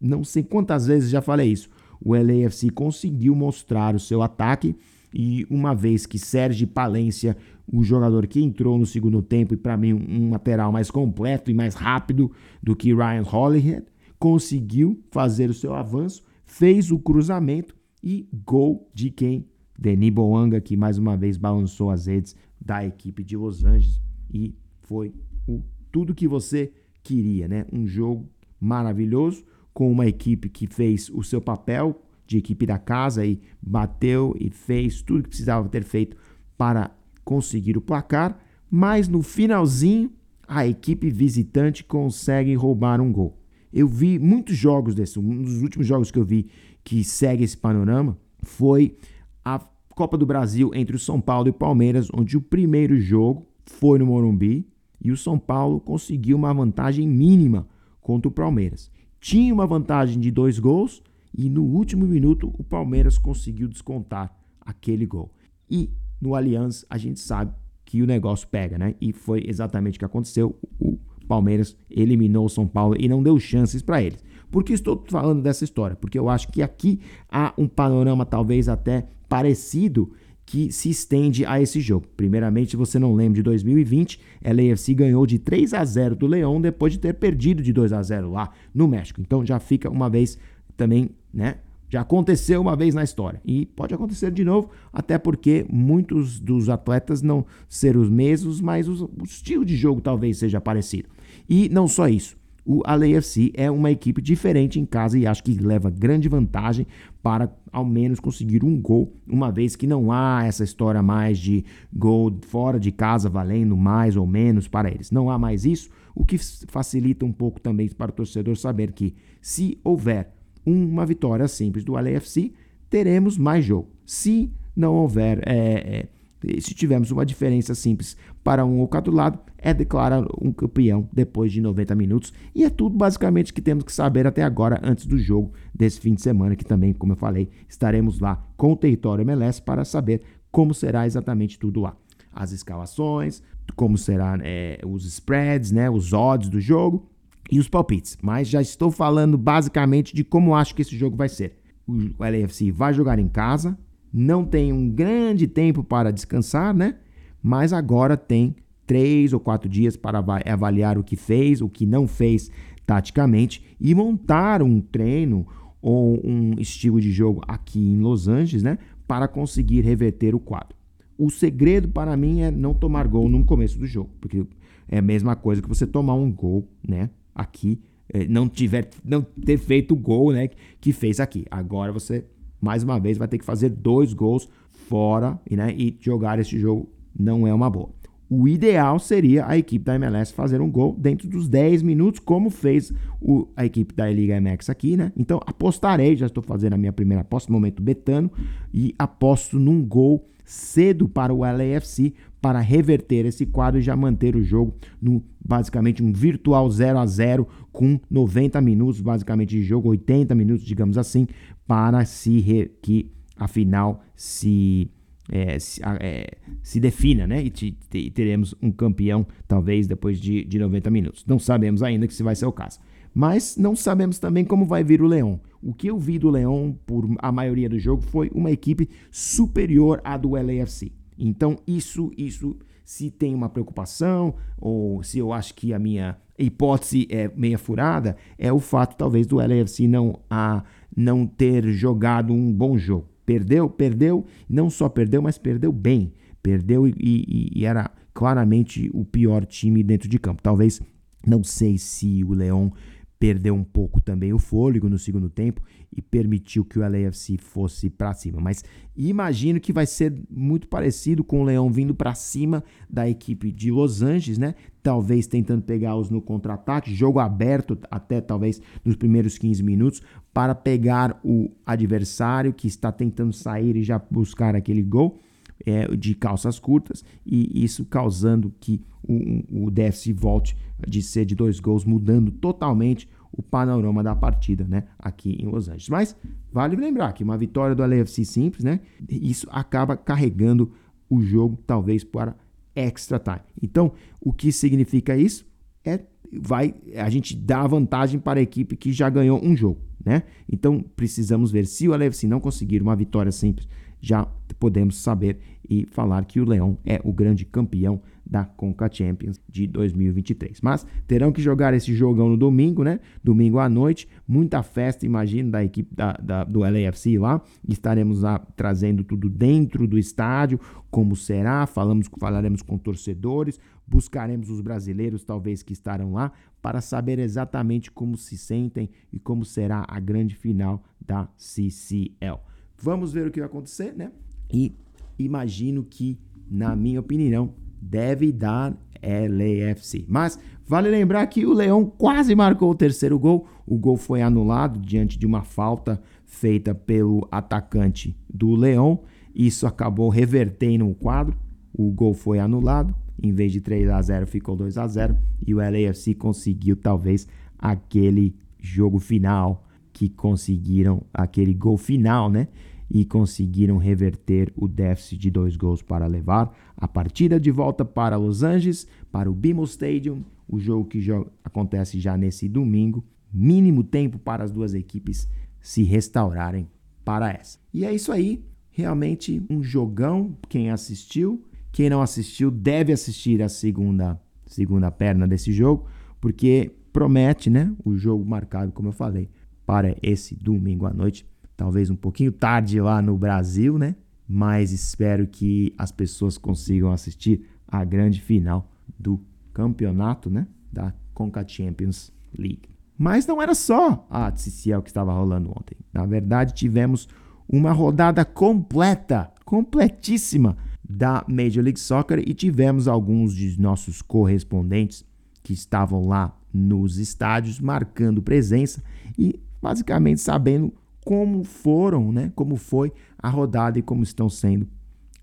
não 0.00 0.24
sei 0.24 0.42
quantas 0.42 0.86
vezes 0.86 1.10
já 1.10 1.20
falei 1.20 1.52
isso, 1.52 1.68
o 2.02 2.14
LAFC 2.14 2.70
conseguiu 2.70 3.34
mostrar 3.34 3.94
o 3.94 4.00
seu 4.00 4.22
ataque 4.22 4.74
e 5.12 5.46
uma 5.50 5.74
vez 5.74 6.06
que 6.06 6.18
Sérgio 6.18 6.66
Palência, 6.66 7.36
o 7.70 7.82
jogador 7.82 8.26
que 8.26 8.42
entrou 8.42 8.78
no 8.78 8.86
segundo 8.86 9.20
tempo 9.20 9.54
e 9.54 9.56
para 9.56 9.76
mim 9.76 9.92
um 9.92 10.30
lateral 10.30 10.72
mais 10.72 10.90
completo 10.90 11.50
e 11.50 11.54
mais 11.54 11.74
rápido 11.74 12.30
do 12.62 12.74
que 12.74 12.94
Ryan 12.94 13.22
Hollyhead, 13.22 13.84
conseguiu 14.20 15.02
fazer 15.10 15.48
o 15.48 15.54
seu 15.54 15.74
avanço, 15.74 16.22
fez 16.44 16.92
o 16.92 16.98
cruzamento 16.98 17.74
e 18.04 18.28
gol 18.44 18.88
de 18.92 19.10
quem? 19.10 19.48
Denis 19.78 20.12
Boanga, 20.12 20.60
que 20.60 20.76
mais 20.76 20.98
uma 20.98 21.16
vez 21.16 21.38
balançou 21.38 21.90
as 21.90 22.06
redes 22.06 22.36
da 22.60 22.84
equipe 22.84 23.24
de 23.24 23.34
Los 23.34 23.64
Angeles 23.64 23.98
e 24.30 24.54
foi 24.82 25.14
o, 25.48 25.62
tudo 25.90 26.14
que 26.14 26.28
você 26.28 26.70
queria, 27.02 27.48
né? 27.48 27.64
Um 27.72 27.86
jogo 27.86 28.28
maravilhoso 28.60 29.42
com 29.72 29.90
uma 29.90 30.06
equipe 30.06 30.50
que 30.50 30.66
fez 30.66 31.08
o 31.08 31.22
seu 31.22 31.40
papel 31.40 32.02
de 32.26 32.36
equipe 32.36 32.66
da 32.66 32.78
casa 32.78 33.24
e 33.24 33.40
bateu 33.62 34.36
e 34.38 34.50
fez 34.50 35.00
tudo 35.00 35.22
que 35.22 35.30
precisava 35.30 35.66
ter 35.70 35.82
feito 35.82 36.14
para 36.58 36.94
conseguir 37.24 37.78
o 37.78 37.80
placar, 37.80 38.38
mas 38.70 39.08
no 39.08 39.22
finalzinho 39.22 40.12
a 40.46 40.66
equipe 40.66 41.08
visitante 41.08 41.82
consegue 41.82 42.54
roubar 42.54 43.00
um 43.00 43.10
gol. 43.10 43.39
Eu 43.72 43.86
vi 43.86 44.18
muitos 44.18 44.56
jogos 44.56 44.94
desse, 44.94 45.18
um 45.18 45.42
dos 45.42 45.62
últimos 45.62 45.86
jogos 45.86 46.10
que 46.10 46.18
eu 46.18 46.24
vi 46.24 46.48
que 46.82 47.04
segue 47.04 47.44
esse 47.44 47.56
panorama 47.56 48.18
foi 48.42 48.96
a 49.44 49.60
Copa 49.94 50.16
do 50.16 50.26
Brasil 50.26 50.70
entre 50.74 50.96
o 50.96 50.98
São 50.98 51.20
Paulo 51.20 51.48
e 51.48 51.50
o 51.50 51.54
Palmeiras, 51.54 52.08
onde 52.14 52.36
o 52.36 52.40
primeiro 52.40 52.98
jogo 52.98 53.46
foi 53.66 53.98
no 53.98 54.06
Morumbi, 54.06 54.66
e 55.00 55.10
o 55.10 55.16
São 55.16 55.38
Paulo 55.38 55.80
conseguiu 55.80 56.36
uma 56.36 56.52
vantagem 56.52 57.06
mínima 57.06 57.66
contra 58.00 58.28
o 58.28 58.32
Palmeiras. 58.32 58.90
Tinha 59.20 59.52
uma 59.52 59.66
vantagem 59.66 60.18
de 60.18 60.30
dois 60.30 60.58
gols 60.58 61.02
e 61.36 61.48
no 61.48 61.62
último 61.62 62.06
minuto 62.06 62.52
o 62.58 62.64
Palmeiras 62.64 63.18
conseguiu 63.18 63.68
descontar 63.68 64.34
aquele 64.60 65.06
gol. 65.06 65.32
E 65.70 65.90
no 66.20 66.34
Allianz 66.34 66.84
a 66.88 66.98
gente 66.98 67.20
sabe 67.20 67.54
que 67.84 68.02
o 68.02 68.06
negócio 68.06 68.48
pega, 68.48 68.78
né? 68.78 68.94
E 69.00 69.12
foi 69.12 69.44
exatamente 69.46 69.96
o 69.96 69.98
que 69.98 70.04
aconteceu. 70.04 70.58
O 70.78 70.98
Palmeiras 71.30 71.76
eliminou 71.88 72.46
o 72.46 72.50
São 72.50 72.66
Paulo 72.66 72.96
e 72.98 73.08
não 73.08 73.22
deu 73.22 73.38
chances 73.38 73.82
para 73.82 74.02
eles. 74.02 74.18
Por 74.50 74.64
que 74.64 74.72
estou 74.72 75.00
falando 75.06 75.40
dessa 75.40 75.62
história? 75.62 75.94
Porque 75.94 76.18
eu 76.18 76.28
acho 76.28 76.48
que 76.48 76.60
aqui 76.60 76.98
há 77.30 77.54
um 77.56 77.68
panorama 77.68 78.26
talvez 78.26 78.68
até 78.68 79.06
parecido 79.28 80.10
que 80.44 80.72
se 80.72 80.90
estende 80.90 81.46
a 81.46 81.62
esse 81.62 81.80
jogo. 81.80 82.08
Primeiramente, 82.16 82.76
você 82.76 82.98
não 82.98 83.14
lembra 83.14 83.36
de 83.36 83.42
2020, 83.44 84.18
a 84.44 84.48
LAFC 84.48 84.92
ganhou 84.92 85.24
de 85.24 85.38
3 85.38 85.72
a 85.72 85.84
0 85.84 86.16
do 86.16 86.26
Leão 86.26 86.60
depois 86.60 86.92
de 86.92 86.98
ter 86.98 87.14
perdido 87.14 87.62
de 87.62 87.72
2 87.72 87.92
a 87.92 88.02
0 88.02 88.32
lá 88.32 88.50
no 88.74 88.88
México. 88.88 89.20
Então 89.20 89.46
já 89.46 89.60
fica 89.60 89.88
uma 89.88 90.10
vez 90.10 90.36
também, 90.76 91.10
né? 91.32 91.58
Já 91.88 92.00
aconteceu 92.00 92.60
uma 92.60 92.76
vez 92.76 92.94
na 92.94 93.02
história 93.02 93.40
e 93.44 93.66
pode 93.66 93.92
acontecer 93.92 94.30
de 94.30 94.44
novo, 94.44 94.70
até 94.92 95.18
porque 95.18 95.66
muitos 95.68 96.38
dos 96.38 96.68
atletas 96.68 97.20
não 97.20 97.44
serão 97.68 98.00
os 98.00 98.08
mesmos, 98.08 98.60
mas 98.60 98.88
o 98.88 99.10
estilo 99.24 99.64
de 99.64 99.76
jogo 99.76 100.00
talvez 100.00 100.38
seja 100.38 100.60
parecido. 100.60 101.08
E 101.50 101.68
não 101.68 101.88
só 101.88 102.06
isso, 102.06 102.36
o 102.64 102.82
LAFC 102.86 103.50
é 103.54 103.68
uma 103.68 103.90
equipe 103.90 104.22
diferente 104.22 104.78
em 104.78 104.86
casa 104.86 105.18
e 105.18 105.26
acho 105.26 105.42
que 105.42 105.54
leva 105.54 105.90
grande 105.90 106.28
vantagem 106.28 106.86
para 107.20 107.52
ao 107.72 107.84
menos 107.84 108.20
conseguir 108.20 108.64
um 108.64 108.80
gol, 108.80 109.12
uma 109.26 109.50
vez 109.50 109.74
que 109.74 109.86
não 109.86 110.12
há 110.12 110.44
essa 110.44 110.62
história 110.62 111.02
mais 111.02 111.36
de 111.38 111.64
gol 111.92 112.38
fora 112.46 112.78
de 112.78 112.92
casa 112.92 113.28
valendo 113.28 113.76
mais 113.76 114.16
ou 114.16 114.26
menos 114.26 114.68
para 114.68 114.88
eles. 114.88 115.10
Não 115.10 115.28
há 115.28 115.36
mais 115.36 115.64
isso, 115.64 115.90
o 116.14 116.24
que 116.24 116.38
facilita 116.38 117.24
um 117.24 117.32
pouco 117.32 117.60
também 117.60 117.88
para 117.88 118.10
o 118.10 118.14
torcedor 118.14 118.56
saber 118.56 118.92
que 118.92 119.16
se 119.42 119.76
houver 119.82 120.32
uma 120.64 121.04
vitória 121.04 121.48
simples 121.48 121.84
do 121.84 121.94
LAFC, 121.94 122.52
teremos 122.88 123.36
mais 123.36 123.64
jogo. 123.64 123.88
Se 124.06 124.52
não 124.76 124.94
houver, 124.94 125.42
é, 125.44 126.06
é, 126.46 126.60
se 126.60 126.74
tivermos 126.74 127.10
uma 127.10 127.26
diferença 127.26 127.74
simples 127.74 128.16
para 128.44 128.64
um 128.64 128.78
ou 128.78 128.90
outro 128.92 129.12
lado, 129.12 129.38
é 129.62 129.74
declarar 129.74 130.24
um 130.40 130.52
campeão 130.52 131.08
depois 131.12 131.52
de 131.52 131.60
90 131.60 131.94
minutos. 131.94 132.32
E 132.54 132.64
é 132.64 132.70
tudo 132.70 132.96
basicamente 132.96 133.52
que 133.52 133.60
temos 133.60 133.84
que 133.84 133.92
saber 133.92 134.26
até 134.26 134.42
agora, 134.42 134.80
antes 134.82 135.06
do 135.06 135.18
jogo 135.18 135.52
desse 135.74 136.00
fim 136.00 136.14
de 136.14 136.22
semana, 136.22 136.56
que 136.56 136.64
também, 136.64 136.92
como 136.92 137.12
eu 137.12 137.16
falei, 137.16 137.48
estaremos 137.68 138.18
lá 138.18 138.42
com 138.56 138.72
o 138.72 138.76
território 138.76 139.22
MLS 139.22 139.60
para 139.60 139.84
saber 139.84 140.22
como 140.50 140.74
será 140.74 141.06
exatamente 141.06 141.58
tudo 141.58 141.80
lá. 141.80 141.94
As 142.32 142.52
escalações, 142.52 143.42
como 143.76 143.98
serão 143.98 144.38
é, 144.42 144.80
os 144.86 145.04
spreads, 145.04 145.70
né, 145.70 145.90
os 145.90 146.12
odds 146.12 146.48
do 146.48 146.60
jogo 146.60 147.06
e 147.50 147.58
os 147.58 147.68
palpites. 147.68 148.16
Mas 148.22 148.48
já 148.48 148.62
estou 148.62 148.90
falando 148.90 149.36
basicamente 149.36 150.14
de 150.14 150.24
como 150.24 150.54
acho 150.54 150.74
que 150.74 150.82
esse 150.82 150.96
jogo 150.96 151.16
vai 151.16 151.28
ser. 151.28 151.58
O 151.86 151.92
LAFC 152.18 152.70
vai 152.70 152.94
jogar 152.94 153.18
em 153.18 153.28
casa, 153.28 153.76
não 154.12 154.44
tem 154.44 154.72
um 154.72 154.88
grande 154.88 155.46
tempo 155.46 155.82
para 155.82 156.12
descansar, 156.12 156.74
né? 156.74 156.96
Mas 157.42 157.72
agora 157.72 158.16
tem 158.16 158.54
três 158.90 159.32
ou 159.32 159.38
quatro 159.38 159.68
dias 159.68 159.96
para 159.96 160.18
avaliar 160.18 160.98
o 160.98 161.04
que 161.04 161.14
fez, 161.14 161.60
o 161.60 161.68
que 161.68 161.86
não 161.86 162.08
fez 162.08 162.50
taticamente 162.84 163.62
e 163.80 163.94
montar 163.94 164.64
um 164.64 164.80
treino 164.80 165.46
ou 165.80 166.20
um 166.26 166.54
estilo 166.58 167.00
de 167.00 167.12
jogo 167.12 167.40
aqui 167.46 167.78
em 167.78 167.98
Los 167.98 168.26
Angeles, 168.26 168.64
né? 168.64 168.78
Para 169.06 169.28
conseguir 169.28 169.82
reverter 169.82 170.34
o 170.34 170.40
quadro. 170.40 170.76
O 171.16 171.30
segredo 171.30 171.86
para 171.86 172.16
mim 172.16 172.40
é 172.40 172.50
não 172.50 172.74
tomar 172.74 173.06
gol 173.06 173.28
no 173.28 173.44
começo 173.44 173.78
do 173.78 173.86
jogo, 173.86 174.10
porque 174.20 174.44
é 174.88 174.98
a 174.98 175.02
mesma 175.02 175.36
coisa 175.36 175.62
que 175.62 175.68
você 175.68 175.86
tomar 175.86 176.14
um 176.14 176.32
gol, 176.32 176.66
né? 176.86 177.10
aqui, 177.32 177.80
eh, 178.12 178.26
não 178.28 178.48
tiver 178.48 178.90
não 179.04 179.22
ter 179.22 179.56
feito 179.56 179.92
o 179.92 179.96
gol, 179.96 180.32
né, 180.32 180.50
que 180.80 180.92
fez 180.92 181.20
aqui. 181.20 181.46
Agora 181.48 181.92
você 181.92 182.24
mais 182.60 182.82
uma 182.82 182.98
vez 182.98 183.16
vai 183.16 183.28
ter 183.28 183.38
que 183.38 183.44
fazer 183.44 183.68
dois 183.68 184.12
gols 184.12 184.48
fora, 184.88 185.40
né, 185.48 185.72
e 185.78 185.96
jogar 186.00 186.40
esse 186.40 186.58
jogo 186.58 186.88
não 187.16 187.46
é 187.46 187.54
uma 187.54 187.70
boa. 187.70 187.90
O 188.32 188.46
ideal 188.46 189.00
seria 189.00 189.44
a 189.48 189.58
equipe 189.58 189.84
da 189.84 189.96
MLS 189.96 190.32
fazer 190.32 190.60
um 190.60 190.70
gol 190.70 190.94
dentro 190.96 191.28
dos 191.28 191.48
10 191.48 191.82
minutos, 191.82 192.20
como 192.20 192.48
fez 192.48 192.92
o, 193.20 193.48
a 193.56 193.66
equipe 193.66 193.92
da 193.92 194.08
Liga 194.08 194.40
MX 194.40 194.70
aqui, 194.70 194.96
né? 194.96 195.12
Então 195.16 195.40
apostarei, 195.44 196.14
já 196.14 196.26
estou 196.26 196.40
fazendo 196.40 196.74
a 196.74 196.78
minha 196.78 196.92
primeira 196.92 197.22
aposta 197.22 197.50
no 197.50 197.58
momento 197.58 197.82
betano 197.82 198.30
e 198.72 198.94
aposto 198.96 199.58
num 199.58 199.84
gol 199.84 200.24
cedo 200.44 201.08
para 201.08 201.34
o 201.34 201.40
LAFC 201.40 202.14
para 202.40 202.60
reverter 202.60 203.26
esse 203.26 203.46
quadro 203.46 203.80
e 203.80 203.82
já 203.82 203.96
manter 203.96 204.36
o 204.36 204.42
jogo 204.44 204.76
no 205.02 205.20
basicamente 205.44 206.00
um 206.00 206.12
virtual 206.12 206.70
0 206.70 206.98
a 207.00 207.06
0 207.06 207.48
com 207.72 207.98
90 208.08 208.60
minutos 208.60 209.00
basicamente 209.00 209.50
de 209.50 209.62
jogo, 209.64 209.88
80 209.88 210.36
minutos, 210.36 210.64
digamos 210.64 210.96
assim, 210.96 211.26
para 211.66 212.04
se 212.04 212.38
re, 212.38 212.70
que 212.80 213.10
a 213.36 213.48
final 213.48 214.04
se 214.14 214.88
é, 215.30 215.58
se, 215.58 215.80
é, 216.00 216.26
se, 216.62 216.80
defina, 216.80 217.26
né? 217.26 217.44
E, 217.44 217.50
te, 217.50 217.72
te, 217.88 218.10
teremos 218.10 218.54
um 218.60 218.70
campeão, 218.70 219.26
talvez, 219.46 219.86
depois 219.86 220.20
de, 220.20 220.44
de 220.44 220.58
90 220.58 220.90
minutos. 220.90 221.24
Não 221.26 221.38
sabemos 221.38 221.82
ainda 221.82 222.06
que 222.06 222.14
se 222.14 222.22
vai 222.22 222.34
ser 222.34 222.46
o 222.46 222.52
caso. 222.52 222.80
Mas 223.14 223.56
não 223.56 223.74
sabemos 223.74 224.18
também 224.18 224.44
como 224.44 224.64
vai 224.64 224.84
vir 224.84 225.02
o 225.02 225.06
Leão. 225.06 225.40
O 225.62 225.74
que 225.74 225.88
eu 225.88 225.98
vi 225.98 226.18
do 226.18 226.30
Leão 226.30 226.76
por 226.86 227.08
a 227.18 227.32
maioria 227.32 227.68
do 227.68 227.78
jogo 227.78 228.02
foi 228.02 228.30
uma 228.34 228.50
equipe 228.50 228.88
superior 229.10 230.00
à 230.04 230.16
do 230.16 230.30
LAFC. 230.30 230.92
Então, 231.18 231.58
isso, 231.66 232.12
isso, 232.16 232.56
se 232.84 233.10
tem 233.10 233.34
uma 233.34 233.48
preocupação, 233.48 234.34
ou 234.58 235.02
se 235.02 235.18
eu 235.18 235.32
acho 235.32 235.54
que 235.54 235.74
a 235.74 235.78
minha 235.78 236.16
hipótese 236.38 237.06
é 237.10 237.30
meia 237.36 237.58
furada, 237.58 238.16
é 238.38 238.52
o 238.52 238.58
fato, 238.58 238.96
talvez, 238.96 239.26
do 239.26 239.36
LAFC 239.36 239.86
não, 239.86 240.18
a, 240.30 240.64
não 240.96 241.26
ter 241.26 241.66
jogado 241.68 242.32
um 242.32 242.52
bom 242.52 242.78
jogo. 242.78 243.06
Perdeu, 243.30 243.70
perdeu, 243.70 244.26
não 244.48 244.68
só 244.68 244.88
perdeu, 244.88 245.22
mas 245.22 245.38
perdeu 245.38 245.70
bem. 245.70 246.12
Perdeu 246.42 246.88
e, 246.88 246.92
e, 246.98 247.60
e 247.60 247.64
era 247.64 247.88
claramente 248.12 248.90
o 248.92 249.04
pior 249.04 249.46
time 249.46 249.84
dentro 249.84 250.08
de 250.08 250.18
campo. 250.18 250.42
Talvez, 250.42 250.80
não 251.24 251.44
sei 251.44 251.78
se 251.78 252.24
o 252.24 252.32
Leão 252.32 252.72
perdeu 253.20 253.54
um 253.54 253.62
pouco 253.62 254.00
também 254.00 254.32
o 254.32 254.38
fôlego 254.38 254.88
no 254.88 254.98
segundo 254.98 255.28
tempo 255.28 255.60
e 255.94 256.00
permitiu 256.00 256.64
que 256.64 256.78
o 256.78 256.82
LAFC 256.82 257.36
fosse 257.36 257.90
para 257.90 258.14
cima. 258.14 258.40
Mas 258.40 258.64
imagino 258.96 259.60
que 259.60 259.74
vai 259.74 259.84
ser 259.84 260.18
muito 260.30 260.66
parecido 260.66 261.22
com 261.22 261.42
o 261.42 261.44
Leão 261.44 261.70
vindo 261.70 261.94
para 261.94 262.14
cima 262.14 262.64
da 262.88 263.06
equipe 263.06 263.52
de 263.52 263.70
Los 263.70 264.00
Angeles, 264.00 264.38
né? 264.38 264.54
Talvez 264.82 265.26
tentando 265.26 265.60
pegá-los 265.60 266.08
no 266.08 266.22
contra-ataque, 266.22 266.94
jogo 266.94 267.18
aberto 267.18 267.78
até 267.90 268.22
talvez 268.22 268.62
nos 268.82 268.96
primeiros 268.96 269.36
15 269.36 269.62
minutos 269.62 270.02
para 270.32 270.54
pegar 270.54 271.20
o 271.22 271.50
adversário 271.66 272.54
que 272.54 272.66
está 272.66 272.90
tentando 272.90 273.34
sair 273.34 273.76
e 273.76 273.82
já 273.82 273.98
buscar 273.98 274.56
aquele 274.56 274.82
gol 274.82 275.20
é, 275.64 275.94
de 275.96 276.14
calças 276.14 276.58
curtas 276.58 277.04
e 277.24 277.64
isso 277.64 277.84
causando 277.84 278.52
que 278.60 278.80
o, 279.02 279.66
o 279.66 279.70
déficit 279.70 280.12
volte 280.12 280.56
de 280.86 281.02
ser 281.02 281.24
de 281.24 281.34
dois 281.34 281.60
gols, 281.60 281.84
mudando 281.84 282.30
totalmente 282.30 283.08
o 283.32 283.42
panorama 283.42 284.02
da 284.02 284.14
partida, 284.14 284.64
né, 284.64 284.84
aqui 284.98 285.36
em 285.40 285.46
Los 285.46 285.68
Angeles. 285.68 285.88
Mas 285.88 286.16
vale 286.52 286.76
lembrar 286.76 287.12
que 287.12 287.22
uma 287.22 287.38
vitória 287.38 287.74
do 287.74 287.82
LAFC 287.84 288.24
simples, 288.24 288.64
né, 288.64 288.80
isso 289.08 289.46
acaba 289.50 289.96
carregando 289.96 290.72
o 291.08 291.20
jogo 291.20 291.58
talvez 291.66 292.02
para 292.04 292.36
extra 292.74 293.18
time. 293.18 293.40
Então, 293.62 293.92
o 294.20 294.32
que 294.32 294.52
significa 294.52 295.16
isso? 295.16 295.46
É 295.84 296.00
vai 296.32 296.74
a 296.96 297.10
gente 297.10 297.34
dá 297.34 297.66
vantagem 297.66 298.20
para 298.20 298.38
a 298.38 298.42
equipe 298.42 298.76
que 298.76 298.92
já 298.92 299.10
ganhou 299.10 299.44
um 299.44 299.56
jogo, 299.56 299.80
né? 300.04 300.22
Então, 300.48 300.84
precisamos 300.94 301.50
ver 301.50 301.66
se 301.66 301.88
o 301.88 301.96
LAFC 301.96 302.28
não 302.28 302.38
conseguir 302.38 302.80
uma 302.80 302.94
vitória 302.94 303.32
simples 303.32 303.66
já 304.00 304.26
podemos 304.58 304.96
saber 304.96 305.38
e 305.68 305.86
falar 305.86 306.24
que 306.24 306.40
o 306.40 306.44
Leão 306.44 306.76
é 306.84 307.00
o 307.04 307.12
grande 307.12 307.44
campeão 307.44 308.02
da 308.26 308.44
Conca 308.44 308.88
Champions 308.90 309.40
de 309.48 309.66
2023. 309.66 310.60
Mas 310.60 310.86
terão 311.06 311.32
que 311.32 311.42
jogar 311.42 311.74
esse 311.74 311.94
jogão 311.94 312.28
no 312.28 312.36
domingo, 312.36 312.84
né? 312.84 313.00
Domingo 313.22 313.58
à 313.58 313.68
noite, 313.68 314.08
muita 314.26 314.62
festa, 314.62 315.04
imagino, 315.06 315.50
da 315.50 315.64
equipe 315.64 315.94
da, 315.94 316.12
da, 316.12 316.44
do 316.44 316.60
LAFC 316.60 317.18
lá. 317.18 317.40
Estaremos 317.68 318.22
lá 318.22 318.38
trazendo 318.56 319.02
tudo 319.02 319.28
dentro 319.28 319.86
do 319.86 319.98
estádio, 319.98 320.60
como 320.90 321.14
será, 321.16 321.66
falamos, 321.66 322.08
falaremos 322.18 322.62
com 322.62 322.78
torcedores, 322.78 323.58
buscaremos 323.86 324.50
os 324.50 324.60
brasileiros, 324.60 325.24
talvez, 325.24 325.62
que 325.62 325.72
estarão 325.72 326.12
lá, 326.12 326.32
para 326.62 326.80
saber 326.80 327.18
exatamente 327.18 327.90
como 327.90 328.16
se 328.16 328.36
sentem 328.36 328.90
e 329.12 329.18
como 329.18 329.44
será 329.44 329.84
a 329.88 329.98
grande 329.98 330.36
final 330.36 330.84
da 331.00 331.28
CCL. 331.36 332.49
Vamos 332.82 333.12
ver 333.12 333.26
o 333.26 333.30
que 333.30 333.40
vai 333.40 333.46
acontecer, 333.46 333.94
né? 333.96 334.10
E 334.52 334.74
imagino 335.18 335.84
que, 335.84 336.18
na 336.50 336.74
minha 336.74 337.00
opinião, 337.00 337.54
deve 337.80 338.32
dar 338.32 338.76
LAFC. 339.02 340.04
Mas 340.08 340.38
vale 340.66 340.88
lembrar 340.90 341.26
que 341.26 341.46
o 341.46 341.52
Leão 341.52 341.86
quase 341.86 342.34
marcou 342.34 342.70
o 342.70 342.74
terceiro 342.74 343.18
gol. 343.18 343.46
O 343.66 343.78
gol 343.78 343.96
foi 343.96 344.22
anulado 344.22 344.78
diante 344.78 345.18
de 345.18 345.26
uma 345.26 345.42
falta 345.42 346.00
feita 346.26 346.74
pelo 346.74 347.26
atacante 347.30 348.16
do 348.32 348.54
Leão. 348.54 349.00
Isso 349.34 349.66
acabou 349.66 350.08
revertendo 350.08 350.88
o 350.88 350.94
quadro. 350.94 351.36
O 351.72 351.90
gol 351.90 352.14
foi 352.14 352.38
anulado 352.38 352.94
em 353.22 353.32
vez 353.32 353.52
de 353.52 353.60
3 353.60 353.88
a 353.90 354.00
0 354.00 354.26
ficou 354.26 354.56
2 354.56 354.78
a 354.78 354.86
0 354.86 355.16
e 355.46 355.54
o 355.54 355.58
LAFC 355.58 356.14
conseguiu 356.14 356.76
talvez 356.76 357.28
aquele 357.58 358.34
jogo 358.58 358.98
final 358.98 359.66
que 359.92 360.08
conseguiram 360.08 361.02
aquele 361.12 361.52
gol 361.52 361.76
final, 361.76 362.30
né? 362.30 362.48
E 362.90 363.04
conseguiram 363.04 363.76
reverter 363.76 364.52
o 364.56 364.66
déficit 364.66 365.18
de 365.18 365.30
dois 365.30 365.56
gols 365.56 365.80
para 365.80 366.06
levar 366.06 366.52
a 366.76 366.88
partida 366.88 367.38
de 367.38 367.50
volta 367.50 367.84
para 367.84 368.16
Los 368.16 368.42
Angeles, 368.42 368.86
para 369.12 369.30
o 369.30 369.34
BMO 369.34 369.64
Stadium, 369.64 370.24
o 370.48 370.58
jogo 370.58 370.86
que 370.86 371.00
acontece 371.44 372.00
já 372.00 372.16
nesse 372.16 372.48
domingo. 372.48 373.04
Mínimo 373.32 373.84
tempo 373.84 374.18
para 374.18 374.42
as 374.42 374.50
duas 374.50 374.74
equipes 374.74 375.28
se 375.60 375.84
restaurarem 375.84 376.68
para 377.04 377.30
essa. 377.30 377.58
E 377.72 377.84
é 377.84 377.94
isso 377.94 378.10
aí, 378.10 378.44
realmente 378.70 379.40
um 379.48 379.62
jogão. 379.62 380.36
Quem 380.48 380.70
assistiu, 380.70 381.44
quem 381.70 381.88
não 381.88 382.02
assistiu 382.02 382.50
deve 382.50 382.92
assistir 382.92 383.40
a 383.40 383.48
segunda 383.48 384.20
segunda 384.46 384.90
perna 384.90 385.28
desse 385.28 385.52
jogo, 385.52 385.86
porque 386.20 386.72
promete, 386.92 387.48
né? 387.48 387.72
O 387.84 387.96
jogo 387.96 388.24
marcado, 388.24 388.72
como 388.72 388.88
eu 388.88 388.92
falei, 388.92 389.30
para 389.64 389.96
esse 390.02 390.34
domingo 390.34 390.86
à 390.86 390.92
noite. 390.92 391.24
Talvez 391.60 391.90
um 391.90 391.94
pouquinho 391.94 392.32
tarde 392.32 392.80
lá 392.80 393.02
no 393.02 393.18
Brasil, 393.18 393.76
né? 393.76 393.94
Mas 394.26 394.72
espero 394.72 395.26
que 395.26 395.74
as 395.76 395.92
pessoas 395.92 396.38
consigam 396.38 396.90
assistir 396.90 397.42
a 397.68 397.84
grande 397.84 398.18
final 398.18 398.72
do 398.98 399.20
campeonato, 399.52 400.30
né? 400.30 400.46
Da 400.72 400.94
Conca 401.12 401.46
Champions 401.46 402.10
League. 402.32 402.70
Mas 402.96 403.26
não 403.26 403.42
era 403.42 403.54
só 403.54 404.06
a 404.08 404.34
CCL 404.34 404.80
que 404.80 404.88
estava 404.88 405.12
rolando 405.12 405.50
ontem. 405.50 405.76
Na 405.92 406.06
verdade, 406.06 406.54
tivemos 406.54 407.06
uma 407.46 407.72
rodada 407.72 408.24
completa, 408.24 409.30
completíssima 409.44 410.56
da 410.82 411.22
Major 411.28 411.62
League 411.62 411.78
Soccer 411.78 412.20
e 412.26 412.32
tivemos 412.32 412.88
alguns 412.88 413.34
de 413.34 413.60
nossos 413.60 414.00
correspondentes 414.00 415.04
que 415.42 415.52
estavam 415.52 416.08
lá 416.08 416.34
nos 416.54 416.96
estádios 416.96 417.60
marcando 417.60 418.22
presença 418.22 418.82
e 419.18 419.38
basicamente 419.60 420.22
sabendo 420.22 420.72
como 421.04 421.44
foram, 421.44 422.12
né, 422.12 422.32
como 422.34 422.56
foi 422.56 422.92
a 423.18 423.28
rodada 423.28 423.78
e 423.78 423.82
como 423.82 424.02
estão 424.02 424.28
sendo 424.28 424.68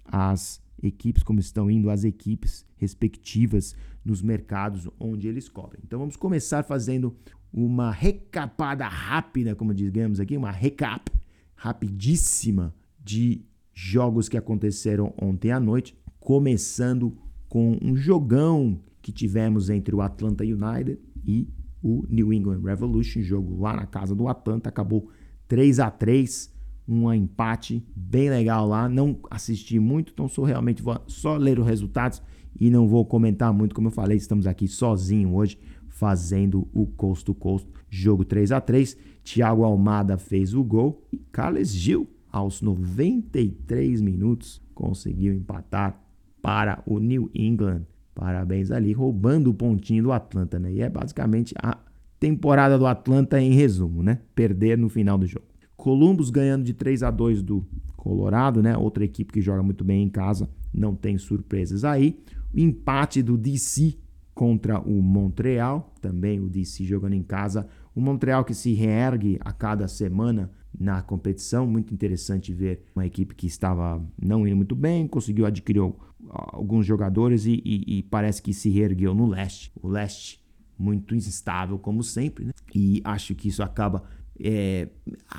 as 0.06 0.62
equipes, 0.82 1.24
como 1.24 1.40
estão 1.40 1.70
indo 1.70 1.90
as 1.90 2.04
equipes 2.04 2.66
respectivas 2.78 3.76
nos 4.04 4.22
mercados 4.22 4.88
onde 5.00 5.28
eles 5.28 5.50
cobrem. 5.50 5.82
Então 5.86 6.00
vamos 6.00 6.16
começar 6.16 6.64
fazendo 6.64 7.16
uma 7.52 7.92
recapada 7.92 8.88
rápida, 8.88 9.56
como 9.56 9.74
digamos 9.74 10.20
aqui, 10.20 10.38
uma 10.38 10.52
recap 10.52 11.12
rapidíssima 11.56 12.74
de 13.04 13.44
jogos 13.74 14.30
que 14.30 14.38
aconteceram 14.38 15.14
ontem 15.20 15.52
à 15.52 15.60
noite, 15.60 15.96
começando 16.20 17.18
com 17.50 17.78
um 17.82 17.96
jogão 17.96 18.80
que 19.02 19.12
tivemos 19.12 19.70
entre 19.70 19.96
o 19.96 20.02
Atlanta 20.02 20.44
United 20.44 21.00
e 21.26 21.48
o 21.82 22.06
New 22.10 22.34
England 22.34 22.62
Revolution, 22.62 23.22
jogo 23.22 23.62
lá 23.62 23.76
na 23.76 23.86
casa 23.86 24.14
do 24.14 24.28
Atlanta, 24.28 24.70
acabou 24.70 25.10
3 25.48 25.80
a 25.80 25.90
3 25.90 26.56
um 26.88 27.12
empate 27.14 27.86
bem 27.96 28.30
legal 28.30 28.68
lá. 28.68 28.88
Não 28.88 29.20
assisti 29.30 29.80
muito, 29.80 30.14
então 30.14 30.28
sou 30.28 30.46
realmente 30.46 30.82
vou 30.82 30.98
só 31.08 31.36
ler 31.36 31.60
os 31.60 31.66
resultados 31.66 32.22
e 32.60 32.70
não 32.70 32.88
vou 32.88 33.06
comentar 33.06 33.54
muito, 33.54 33.76
como 33.76 33.90
eu 33.90 33.92
falei, 33.92 34.18
estamos 34.18 34.48
aqui 34.48 34.68
sozinho 34.68 35.36
hoje 35.36 35.60
fazendo 35.90 36.68
o 36.74 36.86
Coast 36.86 37.26
to 37.26 37.34
Coast, 37.34 37.68
jogo 37.90 38.24
3 38.24 38.52
a 38.52 38.62
3. 38.62 38.98
Thiago 39.24 39.64
Almada 39.64 40.18
fez 40.18 40.54
o 40.54 40.64
gol 40.64 41.06
e 41.12 41.18
Carles 41.18 41.72
Gil 41.72 42.08
aos 42.32 42.62
93 42.62 44.00
minutos 44.02 44.62
conseguiu 44.74 45.34
empatar 45.34 46.00
para 46.42 46.82
o 46.86 47.00
New 47.00 47.30
England 47.34 47.84
Parabéns 48.18 48.72
ali, 48.72 48.94
roubando 48.94 49.52
o 49.52 49.54
pontinho 49.54 50.02
do 50.02 50.12
Atlanta, 50.12 50.58
né? 50.58 50.74
E 50.74 50.82
é 50.82 50.90
basicamente 50.90 51.54
a 51.62 51.78
temporada 52.20 52.78
do 52.78 52.86
Atlanta 52.86 53.42
em 53.42 53.54
resumo, 53.54 54.02
né? 54.04 54.20
Perder 54.34 54.78
no 54.78 54.90
final 54.90 55.18
do 55.18 55.28
jogo. 55.28 55.46
Columbus 55.76 56.30
ganhando 56.30 56.64
de 56.64 56.74
3 56.74 57.04
a 57.04 57.12
2 57.12 57.42
do 57.42 57.66
Colorado, 57.96 58.62
né? 58.62 58.76
Outra 58.78 59.06
equipe 59.06 59.32
que 59.32 59.42
joga 59.42 59.62
muito 59.62 59.84
bem 59.84 60.04
em 60.04 60.10
casa, 60.10 60.50
não 60.74 60.96
tem 60.96 61.18
surpresas 61.18 61.84
aí. 61.84 62.20
O 62.54 62.60
empate 62.60 63.22
do 63.22 63.38
DC 63.38 63.98
contra 64.34 64.80
o 64.80 65.02
Montreal, 65.02 65.94
também 66.00 66.40
o 66.40 66.50
DC 66.50 66.84
jogando 66.86 67.14
em 67.14 67.24
casa. 67.24 67.68
O 67.96 68.02
Montreal 68.02 68.46
que 68.46 68.54
se 68.54 68.74
reergue 68.74 69.38
a 69.42 69.52
cada 69.52 69.88
semana 69.88 70.52
na 70.80 71.02
competição, 71.02 71.66
muito 71.66 71.94
interessante 71.94 72.54
ver 72.54 72.84
uma 72.96 73.06
equipe 73.06 73.34
que 73.34 73.48
estava 73.48 74.00
não 74.22 74.48
indo 74.48 74.56
muito 74.56 74.76
bem, 74.76 75.08
conseguiu 75.08 75.46
adquirir 75.46 75.82
alguns 76.30 76.86
jogadores 76.86 77.46
e, 77.46 77.62
e, 77.66 77.98
e, 77.98 78.04
parece 78.04 78.42
que 78.42 78.54
se 78.54 78.70
reergueu 78.70 79.16
no 79.16 79.26
leste. 79.26 79.72
O 79.82 79.88
leste 79.88 80.40
muito 80.78 81.16
instável, 81.16 81.78
como 81.80 82.04
sempre, 82.04 82.46
né? 82.46 82.52
E 82.74 83.02
acho 83.04 83.36
que 83.36 83.48
isso 83.48 83.64
acaba. 83.64 84.04
É, 84.40 84.88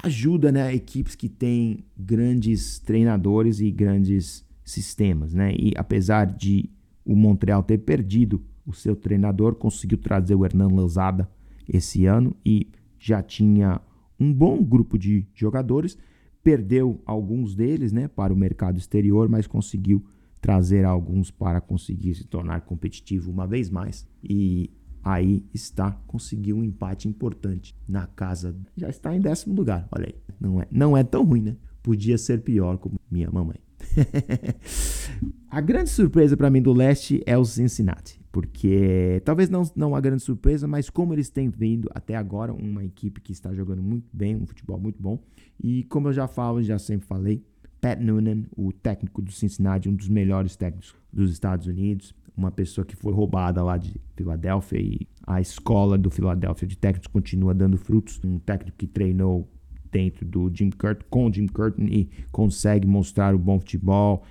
ajuda 0.03 0.51
né, 0.51 0.75
equipes 0.75 1.15
que 1.15 1.29
têm 1.29 1.85
grandes 1.97 2.81
treinadores 2.81 3.61
e 3.61 3.71
grandes 3.71 4.45
sistemas, 4.65 5.33
né? 5.33 5.55
E 5.57 5.73
apesar 5.77 6.27
de 6.27 6.69
o 7.05 7.15
Montreal 7.15 7.63
ter 7.63 7.79
perdido 7.79 8.45
o 8.67 8.73
seu 8.73 8.97
treinador, 8.97 9.55
conseguiu 9.55 9.99
trazer 9.99 10.35
o 10.35 10.45
Hernan 10.45 10.69
Lozada 10.69 11.31
esse 11.67 12.07
ano 12.07 12.37
e 12.45 12.69
já 12.99 13.23
tinha 13.23 13.81
um 14.19 14.33
bom 14.33 14.63
grupo 14.63 14.99
de 14.99 15.27
jogadores, 15.35 15.97
perdeu 16.43 17.01
alguns 17.07 17.55
deles 17.55 17.93
né, 17.93 18.09
para 18.09 18.33
o 18.33 18.37
mercado 18.37 18.79
exterior, 18.79 19.29
mas 19.29 19.47
conseguiu 19.47 20.05
trazer 20.41 20.85
alguns 20.85 21.31
para 21.31 21.61
conseguir 21.61 22.15
se 22.15 22.25
tornar 22.25 22.63
competitivo 22.63 23.31
uma 23.31 23.47
vez 23.47 23.71
mais. 23.71 24.07
E 24.23 24.71
aí 25.03 25.45
está, 25.53 25.93
conseguiu 26.07 26.57
um 26.57 26.65
empate 26.65 27.09
importante 27.09 27.75
na 27.89 28.07
casa. 28.07 28.55
Já 28.77 28.89
está 28.89 29.15
em 29.15 29.21
décimo 29.21 29.55
lugar, 29.55 29.89
olha 29.91 30.07
aí. 30.07 30.15
Não 30.41 30.63
é, 30.63 30.67
não 30.71 30.97
é 30.97 31.03
tão 31.03 31.25
ruim, 31.25 31.43
né? 31.43 31.57
Podia 31.83 32.19
ser 32.19 32.43
pior, 32.43 32.79
como 32.79 32.99
minha 33.11 33.31
mamãe. 33.31 33.57
a 35.51 35.61
grande 35.61 35.91
surpresa 35.91 36.37
para 36.37 36.51
mim 36.51 36.61
do 36.61 36.73
leste 36.73 37.23
é 37.27 37.37
o 37.37 37.45
Cincinnati, 37.45 38.21
porque 38.31 39.23
talvez 39.25 39.49
não, 39.49 39.63
não 39.75 39.91
uma 39.91 40.01
grande 40.01 40.23
surpresa, 40.23 40.67
mas 40.67 40.91
como 40.91 41.15
eles 41.15 41.31
têm 41.31 41.49
vindo 41.49 41.89
até 41.95 42.17
agora, 42.17 42.53
uma 42.53 42.85
equipe 42.85 43.21
que 43.21 43.33
está 43.33 43.53
jogando 43.55 43.83
muito 43.83 44.09
bem, 44.13 44.37
um 44.37 44.47
futebol 44.47 44.79
muito 44.79 45.01
bom, 45.01 45.23
e 45.63 45.85
como 45.85 46.09
eu 46.09 46.13
já 46.13 46.27
falo, 46.27 46.63
já 46.63 46.79
sempre 46.79 47.07
falei, 47.07 47.43
Pat 47.81 48.01
Noonan, 48.01 48.45
o 48.57 48.73
técnico 48.73 49.23
do 49.23 49.31
Cincinnati, 49.31 49.89
um 49.89 49.95
dos 49.95 50.09
melhores 50.09 50.57
técnicos 50.57 50.95
dos 51.13 51.31
Estados 51.31 51.67
Unidos, 51.67 52.15
uma 52.39 52.51
pessoa 52.53 52.85
que 52.85 52.95
foi 52.95 53.13
roubada 53.13 53.63
lá 53.63 53.77
de 53.77 54.01
Filadélfia 54.15 54.81
e 54.81 55.07
a 55.27 55.41
escola 55.41 55.99
do 55.99 56.11
Filadélfia 56.11 56.67
de 56.67 56.79
técnicos 56.79 57.09
continua 57.09 57.53
dando 57.53 57.77
frutos. 57.77 58.21
Um 58.25 58.39
técnico 58.39 58.79
que 58.79 58.87
treinou 58.87 59.49
dentro 59.91 60.25
do 60.25 60.51
Jim 60.55 60.71
Curtin, 60.71 61.05
com 61.11 61.27
o 61.27 61.33
Jim 61.33 61.47
Curtin 61.47 61.87
e 61.87 62.09
consegue 62.31 62.87
mostrar 62.87 63.35
o 63.35 63.39
bom 63.39 63.59
futebol, 63.59 64.23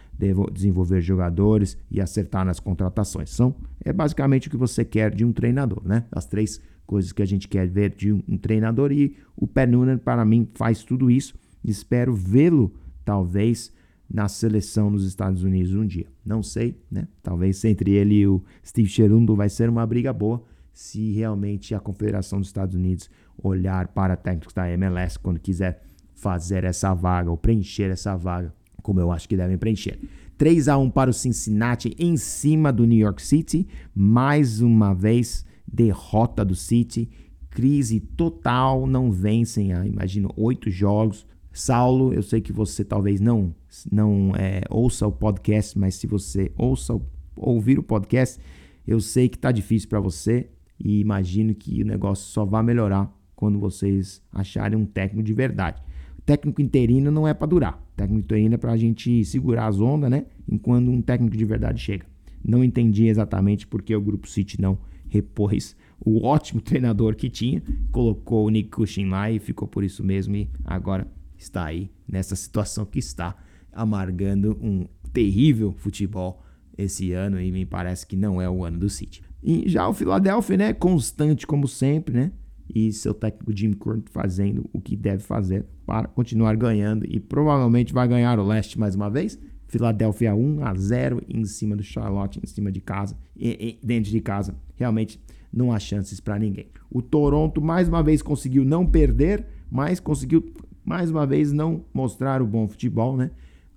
desenvolver 0.51 1.01
jogadores 1.01 1.77
e 1.91 1.99
acertar 1.99 2.45
nas 2.45 2.59
contratações. 2.59 3.31
São 3.31 3.55
é 3.83 3.91
basicamente 3.91 4.47
o 4.47 4.51
que 4.51 4.57
você 4.57 4.85
quer 4.85 5.13
de 5.13 5.25
um 5.25 5.33
treinador, 5.33 5.81
né? 5.85 6.05
As 6.11 6.25
três 6.25 6.61
coisas 6.85 7.11
que 7.11 7.21
a 7.21 7.25
gente 7.25 7.47
quer 7.47 7.67
ver 7.67 7.93
de 7.93 8.13
um, 8.13 8.23
um 8.27 8.37
treinador 8.37 8.91
e 8.91 9.17
o 9.35 9.45
Pat 9.45 9.69
Noonan 9.69 9.97
para 9.97 10.23
mim 10.23 10.47
faz 10.55 10.83
tudo 10.83 11.11
isso. 11.11 11.35
Espero 11.63 12.13
vê-lo 12.13 12.73
talvez 13.03 13.71
na 14.09 14.27
seleção 14.27 14.91
dos 14.91 15.03
Estados 15.03 15.43
Unidos 15.43 15.73
um 15.73 15.85
dia. 15.85 16.07
Não 16.25 16.41
sei, 16.41 16.79
né? 16.89 17.07
Talvez 17.21 17.63
entre 17.65 17.91
ele 17.91 18.15
e 18.15 18.27
o 18.27 18.43
Steve 18.65 18.89
Cherundo 18.89 19.35
vai 19.35 19.49
ser 19.49 19.69
uma 19.69 19.85
briga 19.85 20.13
boa 20.13 20.43
se 20.73 21.11
realmente 21.11 21.73
a 21.73 21.79
Confederação 21.79 22.39
dos 22.39 22.49
Estados 22.49 22.75
Unidos 22.75 23.09
olhar 23.41 23.87
para 23.87 24.15
técnicos 24.15 24.53
da 24.53 24.69
MLS 24.71 25.17
quando 25.17 25.39
quiser 25.39 25.83
fazer 26.13 26.63
essa 26.63 26.93
vaga 26.93 27.29
ou 27.29 27.37
preencher 27.37 27.89
essa 27.91 28.15
vaga, 28.15 28.53
como 28.81 28.99
eu 28.99 29.11
acho 29.11 29.27
que 29.27 29.35
devem 29.35 29.57
preencher. 29.57 29.99
3 30.37 30.67
a 30.67 30.77
1 30.77 30.91
para 30.91 31.09
o 31.09 31.13
Cincinnati 31.13 31.95
em 31.97 32.15
cima 32.15 32.71
do 32.71 32.85
New 32.85 32.99
York 32.99 33.21
City. 33.21 33.67
Mais 33.93 34.61
uma 34.61 34.93
vez, 34.93 35.43
derrota 35.67 36.45
do 36.45 36.55
City. 36.55 37.09
Crise 37.49 37.99
total, 37.99 38.85
não 38.85 39.11
vencem, 39.11 39.73
ah, 39.73 39.85
imagino, 39.85 40.31
oito 40.37 40.69
jogos. 40.69 41.25
Saulo, 41.51 42.13
eu 42.13 42.21
sei 42.21 42.39
que 42.39 42.53
você 42.53 42.85
talvez 42.85 43.19
não 43.19 43.55
não 43.91 44.33
é, 44.35 44.61
ouça 44.69 45.05
o 45.07 45.11
podcast, 45.11 45.77
mas 45.77 45.95
se 45.95 46.07
você 46.07 46.51
ouça 46.57 46.99
ouvir 47.35 47.77
o 47.79 47.83
podcast, 47.83 48.39
eu 48.85 48.99
sei 48.99 49.27
que 49.27 49.35
está 49.35 49.51
difícil 49.51 49.89
para 49.89 49.99
você 49.99 50.49
e 50.79 50.99
imagino 50.99 51.53
que 51.53 51.81
o 51.81 51.85
negócio 51.85 52.25
só 52.27 52.45
vai 52.45 52.63
melhorar 52.63 53.11
quando 53.35 53.59
vocês 53.59 54.21
acharem 54.31 54.77
um 54.77 54.85
técnico 54.85 55.23
de 55.23 55.33
verdade. 55.33 55.81
O 56.17 56.21
técnico 56.21 56.61
interino 56.61 57.11
não 57.11 57.27
é 57.27 57.33
para 57.33 57.47
durar. 57.47 57.75
O 57.93 57.95
técnico 57.95 58.25
interino 58.25 58.55
é 58.55 58.57
para 58.57 58.71
a 58.71 58.77
gente 58.77 59.23
segurar 59.25 59.67
as 59.67 59.79
ondas, 59.79 60.09
né? 60.09 60.25
Enquanto 60.49 60.89
um 60.89 61.01
técnico 61.01 61.37
de 61.37 61.45
verdade 61.45 61.79
chega. 61.79 62.05
Não 62.43 62.63
entendi 62.63 63.07
exatamente 63.07 63.67
porque 63.67 63.95
o 63.95 64.01
Grupo 64.01 64.27
City 64.27 64.59
não 64.59 64.77
repôs 65.09 65.75
o 65.99 66.25
ótimo 66.25 66.61
treinador 66.61 67.15
que 67.15 67.29
tinha, 67.29 67.61
colocou 67.91 68.45
o 68.45 68.49
Nick 68.49 68.69
Cushing 68.69 69.07
lá 69.07 69.31
e 69.31 69.39
ficou 69.39 69.67
por 69.67 69.83
isso 69.83 70.03
mesmo 70.03 70.35
e 70.35 70.49
agora 70.63 71.07
está 71.37 71.65
aí 71.65 71.89
nessa 72.07 72.35
situação 72.35 72.85
que 72.85 72.99
está, 72.99 73.35
amargando 73.77 74.57
um 74.61 74.87
terrível 75.13 75.73
futebol 75.77 76.43
esse 76.77 77.13
ano 77.13 77.39
e 77.39 77.51
me 77.51 77.65
parece 77.65 78.05
que 78.05 78.15
não 78.15 78.41
é 78.41 78.49
o 78.49 78.63
ano 78.63 78.77
do 78.77 78.89
City. 78.89 79.21
E 79.41 79.69
já 79.69 79.87
o 79.87 79.93
Philadelphia, 79.93 80.57
né, 80.57 80.73
constante 80.73 81.47
como 81.47 81.67
sempre, 81.67 82.13
né? 82.13 82.31
E 82.73 82.91
seu 82.91 83.13
técnico 83.13 83.55
Jim 83.55 83.71
Curtin 83.71 84.11
fazendo 84.11 84.69
o 84.73 84.81
que 84.81 84.95
deve 84.95 85.23
fazer 85.23 85.65
para 85.85 86.07
continuar 86.07 86.55
ganhando 86.57 87.05
e 87.07 87.19
provavelmente 87.19 87.93
vai 87.93 88.07
ganhar 88.07 88.39
o 88.39 88.45
leste 88.45 88.77
mais 88.77 88.93
uma 88.93 89.09
vez. 89.09 89.39
Philadelphia 89.67 90.35
1 90.35 90.65
a 90.65 90.73
0 90.75 91.23
em 91.27 91.45
cima 91.45 91.75
do 91.75 91.83
Charlotte, 91.83 92.39
em 92.43 92.47
cima 92.47 92.71
de 92.71 92.81
casa, 92.81 93.17
e, 93.35 93.77
e 93.81 93.85
dentro 93.85 94.09
de 94.09 94.19
casa. 94.21 94.55
Realmente 94.75 95.19
não 95.51 95.71
há 95.71 95.79
chances 95.79 96.19
para 96.19 96.39
ninguém. 96.39 96.67
O 96.89 97.01
Toronto 97.01 97.61
mais 97.61 97.87
uma 97.87 98.03
vez 98.03 98.21
conseguiu 98.21 98.63
não 98.63 98.85
perder, 98.85 99.45
mas 99.69 99.99
conseguiu 99.99 100.53
mais 100.85 101.11
uma 101.11 101.25
vez 101.25 101.51
não 101.51 101.83
mostrar 101.93 102.41
o 102.41 102.47
bom 102.47 102.67
futebol, 102.67 103.17
né? 103.17 103.31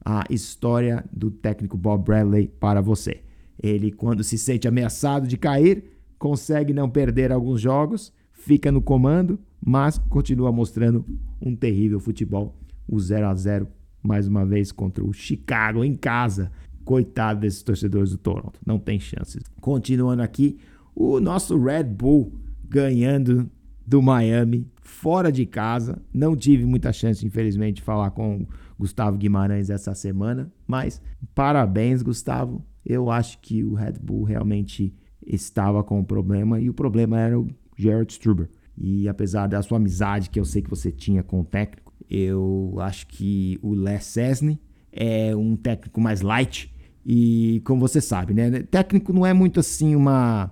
A 0.04 0.24
história 0.30 1.04
do 1.12 1.30
técnico 1.30 1.76
Bob 1.76 2.04
Bradley 2.04 2.48
para 2.48 2.80
você. 2.80 3.22
Ele, 3.62 3.92
quando 3.92 4.24
se 4.24 4.38
sente 4.38 4.66
ameaçado 4.66 5.26
de 5.26 5.36
cair, 5.36 5.84
consegue 6.18 6.72
não 6.72 6.88
perder 6.88 7.30
alguns 7.32 7.60
jogos, 7.60 8.12
fica 8.32 8.72
no 8.72 8.80
comando, 8.80 9.38
mas 9.60 9.98
continua 10.08 10.50
mostrando 10.50 11.04
um 11.40 11.54
terrível 11.54 12.00
futebol. 12.00 12.56
O 12.88 12.98
0 12.98 13.26
a 13.26 13.34
0 13.34 13.68
mais 14.02 14.26
uma 14.26 14.44
vez 14.46 14.72
contra 14.72 15.04
o 15.04 15.12
Chicago 15.12 15.84
em 15.84 15.94
casa. 15.94 16.50
Coitado 16.84 17.40
desses 17.40 17.62
torcedores 17.62 18.10
do 18.10 18.18
Toronto, 18.18 18.58
não 18.66 18.78
tem 18.78 18.98
chances. 18.98 19.42
Continuando 19.60 20.22
aqui, 20.22 20.58
o 20.94 21.20
nosso 21.20 21.58
Red 21.62 21.84
Bull 21.84 22.32
ganhando 22.68 23.50
do 23.86 24.00
Miami 24.00 24.66
fora 24.82 25.30
de 25.30 25.44
casa. 25.44 26.00
Não 26.12 26.36
tive 26.36 26.64
muita 26.64 26.92
chance, 26.92 27.24
infelizmente, 27.26 27.76
de 27.76 27.82
falar 27.82 28.10
com 28.10 28.46
Gustavo 28.80 29.18
Guimarães 29.18 29.68
essa 29.68 29.94
semana, 29.94 30.50
mas 30.66 31.02
parabéns, 31.34 32.00
Gustavo. 32.00 32.64
Eu 32.84 33.10
acho 33.10 33.38
que 33.40 33.62
o 33.62 33.74
Red 33.74 33.94
Bull 34.02 34.24
realmente 34.24 34.94
estava 35.24 35.84
com 35.84 36.00
um 36.00 36.04
problema 36.04 36.58
e 36.58 36.70
o 36.70 36.74
problema 36.74 37.20
era 37.20 37.38
o 37.38 37.46
Gerard 37.76 38.10
Struber. 38.10 38.48
E 38.76 39.06
apesar 39.06 39.46
da 39.46 39.60
sua 39.60 39.76
amizade 39.76 40.30
que 40.30 40.40
eu 40.40 40.44
sei 40.46 40.62
que 40.62 40.70
você 40.70 40.90
tinha 40.90 41.22
com 41.22 41.40
o 41.40 41.44
técnico, 41.44 41.92
eu 42.08 42.74
acho 42.78 43.06
que 43.06 43.58
o 43.60 43.74
Les 43.74 44.02
Cessny 44.04 44.58
é 44.90 45.36
um 45.36 45.56
técnico 45.56 46.00
mais 46.00 46.22
light 46.22 46.74
e 47.04 47.60
como 47.66 47.80
você 47.80 48.00
sabe, 48.00 48.32
né, 48.32 48.62
técnico 48.62 49.12
não 49.12 49.26
é 49.26 49.34
muito 49.34 49.60
assim 49.60 49.94
uma 49.94 50.50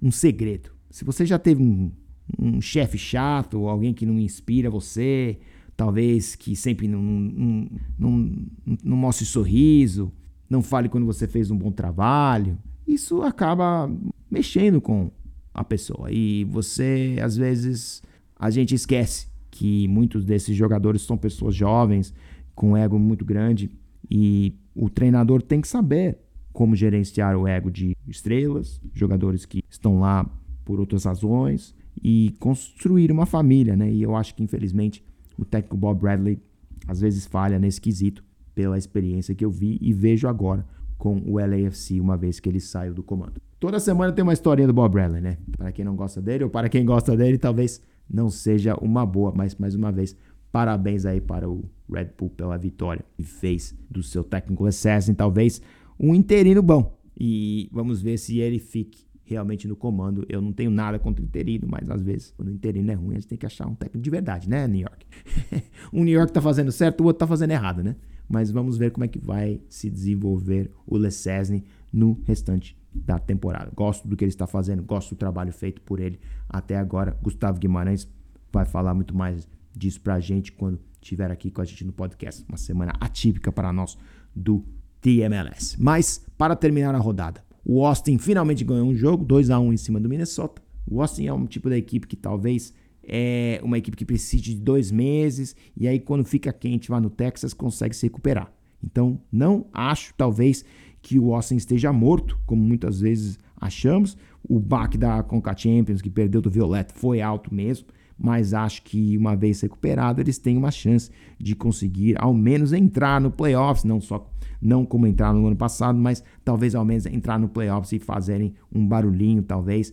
um 0.00 0.12
segredo. 0.12 0.70
Se 0.90 1.04
você 1.04 1.26
já 1.26 1.40
teve 1.40 1.60
um, 1.60 1.90
um 2.38 2.60
chefe 2.60 2.96
chato, 2.96 3.66
alguém 3.66 3.92
que 3.92 4.06
não 4.06 4.16
inspira 4.16 4.70
você, 4.70 5.40
talvez 5.78 6.34
que 6.34 6.56
sempre 6.56 6.88
não, 6.88 7.00
não, 7.00 7.68
não, 7.96 8.36
não, 8.82 8.96
mostre 8.96 9.24
sorriso, 9.24 10.12
não 10.50 10.60
fale 10.60 10.88
quando 10.88 11.06
você 11.06 11.28
fez 11.28 11.52
um 11.52 11.56
bom 11.56 11.70
trabalho. 11.70 12.58
Isso 12.84 13.22
acaba 13.22 13.88
mexendo 14.28 14.80
com 14.80 15.08
a 15.54 15.62
pessoa. 15.62 16.10
E 16.10 16.42
você, 16.46 17.16
às 17.22 17.36
vezes, 17.36 18.02
a 18.36 18.50
gente 18.50 18.74
esquece 18.74 19.28
que 19.52 19.86
muitos 19.86 20.24
desses 20.24 20.56
jogadores 20.56 21.02
são 21.02 21.16
pessoas 21.16 21.54
jovens, 21.54 22.12
com 22.56 22.76
ego 22.76 22.98
muito 22.98 23.24
grande, 23.24 23.70
e 24.10 24.52
o 24.74 24.90
treinador 24.90 25.40
tem 25.40 25.60
que 25.60 25.68
saber 25.68 26.18
como 26.52 26.74
gerenciar 26.74 27.36
o 27.36 27.46
ego 27.46 27.70
de 27.70 27.96
estrelas, 28.04 28.80
jogadores 28.92 29.46
que 29.46 29.62
estão 29.70 30.00
lá 30.00 30.28
por 30.64 30.80
outras 30.80 31.04
razões, 31.04 31.72
e 32.02 32.34
construir 32.40 33.12
uma 33.12 33.26
família, 33.26 33.76
né? 33.76 33.92
E 33.92 34.02
eu 34.02 34.16
acho 34.16 34.34
que, 34.34 34.42
infelizmente, 34.42 35.04
o 35.38 35.44
técnico 35.44 35.76
Bob 35.76 36.00
Bradley 36.00 36.38
às 36.86 37.00
vezes 37.00 37.26
falha 37.26 37.58
nesse 37.58 37.80
quesito 37.80 38.24
pela 38.54 38.76
experiência 38.76 39.34
que 39.34 39.44
eu 39.44 39.50
vi 39.50 39.78
e 39.80 39.92
vejo 39.92 40.26
agora 40.26 40.66
com 40.96 41.22
o 41.26 41.38
LAFC 41.38 42.00
uma 42.00 42.16
vez 42.16 42.40
que 42.40 42.48
ele 42.48 42.60
saiu 42.60 42.92
do 42.92 43.02
comando. 43.02 43.40
Toda 43.60 43.78
semana 43.78 44.12
tem 44.12 44.22
uma 44.22 44.32
historinha 44.32 44.66
do 44.66 44.74
Bob 44.74 44.92
Bradley, 44.92 45.20
né? 45.20 45.38
Para 45.56 45.70
quem 45.70 45.84
não 45.84 45.94
gosta 45.94 46.20
dele 46.20 46.44
ou 46.44 46.50
para 46.50 46.68
quem 46.68 46.84
gosta 46.84 47.16
dele, 47.16 47.38
talvez 47.38 47.80
não 48.08 48.28
seja 48.28 48.74
uma 48.80 49.04
boa, 49.04 49.32
mas 49.34 49.54
mais 49.56 49.74
uma 49.74 49.92
vez, 49.92 50.16
parabéns 50.50 51.04
aí 51.04 51.20
para 51.20 51.48
o 51.48 51.64
Red 51.92 52.10
Bull 52.16 52.30
pela 52.30 52.56
vitória 52.56 53.04
que 53.16 53.22
fez 53.22 53.74
do 53.90 54.02
seu 54.02 54.24
técnico 54.24 54.66
Assassin, 54.66 55.14
talvez 55.14 55.60
um 55.98 56.14
interino 56.14 56.62
bom. 56.62 56.96
E 57.18 57.68
vamos 57.72 58.00
ver 58.00 58.16
se 58.16 58.38
ele 58.38 58.58
fique 58.58 59.04
realmente 59.28 59.68
no 59.68 59.76
comando. 59.76 60.24
Eu 60.28 60.40
não 60.40 60.52
tenho 60.52 60.70
nada 60.70 60.98
contra 60.98 61.22
o 61.22 61.24
interino, 61.24 61.68
mas 61.68 61.88
às 61.90 62.02
vezes, 62.02 62.32
quando 62.36 62.48
o 62.48 62.52
interino 62.52 62.90
é 62.90 62.94
ruim, 62.94 63.12
a 63.12 63.14
gente 63.14 63.28
tem 63.28 63.38
que 63.38 63.46
achar 63.46 63.66
um 63.66 63.74
técnico 63.74 64.02
de 64.02 64.10
verdade, 64.10 64.48
né, 64.48 64.66
New 64.66 64.80
York? 64.80 65.06
um 65.92 66.04
New 66.04 66.14
York 66.14 66.32
tá 66.32 66.40
fazendo 66.40 66.72
certo, 66.72 67.00
o 67.02 67.04
outro 67.04 67.20
tá 67.20 67.26
fazendo 67.26 67.50
errado, 67.50 67.82
né? 67.82 67.96
Mas 68.28 68.50
vamos 68.50 68.76
ver 68.76 68.90
como 68.90 69.04
é 69.04 69.08
que 69.08 69.18
vai 69.18 69.60
se 69.68 69.88
desenvolver 69.88 70.70
o 70.86 70.96
Lesesne 70.96 71.64
no 71.92 72.20
restante 72.24 72.76
da 72.94 73.18
temporada. 73.18 73.70
Gosto 73.74 74.06
do 74.06 74.16
que 74.16 74.24
ele 74.24 74.30
está 74.30 74.46
fazendo, 74.46 74.82
gosto 74.82 75.14
do 75.14 75.18
trabalho 75.18 75.52
feito 75.52 75.80
por 75.82 76.00
ele 76.00 76.18
até 76.48 76.76
agora. 76.76 77.16
Gustavo 77.22 77.58
Guimarães 77.58 78.08
vai 78.52 78.64
falar 78.64 78.94
muito 78.94 79.16
mais 79.16 79.48
disso 79.74 80.00
pra 80.00 80.20
gente 80.20 80.52
quando 80.52 80.78
estiver 81.00 81.30
aqui 81.30 81.50
com 81.50 81.62
a 81.62 81.64
gente 81.64 81.84
no 81.84 81.92
podcast. 81.92 82.44
Uma 82.48 82.58
semana 82.58 82.92
atípica 83.00 83.52
para 83.52 83.72
nós 83.72 83.96
do 84.34 84.64
TMLS. 85.00 85.76
Mas, 85.78 86.24
para 86.36 86.56
terminar 86.56 86.94
a 86.94 86.98
rodada, 86.98 87.42
o 87.70 87.84
Austin 87.84 88.16
finalmente 88.16 88.64
ganhou 88.64 88.88
um 88.88 88.94
jogo, 88.94 89.22
2 89.26 89.50
a 89.50 89.60
1 89.60 89.74
em 89.74 89.76
cima 89.76 90.00
do 90.00 90.08
Minnesota. 90.08 90.62
O 90.90 91.02
Austin 91.02 91.26
é 91.26 91.32
um 91.34 91.44
tipo 91.44 91.68
da 91.68 91.76
equipe 91.76 92.06
que 92.06 92.16
talvez 92.16 92.72
é 93.02 93.60
uma 93.62 93.76
equipe 93.76 93.94
que 93.94 94.06
precise 94.06 94.42
de 94.42 94.54
dois 94.54 94.90
meses 94.90 95.54
e 95.76 95.86
aí 95.86 96.00
quando 96.00 96.24
fica 96.24 96.50
quente 96.50 96.90
lá 96.90 96.98
no 96.98 97.10
Texas 97.10 97.52
consegue 97.52 97.94
se 97.94 98.06
recuperar. 98.06 98.50
Então 98.82 99.20
não 99.30 99.66
acho 99.70 100.14
talvez 100.16 100.64
que 101.02 101.18
o 101.18 101.34
Austin 101.34 101.56
esteja 101.56 101.92
morto, 101.92 102.38
como 102.46 102.62
muitas 102.62 103.00
vezes 103.00 103.38
achamos. 103.60 104.16
O 104.48 104.58
baque 104.58 104.96
da 104.96 105.22
Conca 105.22 105.54
Champions 105.54 106.00
que 106.00 106.08
perdeu 106.08 106.40
do 106.40 106.50
Violeta 106.50 106.94
foi 106.94 107.20
alto 107.20 107.52
mesmo, 107.52 107.86
mas 108.18 108.52
acho 108.52 108.82
que 108.82 109.16
uma 109.16 109.36
vez 109.36 109.60
recuperado 109.60 110.20
eles 110.20 110.38
têm 110.38 110.56
uma 110.56 110.70
chance 110.70 111.10
de 111.38 111.54
conseguir 111.54 112.16
ao 112.18 112.34
menos 112.34 112.72
entrar 112.72 113.20
no 113.20 113.30
playoffs, 113.30 113.84
não 113.84 114.00
só 114.00 114.28
não 114.60 114.84
como 114.84 115.06
entrar 115.06 115.32
no 115.32 115.46
ano 115.46 115.56
passado, 115.56 115.96
mas 115.98 116.22
talvez 116.44 116.74
ao 116.74 116.84
menos 116.84 117.06
entrar 117.06 117.38
no 117.38 117.48
playoffs 117.48 117.92
e 117.92 117.98
fazerem 117.98 118.54
um 118.72 118.86
barulhinho, 118.86 119.42
talvez, 119.42 119.92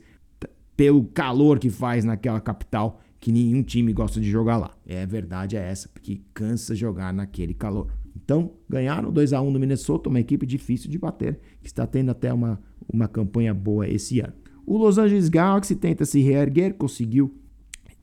pelo 0.76 1.04
calor 1.06 1.60
que 1.60 1.70
faz 1.70 2.04
naquela 2.04 2.42
capital 2.42 3.00
que 3.20 3.32
nenhum 3.32 3.64
time 3.64 3.94
gosta 3.94 4.20
de 4.20 4.30
jogar 4.30 4.58
lá. 4.58 4.72
É 4.86 5.06
verdade 5.06 5.56
é 5.56 5.60
essa, 5.60 5.90
porque 5.90 6.22
cansa 6.34 6.76
jogar 6.76 7.14
naquele 7.14 7.54
calor. 7.54 7.88
Então, 8.16 8.52
ganharam 8.68 9.12
2 9.12 9.34
a 9.34 9.42
1 9.42 9.52
no 9.52 9.60
Minnesota, 9.60 10.10
uma 10.10 10.20
equipe 10.20 10.46
difícil 10.46 10.90
de 10.90 10.98
bater, 10.98 11.40
que 11.62 11.68
está 11.68 11.86
tendo 11.86 12.12
até 12.12 12.34
uma, 12.34 12.62
uma 12.92 13.08
campanha 13.08 13.54
boa 13.54 13.88
esse 13.88 14.20
ano. 14.20 14.34
O 14.66 14.78
Los 14.78 14.98
Angeles 14.98 15.30
Galaxy 15.30 15.76
tenta 15.76 16.06
se 16.06 16.22
reerguer, 16.22 16.74
conseguiu 16.74 17.34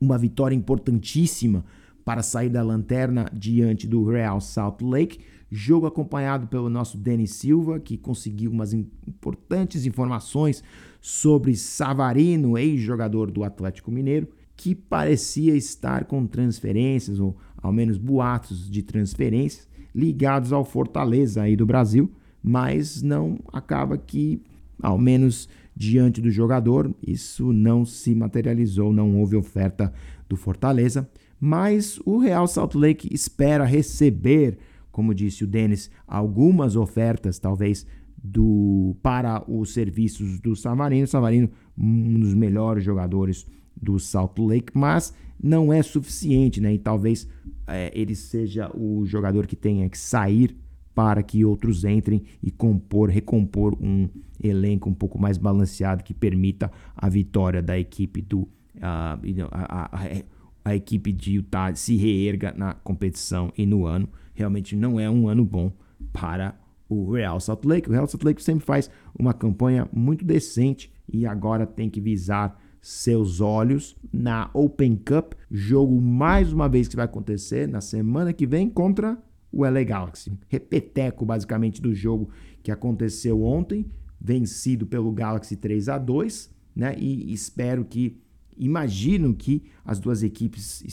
uma 0.03 0.17
vitória 0.17 0.55
importantíssima 0.55 1.63
para 2.03 2.21
sair 2.21 2.49
da 2.49 2.61
lanterna 2.61 3.25
diante 3.33 3.87
do 3.87 4.03
Real 4.05 4.41
Salt 4.41 4.81
Lake, 4.81 5.19
Jogo 5.55 5.85
acompanhado 5.85 6.47
pelo 6.47 6.67
nosso 6.67 6.97
Denis 6.97 7.33
Silva, 7.33 7.79
que 7.79 7.95
conseguiu 7.95 8.49
umas 8.49 8.73
importantes 8.73 9.85
informações 9.85 10.63
sobre 10.99 11.55
Savarino, 11.55 12.57
ex-jogador 12.57 13.29
do 13.29 13.43
Atlético 13.43 13.91
Mineiro, 13.91 14.27
que 14.57 14.73
parecia 14.73 15.55
estar 15.55 16.05
com 16.05 16.25
transferências, 16.25 17.19
ou 17.19 17.37
ao 17.55 17.71
menos 17.71 17.99
boatos 17.99 18.67
de 18.67 18.81
transferências, 18.81 19.67
ligados 19.93 20.51
ao 20.51 20.65
Fortaleza 20.65 21.43
aí 21.43 21.55
do 21.55 21.67
Brasil, 21.67 22.11
mas 22.41 23.03
não 23.03 23.37
acaba 23.53 23.95
que, 23.95 24.41
ao 24.81 24.97
menos 24.97 25.47
diante 25.75 26.21
do 26.21 26.29
jogador, 26.29 26.93
isso 27.05 27.51
não 27.51 27.85
se 27.85 28.13
materializou, 28.13 28.93
não 28.93 29.19
houve 29.19 29.35
oferta 29.35 29.93
do 30.29 30.35
Fortaleza, 30.35 31.09
mas 31.39 31.99
o 32.05 32.17
Real 32.17 32.47
Salt 32.47 32.75
Lake 32.75 33.09
espera 33.11 33.65
receber 33.65 34.57
como 34.93 35.13
disse 35.13 35.43
o 35.43 35.47
Denis, 35.47 35.89
algumas 36.07 36.75
ofertas, 36.75 37.39
talvez, 37.39 37.85
do 38.23 38.95
para 39.01 39.43
os 39.51 39.73
serviços 39.73 40.39
do 40.39 40.55
Savarino. 40.55 41.07
Savarino, 41.07 41.49
um 41.75 42.19
dos 42.19 42.33
melhores 42.35 42.83
jogadores 42.85 43.45
do 43.75 43.99
Salt 43.99 44.37
Lake, 44.37 44.71
mas 44.73 45.11
não 45.41 45.73
é 45.73 45.81
suficiente, 45.81 46.61
né? 46.61 46.75
E 46.75 46.77
talvez 46.77 47.27
é, 47.67 47.91
ele 47.93 48.15
seja 48.15 48.71
o 48.73 49.03
jogador 49.03 49.47
que 49.47 49.55
tenha 49.55 49.89
que 49.89 49.97
sair 49.97 50.55
para 50.95 51.23
que 51.23 51.43
outros 51.43 51.83
entrem 51.83 52.23
e 52.41 52.51
compor, 52.51 53.09
recompor 53.09 53.75
um 53.81 54.07
elenco 54.41 54.89
um 54.89 54.93
pouco 54.93 55.19
mais 55.19 55.37
balanceado 55.37 56.03
que 56.03 56.13
permita 56.13 56.71
a 56.95 57.09
vitória 57.09 57.61
da 57.61 57.77
equipe 57.77 58.21
do 58.21 58.41
uh, 58.41 58.49
a, 59.51 59.85
a, 59.85 60.23
a, 60.65 60.75
equipe 60.75 61.11
de 61.11 61.33
Utah 61.33 61.73
se 61.75 61.95
reerga 61.95 62.53
na 62.55 62.73
competição 62.73 63.51
e 63.57 63.65
no 63.65 63.85
ano 63.85 64.07
realmente 64.33 64.75
não 64.75 64.99
é 64.99 65.09
um 65.09 65.27
ano 65.27 65.43
bom 65.45 65.71
para 66.11 66.55
o 66.87 67.11
Real 67.11 67.39
Salt 67.39 67.65
Lake. 67.65 67.89
O 67.89 67.91
Real 67.91 68.07
Salt 68.07 68.23
Lake 68.23 68.43
sempre 68.43 68.65
faz 68.65 68.89
uma 69.17 69.33
campanha 69.33 69.87
muito 69.91 70.23
decente 70.23 70.91
e 71.11 71.25
agora 71.25 71.65
tem 71.65 71.89
que 71.89 71.99
visar 71.99 72.59
seus 72.81 73.39
olhos 73.39 73.95
na 74.11 74.49
Open 74.53 74.97
Cup, 74.97 75.33
jogo 75.49 76.01
mais 76.01 76.51
uma 76.51 76.67
vez 76.67 76.87
que 76.87 76.97
vai 76.97 77.05
acontecer 77.05 77.67
na 77.67 77.79
semana 77.79 78.33
que 78.33 78.45
vem 78.45 78.69
contra 78.69 79.17
o 79.53 79.63
LA 79.63 79.83
Galaxy. 79.83 80.37
Repeteco, 80.49 81.23
basicamente, 81.23 81.81
do 81.81 81.93
jogo 81.93 82.29
que 82.61 82.71
aconteceu 82.71 83.43
ontem, 83.43 83.85
vencido 84.19 84.85
pelo 84.85 85.11
Galaxy 85.11 85.55
3 85.55 85.87
a 85.89 85.97
2 85.97 86.53
né? 86.75 86.95
E 86.97 87.31
espero 87.33 87.85
que, 87.85 88.17
imagino 88.57 89.33
que 89.33 89.63
as 89.85 89.99
duas 89.99 90.23
equipes 90.23 90.83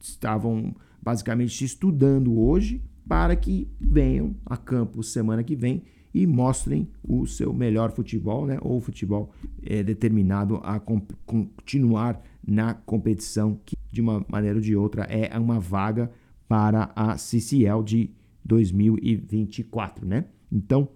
estavam 0.00 0.74
basicamente 1.00 1.64
estudando 1.64 2.38
hoje 2.38 2.82
para 3.06 3.34
que 3.34 3.68
venham 3.80 4.34
a 4.44 4.56
campo 4.56 5.02
semana 5.02 5.42
que 5.42 5.56
vem 5.56 5.82
e 6.12 6.26
mostrem 6.26 6.88
o 7.02 7.24
seu 7.26 7.52
melhor 7.52 7.92
futebol, 7.92 8.44
né? 8.44 8.58
Ou 8.60 8.80
futebol 8.80 9.32
é, 9.62 9.82
determinado 9.82 10.56
a 10.62 10.80
continuar 10.80 12.20
na 12.46 12.74
competição, 12.74 13.60
que 13.64 13.76
de 13.92 14.00
uma 14.00 14.24
maneira 14.28 14.56
ou 14.56 14.62
de 14.62 14.74
outra 14.74 15.04
é 15.04 15.36
uma 15.38 15.60
vaga 15.60 16.10
para 16.50 16.90
a 16.96 17.16
CCL 17.16 17.84
de 17.84 18.10
2024, 18.44 20.04
né? 20.04 20.24
Então, 20.50 20.88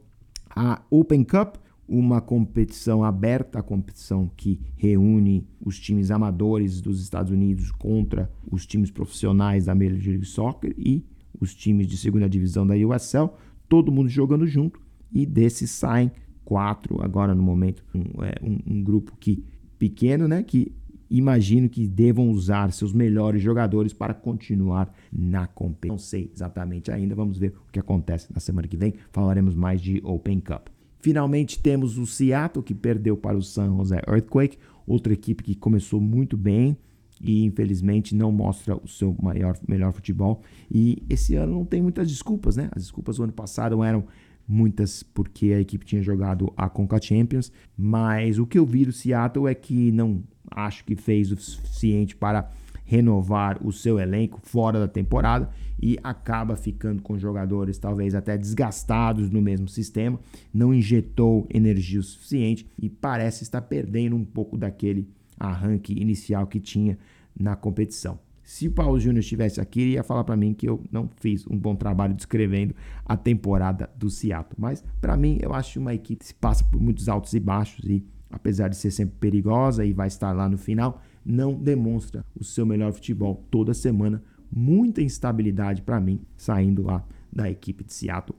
a 0.50 0.82
Open 0.90 1.22
Cup, 1.22 1.58
uma 1.86 2.20
competição 2.20 3.04
aberta, 3.04 3.60
a 3.60 3.62
competição 3.62 4.28
que 4.36 4.60
reúne 4.76 5.46
os 5.64 5.78
times 5.78 6.10
amadores 6.10 6.80
dos 6.80 7.00
Estados 7.00 7.30
Unidos 7.30 7.70
contra 7.70 8.28
os 8.50 8.66
times 8.66 8.90
profissionais 8.90 9.66
da 9.66 9.76
Major 9.76 10.08
League 10.08 10.24
Soccer 10.24 10.74
e 10.76 11.06
os 11.40 11.54
times 11.54 11.86
de 11.86 11.96
segunda 11.98 12.28
divisão 12.28 12.66
da 12.66 12.74
USL, 12.74 13.30
todo 13.68 13.92
mundo 13.92 14.08
jogando 14.08 14.48
junto 14.48 14.80
e 15.12 15.24
desses 15.24 15.70
saem 15.70 16.10
quatro 16.44 17.00
agora 17.00 17.32
no 17.32 17.44
momento 17.44 17.84
um, 17.94 18.24
é, 18.24 18.34
um, 18.42 18.58
um 18.66 18.82
grupo 18.82 19.16
que 19.20 19.44
pequeno, 19.78 20.26
né, 20.26 20.42
que 20.42 20.72
imagino 21.18 21.68
que 21.68 21.86
devam 21.86 22.28
usar 22.30 22.72
seus 22.72 22.92
melhores 22.92 23.40
jogadores 23.40 23.92
para 23.92 24.12
continuar 24.12 24.92
na 25.12 25.46
competição. 25.46 25.94
Não 25.94 25.98
sei 25.98 26.30
exatamente 26.34 26.90
ainda, 26.90 27.14
vamos 27.14 27.38
ver 27.38 27.54
o 27.68 27.72
que 27.72 27.78
acontece 27.78 28.32
na 28.32 28.40
semana 28.40 28.66
que 28.66 28.76
vem. 28.76 28.94
Falaremos 29.12 29.54
mais 29.54 29.80
de 29.80 30.00
Open 30.04 30.40
Cup. 30.40 30.68
Finalmente 30.98 31.60
temos 31.60 31.98
o 31.98 32.06
Seattle 32.06 32.64
que 32.64 32.74
perdeu 32.74 33.16
para 33.16 33.36
o 33.36 33.42
San 33.42 33.76
Jose 33.76 33.94
Earthquake, 33.94 34.58
outra 34.86 35.12
equipe 35.12 35.44
que 35.44 35.54
começou 35.54 36.00
muito 36.00 36.36
bem 36.36 36.76
e 37.20 37.44
infelizmente 37.44 38.14
não 38.14 38.32
mostra 38.32 38.76
o 38.76 38.88
seu 38.88 39.14
maior 39.22 39.56
melhor 39.68 39.92
futebol. 39.92 40.42
E 40.68 41.02
esse 41.08 41.36
ano 41.36 41.52
não 41.52 41.64
tem 41.64 41.80
muitas 41.80 42.08
desculpas, 42.08 42.56
né? 42.56 42.68
As 42.74 42.82
desculpas 42.82 43.18
do 43.18 43.22
ano 43.22 43.32
passado 43.32 43.84
eram 43.84 44.04
muitas 44.48 45.02
porque 45.02 45.52
a 45.52 45.60
equipe 45.60 45.86
tinha 45.86 46.02
jogado 46.02 46.52
a 46.56 46.68
Conca 46.68 47.00
Champions, 47.00 47.52
mas 47.76 48.38
o 48.38 48.46
que 48.46 48.58
eu 48.58 48.66
vi 48.66 48.84
do 48.84 48.92
Seattle 48.92 49.46
é 49.46 49.54
que 49.54 49.92
não 49.92 50.22
acho 50.50 50.84
que 50.84 50.96
fez 50.96 51.30
o 51.30 51.36
suficiente 51.36 52.14
para 52.14 52.50
renovar 52.84 53.58
o 53.66 53.72
seu 53.72 53.98
elenco 53.98 54.40
fora 54.42 54.78
da 54.78 54.86
temporada 54.86 55.48
e 55.80 55.98
acaba 56.02 56.54
ficando 56.54 57.02
com 57.02 57.18
jogadores 57.18 57.78
talvez 57.78 58.14
até 58.14 58.36
desgastados 58.36 59.30
no 59.30 59.40
mesmo 59.40 59.68
sistema, 59.68 60.20
não 60.52 60.72
injetou 60.72 61.46
energia 61.52 62.00
o 62.00 62.02
suficiente 62.02 62.66
e 62.78 62.88
parece 62.88 63.42
estar 63.42 63.62
perdendo 63.62 64.14
um 64.14 64.24
pouco 64.24 64.56
daquele 64.56 65.08
arranque 65.38 65.92
inicial 65.98 66.46
que 66.46 66.60
tinha 66.60 66.98
na 67.38 67.56
competição. 67.56 68.18
Se 68.44 68.68
o 68.68 68.72
Paulo 68.72 69.00
Júnior 69.00 69.20
estivesse 69.20 69.58
aqui, 69.58 69.80
ele 69.80 69.90
ia 69.92 70.02
falar 70.02 70.22
para 70.22 70.36
mim 70.36 70.52
que 70.52 70.68
eu 70.68 70.84
não 70.92 71.08
fiz 71.16 71.46
um 71.46 71.56
bom 71.56 71.74
trabalho 71.74 72.12
descrevendo 72.12 72.74
a 73.04 73.16
temporada 73.16 73.88
do 73.96 74.10
Seattle. 74.10 74.56
Mas, 74.58 74.84
para 75.00 75.16
mim, 75.16 75.38
eu 75.40 75.54
acho 75.54 75.80
uma 75.80 75.94
equipe 75.94 76.22
que 76.22 76.34
passa 76.34 76.62
por 76.64 76.78
muitos 76.78 77.08
altos 77.08 77.32
e 77.32 77.40
baixos 77.40 77.88
e, 77.88 78.04
apesar 78.34 78.68
de 78.68 78.76
ser 78.76 78.90
sempre 78.90 79.16
perigosa 79.18 79.84
e 79.84 79.92
vai 79.92 80.08
estar 80.08 80.32
lá 80.32 80.48
no 80.48 80.58
final, 80.58 81.00
não 81.24 81.54
demonstra 81.54 82.24
o 82.38 82.42
seu 82.42 82.66
melhor 82.66 82.92
futebol 82.92 83.44
toda 83.50 83.72
semana. 83.72 84.22
Muita 84.50 85.00
instabilidade 85.00 85.82
para 85.82 86.00
mim 86.00 86.20
saindo 86.36 86.82
lá 86.82 87.04
da 87.32 87.50
equipe 87.50 87.84
de 87.84 87.92
Seattle. 87.92 88.38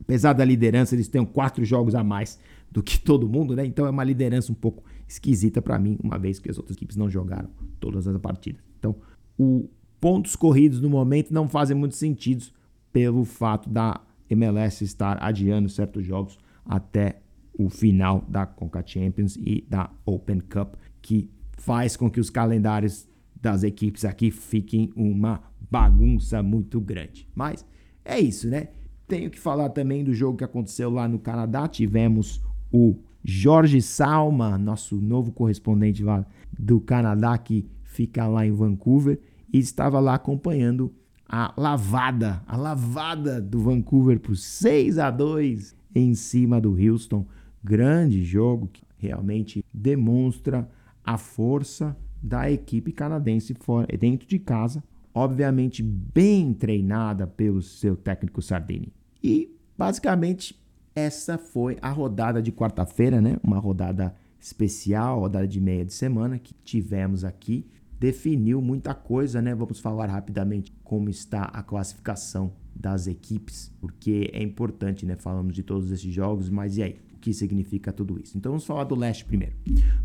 Apesar 0.00 0.32
da 0.32 0.44
liderança, 0.44 0.94
eles 0.94 1.08
têm 1.08 1.24
quatro 1.24 1.64
jogos 1.64 1.94
a 1.94 2.04
mais 2.04 2.38
do 2.70 2.82
que 2.82 3.00
todo 3.00 3.28
mundo, 3.28 3.56
né? 3.56 3.64
Então 3.64 3.86
é 3.86 3.90
uma 3.90 4.04
liderança 4.04 4.52
um 4.52 4.54
pouco 4.54 4.84
esquisita 5.08 5.62
para 5.62 5.78
mim, 5.78 5.96
uma 6.02 6.18
vez 6.18 6.38
que 6.38 6.50
as 6.50 6.58
outras 6.58 6.76
equipes 6.76 6.96
não 6.96 7.08
jogaram 7.08 7.48
todas 7.80 8.06
as 8.06 8.16
partidas. 8.18 8.60
Então, 8.78 8.96
o 9.38 9.68
pontos 10.00 10.36
corridos 10.36 10.80
no 10.80 10.90
momento 10.90 11.32
não 11.32 11.48
fazem 11.48 11.76
muito 11.76 11.96
sentido 11.96 12.44
pelo 12.92 13.24
fato 13.24 13.70
da 13.70 14.00
MLS 14.28 14.84
estar 14.84 15.22
adiando 15.22 15.68
certos 15.68 16.04
jogos 16.04 16.38
até 16.64 17.20
o 17.58 17.68
final 17.68 18.24
da 18.28 18.46
Conca 18.46 18.82
Champions 18.84 19.36
e 19.36 19.66
da 19.68 19.90
Open 20.04 20.40
Cup, 20.40 20.74
que 21.00 21.30
faz 21.56 21.96
com 21.96 22.10
que 22.10 22.20
os 22.20 22.30
calendários 22.30 23.08
das 23.40 23.62
equipes 23.62 24.04
aqui 24.04 24.30
fiquem 24.30 24.90
uma 24.96 25.42
bagunça 25.70 26.42
muito 26.42 26.80
grande. 26.80 27.28
Mas 27.34 27.64
é 28.04 28.18
isso, 28.18 28.48
né? 28.48 28.68
Tenho 29.06 29.30
que 29.30 29.38
falar 29.38 29.68
também 29.70 30.02
do 30.02 30.12
jogo 30.12 30.38
que 30.38 30.44
aconteceu 30.44 30.90
lá 30.90 31.06
no 31.06 31.18
Canadá. 31.18 31.68
Tivemos 31.68 32.42
o 32.72 32.96
Jorge 33.22 33.80
Salma, 33.82 34.58
nosso 34.58 34.96
novo 34.96 35.32
correspondente 35.32 36.02
lá 36.02 36.26
do 36.58 36.80
Canadá, 36.80 37.36
que 37.38 37.68
fica 37.82 38.26
lá 38.26 38.46
em 38.46 38.52
Vancouver, 38.52 39.18
e 39.52 39.58
estava 39.58 39.98
lá 40.00 40.14
acompanhando 40.14 40.92
a 41.28 41.52
lavada, 41.56 42.42
a 42.46 42.56
lavada 42.56 43.40
do 43.40 43.60
Vancouver 43.60 44.20
por 44.20 44.36
6 44.36 44.98
a 44.98 45.10
2 45.10 45.74
em 45.94 46.14
cima 46.14 46.60
do 46.60 46.76
Houston. 46.78 47.26
Grande 47.68 48.22
jogo 48.22 48.68
que 48.72 48.84
realmente 48.96 49.64
demonstra 49.74 50.70
a 51.04 51.18
força 51.18 51.96
da 52.22 52.48
equipe 52.48 52.92
canadense 52.92 53.54
fora, 53.54 53.88
dentro 53.98 54.28
de 54.28 54.38
casa, 54.38 54.84
obviamente 55.12 55.82
bem 55.82 56.54
treinada 56.54 57.26
pelo 57.26 57.60
seu 57.60 57.96
técnico 57.96 58.40
Sardini. 58.40 58.92
E 59.20 59.52
basicamente 59.76 60.56
essa 60.94 61.36
foi 61.36 61.76
a 61.82 61.90
rodada 61.90 62.40
de 62.40 62.52
quarta-feira, 62.52 63.20
né? 63.20 63.36
Uma 63.42 63.58
rodada 63.58 64.14
especial, 64.38 65.18
rodada 65.18 65.48
de 65.48 65.60
meia 65.60 65.84
de 65.84 65.92
semana 65.92 66.38
que 66.38 66.54
tivemos 66.62 67.24
aqui 67.24 67.66
definiu 67.98 68.60
muita 68.60 68.94
coisa, 68.94 69.40
né? 69.40 69.54
Vamos 69.54 69.80
falar 69.80 70.06
rapidamente 70.06 70.72
como 70.84 71.08
está 71.08 71.44
a 71.44 71.62
classificação 71.62 72.52
das 72.74 73.06
equipes, 73.06 73.72
porque 73.80 74.30
é 74.32 74.42
importante, 74.42 75.06
né? 75.06 75.16
Falamos 75.16 75.54
de 75.54 75.62
todos 75.62 75.90
esses 75.90 76.12
jogos, 76.12 76.50
mas 76.50 76.76
e 76.76 76.82
aí? 76.82 76.96
Que 77.26 77.34
significa 77.34 77.92
tudo 77.92 78.20
isso? 78.22 78.38
Então 78.38 78.52
vamos 78.52 78.64
falar 78.64 78.84
do 78.84 78.94
leste 78.94 79.24
primeiro. 79.24 79.56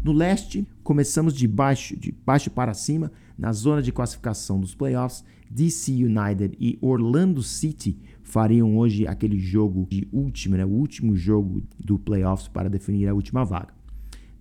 No 0.04 0.12
leste, 0.12 0.68
começamos 0.84 1.36
de 1.36 1.48
baixo, 1.48 1.96
de 1.96 2.12
baixo 2.12 2.50
para 2.50 2.74
cima, 2.74 3.12
na 3.38 3.54
zona 3.54 3.80
de 3.80 3.92
classificação 3.92 4.60
dos 4.60 4.74
playoffs. 4.74 5.24
DC 5.48 5.92
United 5.92 6.58
e 6.60 6.80
Orlando 6.82 7.44
City 7.44 8.00
fariam 8.24 8.76
hoje 8.76 9.06
aquele 9.06 9.38
jogo 9.38 9.86
de 9.88 10.08
último, 10.12 10.58
né? 10.58 10.66
O 10.66 10.70
último 10.70 11.16
jogo 11.16 11.62
do 11.78 12.00
playoffs 12.00 12.48
para 12.48 12.68
definir 12.68 13.08
a 13.08 13.14
última 13.14 13.46
vaga. 13.46 13.72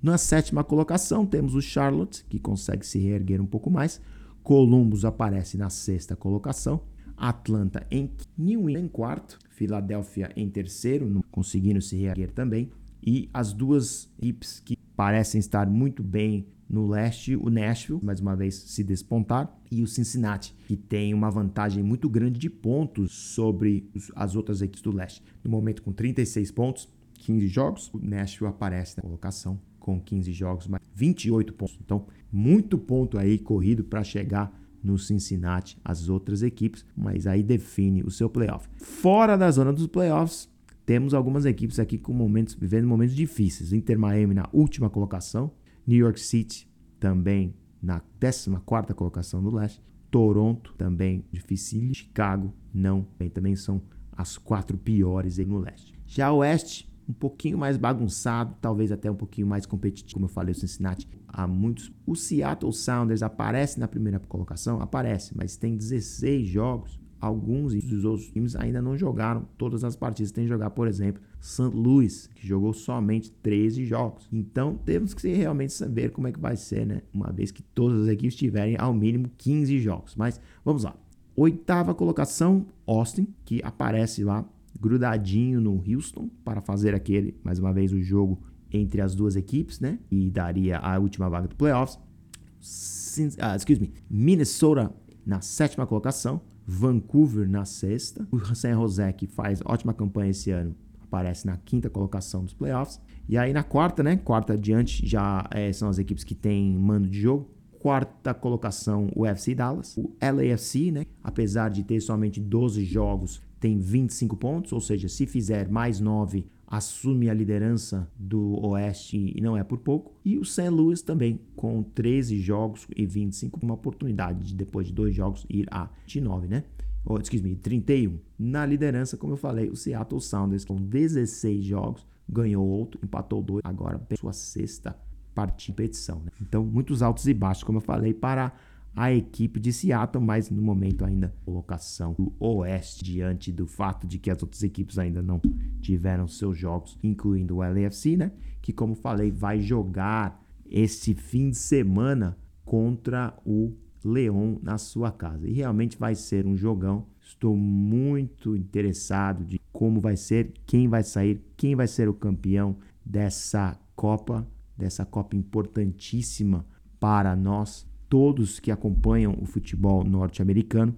Na 0.03 0.17
sétima 0.17 0.65
colocação, 0.65 1.27
temos 1.27 1.55
o 1.55 1.61
Charlotte, 1.61 2.25
que 2.31 2.39
consegue 2.39 2.87
se 2.87 2.99
reerguer 2.99 3.43
um 3.43 3.47
pouco 3.47 3.71
mais. 3.71 4.01
Columbus 4.43 5.05
aparece 5.05 5.59
na 5.59 5.69
sexta 5.69 6.17
colocação. 6.17 6.81
Atlanta 7.21 7.87
em 7.91 8.11
New 8.37 8.69
England 8.69 8.81
em 8.87 8.89
quarto. 8.89 9.39
Filadélfia 9.51 10.33
em 10.35 10.49
terceiro, 10.49 11.23
conseguindo 11.31 11.83
se 11.83 11.95
reerguer 11.97 12.33
também. 12.33 12.71
E 13.03 13.29
as 13.33 13.53
duas 13.53 14.11
equipes 14.19 14.61
que 14.61 14.77
parecem 14.97 15.39
estar 15.39 15.69
muito 15.69 16.03
bem 16.03 16.47
no 16.69 16.87
leste, 16.87 17.35
o 17.35 17.51
Nashville, 17.51 18.01
mais 18.03 18.21
uma 18.21 18.37
vez 18.37 18.55
se 18.55 18.85
despontar, 18.85 19.53
e 19.71 19.83
o 19.83 19.87
Cincinnati, 19.87 20.55
que 20.67 20.77
tem 20.77 21.13
uma 21.13 21.29
vantagem 21.31 21.83
muito 21.83 22.09
grande 22.09 22.39
de 22.39 22.49
pontos 22.49 23.13
sobre 23.13 23.91
as 24.15 24.37
outras 24.37 24.63
equipes 24.63 24.83
do 24.83 24.93
leste. 24.93 25.23
No 25.43 25.51
momento, 25.51 25.83
com 25.83 25.93
36 25.93 26.53
pontos, 26.53 26.89
15 27.15 27.49
jogos, 27.49 27.91
o 27.93 27.99
Nashville 27.99 28.51
aparece 28.51 28.97
na 28.97 29.03
colocação 29.03 29.61
com 29.81 30.01
15 30.01 30.33
jogos, 30.33 30.69
mas 30.69 30.81
28 30.95 31.53
pontos. 31.55 31.77
Então, 31.83 32.07
muito 32.31 32.79
ponto 32.79 33.19
aí 33.19 33.39
corrido 33.39 33.83
para 33.83 34.05
chegar 34.05 34.60
no 34.83 34.99
Cincinnati, 34.99 35.77
as 35.85 36.09
outras 36.09 36.43
equipes, 36.43 36.85
mas 36.97 37.27
aí 37.27 37.43
define 37.43 38.03
o 38.03 38.11
seu 38.11 38.29
playoff. 38.29 38.69
Fora 38.77 39.37
da 39.37 39.51
zona 39.51 39.73
dos 39.73 39.87
playoffs, 39.87 40.49
temos 40.85 41.15
algumas 41.15 41.45
equipes 41.45 41.79
aqui 41.79 41.99
com 41.99 42.13
momentos 42.13 42.55
vivendo 42.55 42.87
momentos 42.87 43.15
difíceis. 43.15 43.73
Inter 43.73 43.99
Miami 43.99 44.35
na 44.35 44.49
última 44.53 44.91
colocação, 44.91 45.53
New 45.87 45.99
York 45.99 46.19
City 46.21 46.69
também 46.99 47.55
na 47.83 48.01
14ª 48.21 48.93
colocação 48.95 49.43
do 49.43 49.55
leste, 49.55 49.81
Toronto 50.11 50.75
também 50.77 51.25
difícil, 51.31 51.95
Chicago 51.95 52.53
não, 52.75 53.07
também 53.33 53.55
são 53.55 53.81
as 54.13 54.37
quatro 54.37 54.77
piores 54.77 55.39
aí 55.39 55.47
no 55.47 55.59
leste. 55.59 55.95
Já 56.07 56.33
o 56.33 56.39
oeste, 56.39 56.90
um 57.11 57.13
pouquinho 57.13 57.59
mais 57.59 57.77
bagunçado, 57.77 58.55
talvez 58.61 58.93
até 58.93 59.11
um 59.11 59.17
pouquinho 59.17 59.47
mais 59.47 59.67
competitivo, 59.67 60.15
como 60.15 60.27
eu 60.27 60.29
falei, 60.29 60.53
o 60.53 60.55
Cincinnati. 60.55 61.09
Há 61.27 61.47
muitos. 61.47 61.93
O 62.07 62.15
Seattle 62.15 62.73
Sounders 62.73 63.23
aparece 63.23 63.81
na 63.81 63.89
primeira 63.89 64.21
colocação? 64.21 64.81
Aparece, 64.81 65.37
mas 65.37 65.57
tem 65.57 65.77
16 65.77 66.47
jogos. 66.47 66.99
Alguns 67.21 67.75
dos 67.85 68.05
outros 68.05 68.31
times 68.31 68.57
ainda 68.57 68.81
não 68.81 68.97
jogaram 68.97 69.47
todas 69.59 69.85
as 69.85 69.95
partidas. 69.95 70.33
Tem 70.33 70.45
que 70.45 70.49
jogar, 70.49 70.71
por 70.71 70.89
exemplo, 70.89 71.21
St. 71.39 71.65
Louis, 71.75 72.29
que 72.29 72.47
jogou 72.47 72.73
somente 72.73 73.31
13 73.31 73.85
jogos. 73.85 74.27
Então 74.33 74.79
temos 74.87 75.13
que 75.13 75.29
realmente 75.35 75.73
saber 75.73 76.13
como 76.13 76.29
é 76.29 76.33
que 76.33 76.41
vai 76.41 76.57
ser, 76.57 76.87
né? 76.87 77.03
Uma 77.13 77.31
vez 77.31 77.51
que 77.51 77.63
todas 77.63 78.03
as 78.03 78.09
equipes 78.09 78.37
tiverem 78.37 78.77
ao 78.79 78.95
mínimo 78.95 79.31
15 79.37 79.79
jogos. 79.81 80.15
Mas 80.15 80.41
vamos 80.65 80.85
lá. 80.85 80.97
Oitava 81.37 81.95
colocação, 81.95 82.67
Austin, 82.87 83.27
que 83.45 83.61
aparece 83.63 84.25
lá 84.25 84.45
grudadinho 84.81 85.61
no 85.61 85.83
Houston 85.87 86.31
para 86.45 86.61
fazer 86.61 86.95
aquele, 86.95 87.39
mais 87.45 87.59
uma 87.59 87.73
vez, 87.73 87.93
o 87.93 88.01
jogo 88.01 88.43
entre 88.73 89.01
as 89.01 89.15
duas 89.15 89.37
equipes, 89.37 89.81
né? 89.81 89.99
E 90.11 90.31
daria 90.31 90.79
a 90.79 90.99
última 90.99 91.29
vaga 91.29 91.49
do 91.49 91.57
playoffs. 91.57 91.97
Uh, 91.97 93.57
excuse 93.57 93.81
me, 93.81 93.93
Minnesota 94.09 94.93
na 95.27 95.41
sétima 95.41 95.87
colocação, 95.87 96.41
Vancouver 96.67 97.49
na 97.49 97.65
sexta, 97.65 98.27
o 98.31 98.39
San 98.55 98.75
Jose 98.75 99.13
que 99.15 99.27
faz 99.27 99.61
ótima 99.65 99.93
campanha 99.93 100.31
esse 100.31 100.51
ano 100.51 100.75
aparece 101.11 101.45
na 101.45 101.57
quinta 101.57 101.91
colocação 101.91 102.45
dos 102.45 102.55
playoffs. 102.55 103.01
E 103.29 103.37
aí 103.37 103.53
na 103.53 103.65
quarta, 103.65 104.03
né? 104.03 104.17
Quarta 104.17 104.53
adiante 104.53 105.05
já 105.07 105.47
é, 105.51 105.73
são 105.73 105.89
as 105.89 105.99
equipes 105.99 106.23
que 106.23 106.35
têm 106.35 106.79
mando 106.79 107.09
de 107.09 107.21
jogo. 107.21 107.51
Quarta 107.81 108.33
colocação, 108.33 109.09
o 109.17 109.27
FC 109.27 109.55
Dallas. 109.55 109.97
O 109.97 110.15
LAFC, 110.23 110.93
né? 110.93 111.07
Apesar 111.23 111.71
de 111.71 111.83
ter 111.83 112.01
somente 112.01 112.41
12 112.41 112.85
jogos, 112.85 113.43
tem 113.61 113.79
25 113.79 114.37
pontos, 114.37 114.73
ou 114.73 114.81
seja, 114.81 115.09
se 115.09 115.27
fizer 115.27 115.69
mais 115.69 116.01
9, 116.01 116.47
assume 116.67 117.29
a 117.29 117.35
liderança 117.35 118.11
do 118.17 118.59
Oeste 118.67 119.33
e 119.37 119.41
não 119.41 119.57
é 119.57 119.63
por 119.63 119.79
pouco. 119.79 120.13
E 120.25 120.39
o 120.39 120.45
St. 120.45 120.69
Louis 120.71 121.03
também, 121.03 121.41
com 121.55 121.83
13 121.83 122.39
jogos 122.39 122.87
e 122.97 123.05
25, 123.05 123.61
uma 123.63 123.75
oportunidade 123.75 124.47
de 124.47 124.55
depois 124.55 124.87
de 124.87 124.95
dois 124.95 125.15
jogos 125.15 125.45
ir 125.51 125.67
a 125.71 125.91
29, 126.07 126.49
né? 126.49 126.65
Ou, 127.05 127.19
excuse 127.19 127.43
me, 127.43 127.55
31. 127.55 128.19
Na 128.39 128.65
liderança, 128.65 129.17
como 129.17 129.35
eu 129.35 129.37
falei, 129.37 129.69
o 129.69 129.77
Seattle 129.77 130.21
Sounders 130.21 130.65
com 130.65 130.77
16 130.77 131.65
jogos, 131.65 132.07
ganhou 132.29 132.67
outro, 132.67 133.01
empatou 133.03 133.43
dois, 133.43 133.63
agora 133.65 134.01
sua 134.19 134.33
sexta 134.33 134.97
partida 135.35 135.73
competição. 135.73 136.21
Né? 136.25 136.33
Então, 136.41 136.65
muitos 136.65 137.03
altos 137.03 137.27
e 137.27 137.35
baixos, 137.35 137.65
como 137.65 137.79
eu 137.79 137.83
falei, 137.83 138.13
para 138.13 138.53
a 139.01 139.11
equipe 139.11 139.59
de 139.59 139.73
Seattle, 139.73 140.23
mas 140.23 140.51
no 140.51 140.61
momento 140.61 141.07
ainda 141.07 141.35
colocação 141.43 142.13
do 142.13 142.35
Oeste 142.39 143.03
diante 143.03 143.51
do 143.51 143.67
fato 143.67 144.07
de 144.07 144.19
que 144.19 144.31
as 144.31 144.43
outras 144.43 144.63
equipes 144.63 144.99
ainda 144.99 145.23
não 145.23 145.41
tiveram 145.81 146.29
seus 146.29 146.59
jogos, 146.59 146.99
incluindo 147.03 147.57
o 147.57 147.59
LAFC, 147.61 148.15
né? 148.15 148.31
Que 148.61 148.75
como 148.75 148.95
falei, 148.95 149.31
vai 149.31 149.59
jogar 149.59 150.45
esse 150.67 151.15
fim 151.15 151.49
de 151.49 151.57
semana 151.57 152.37
contra 152.63 153.35
o 153.43 153.73
Leão 154.05 154.61
na 154.63 154.77
sua 154.77 155.11
casa. 155.11 155.49
E 155.49 155.55
realmente 155.55 155.97
vai 155.97 156.15
ser 156.15 156.47
um 156.47 156.55
jogão. 156.55 157.07
Estou 157.23 157.57
muito 157.57 158.55
interessado 158.55 159.47
de 159.47 159.59
como 159.73 159.99
vai 159.99 160.19
ser, 160.19 160.53
quem 160.67 160.89
vai 160.89 161.03
sair, 161.03 161.43
quem 161.57 161.75
vai 161.75 161.89
ser 161.89 162.07
o 162.07 162.13
campeão 162.13 162.77
dessa 163.03 163.81
Copa, 163.97 164.47
dessa 164.77 165.07
Copa 165.07 165.37
importantíssima 165.37 166.67
para 166.99 167.35
nós 167.35 167.89
todos 168.11 168.59
que 168.59 168.71
acompanham 168.71 169.39
o 169.41 169.47
futebol 169.47 170.05
norte-americano, 170.05 170.95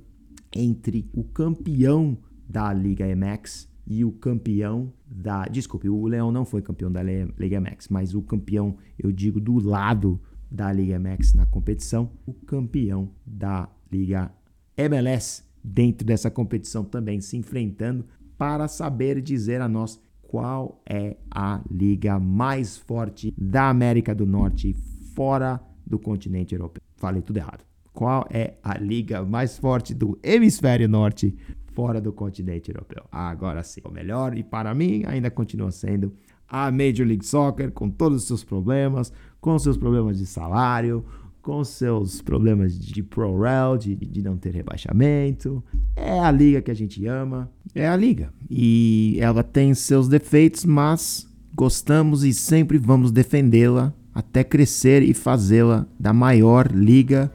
entre 0.55 1.09
o 1.13 1.23
campeão 1.23 2.19
da 2.49 2.73
Liga 2.73 3.05
MX 3.15 3.69
e 3.87 4.05
o 4.05 4.11
campeão 4.11 4.93
da. 5.07 5.45
Desculpe, 5.45 5.89
o 5.89 6.07
Leão 6.07 6.33
não 6.33 6.45
foi 6.45 6.63
campeão 6.63 6.91
da 6.91 7.03
Liga 7.03 7.61
MX, 7.61 7.89
mas 7.89 8.15
o 8.15 8.23
campeão, 8.23 8.77
eu 8.99 9.13
digo, 9.13 9.39
do 9.39 9.59
lado 9.59 10.21
da 10.51 10.73
Liga 10.73 10.99
MX 10.99 11.35
na 11.35 11.47
competição, 11.47 12.11
o 12.27 12.33
campeão 12.33 13.11
da 13.25 13.69
Liga 13.91 14.33
MLS 14.77 15.45
dentro 15.63 16.07
dessa 16.07 16.31
competição 16.31 16.83
também 16.83 17.21
se 17.21 17.37
enfrentando 17.37 18.05
para 18.37 18.67
saber 18.67 19.21
dizer 19.21 19.61
a 19.61 19.69
nós 19.69 20.01
qual 20.23 20.83
é 20.89 21.17
a 21.31 21.61
liga 21.71 22.19
mais 22.19 22.77
forte 22.77 23.35
da 23.37 23.69
América 23.69 24.15
do 24.15 24.27
Norte 24.27 24.75
fora 25.15 25.61
do 25.93 25.99
continente 25.99 26.55
europeu. 26.55 26.83
Falei 26.97 27.21
tudo 27.21 27.37
errado. 27.37 27.65
Qual 27.93 28.27
é 28.31 28.55
a 28.63 28.79
liga 28.79 29.23
mais 29.23 29.59
forte 29.59 29.93
do 29.93 30.19
hemisfério 30.23 30.89
norte 30.89 31.37
fora 31.75 32.01
do 32.01 32.11
continente 32.11 32.71
europeu? 32.71 33.05
Agora 33.13 33.63
sim, 33.63 33.83
o 33.85 33.91
melhor 33.91 34.37
e 34.37 34.43
para 34.43 34.75
mim 34.75 35.03
ainda 35.07 35.31
continua 35.31 35.71
sendo 35.71 36.15
a 36.49 36.71
Major 36.71 37.07
League 37.07 37.27
Soccer 37.27 37.71
com 37.71 37.91
todos 37.91 38.23
os 38.23 38.27
seus 38.27 38.43
problemas, 38.43 39.13
com 39.39 39.59
seus 39.59 39.77
problemas 39.77 40.19
de 40.19 40.25
salário, 40.25 41.05
com 41.43 41.63
seus 41.63 42.23
problemas 42.23 42.79
de 42.79 43.03
pro 43.03 43.39
rel, 43.39 43.77
de, 43.77 43.95
de 43.95 44.23
não 44.23 44.39
ter 44.39 44.55
rebaixamento. 44.55 45.63
É 45.95 46.19
a 46.21 46.31
liga 46.31 46.63
que 46.63 46.71
a 46.71 46.75
gente 46.75 47.05
ama, 47.07 47.51
é 47.75 47.87
a 47.87 47.97
liga. 47.97 48.33
E 48.49 49.19
ela 49.21 49.43
tem 49.43 49.75
seus 49.75 50.09
defeitos, 50.09 50.65
mas 50.65 51.29
gostamos 51.55 52.25
e 52.25 52.33
sempre 52.33 52.79
vamos 52.79 53.13
defendê-la 53.13 53.95
até 54.15 54.45
crescer 54.45 55.03
e 55.03 55.15
fazê-la 55.15 55.87
da 55.99 56.13
maior 56.13 56.71
liga 56.73 57.31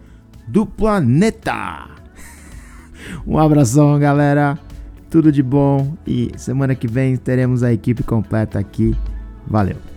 do 0.48 0.66
planeta. 0.66 1.90
Um 3.26 3.38
abração, 3.38 3.98
galera. 4.00 4.60
Tudo 5.10 5.32
de 5.32 5.42
bom 5.42 5.96
e 6.06 6.32
semana 6.36 6.76
que 6.76 6.88
vem 6.88 7.16
teremos 7.16 7.64
a 7.64 7.72
equipe 7.72 8.04
completa 8.04 8.60
aqui. 8.60 8.96
Valeu. 9.48 9.97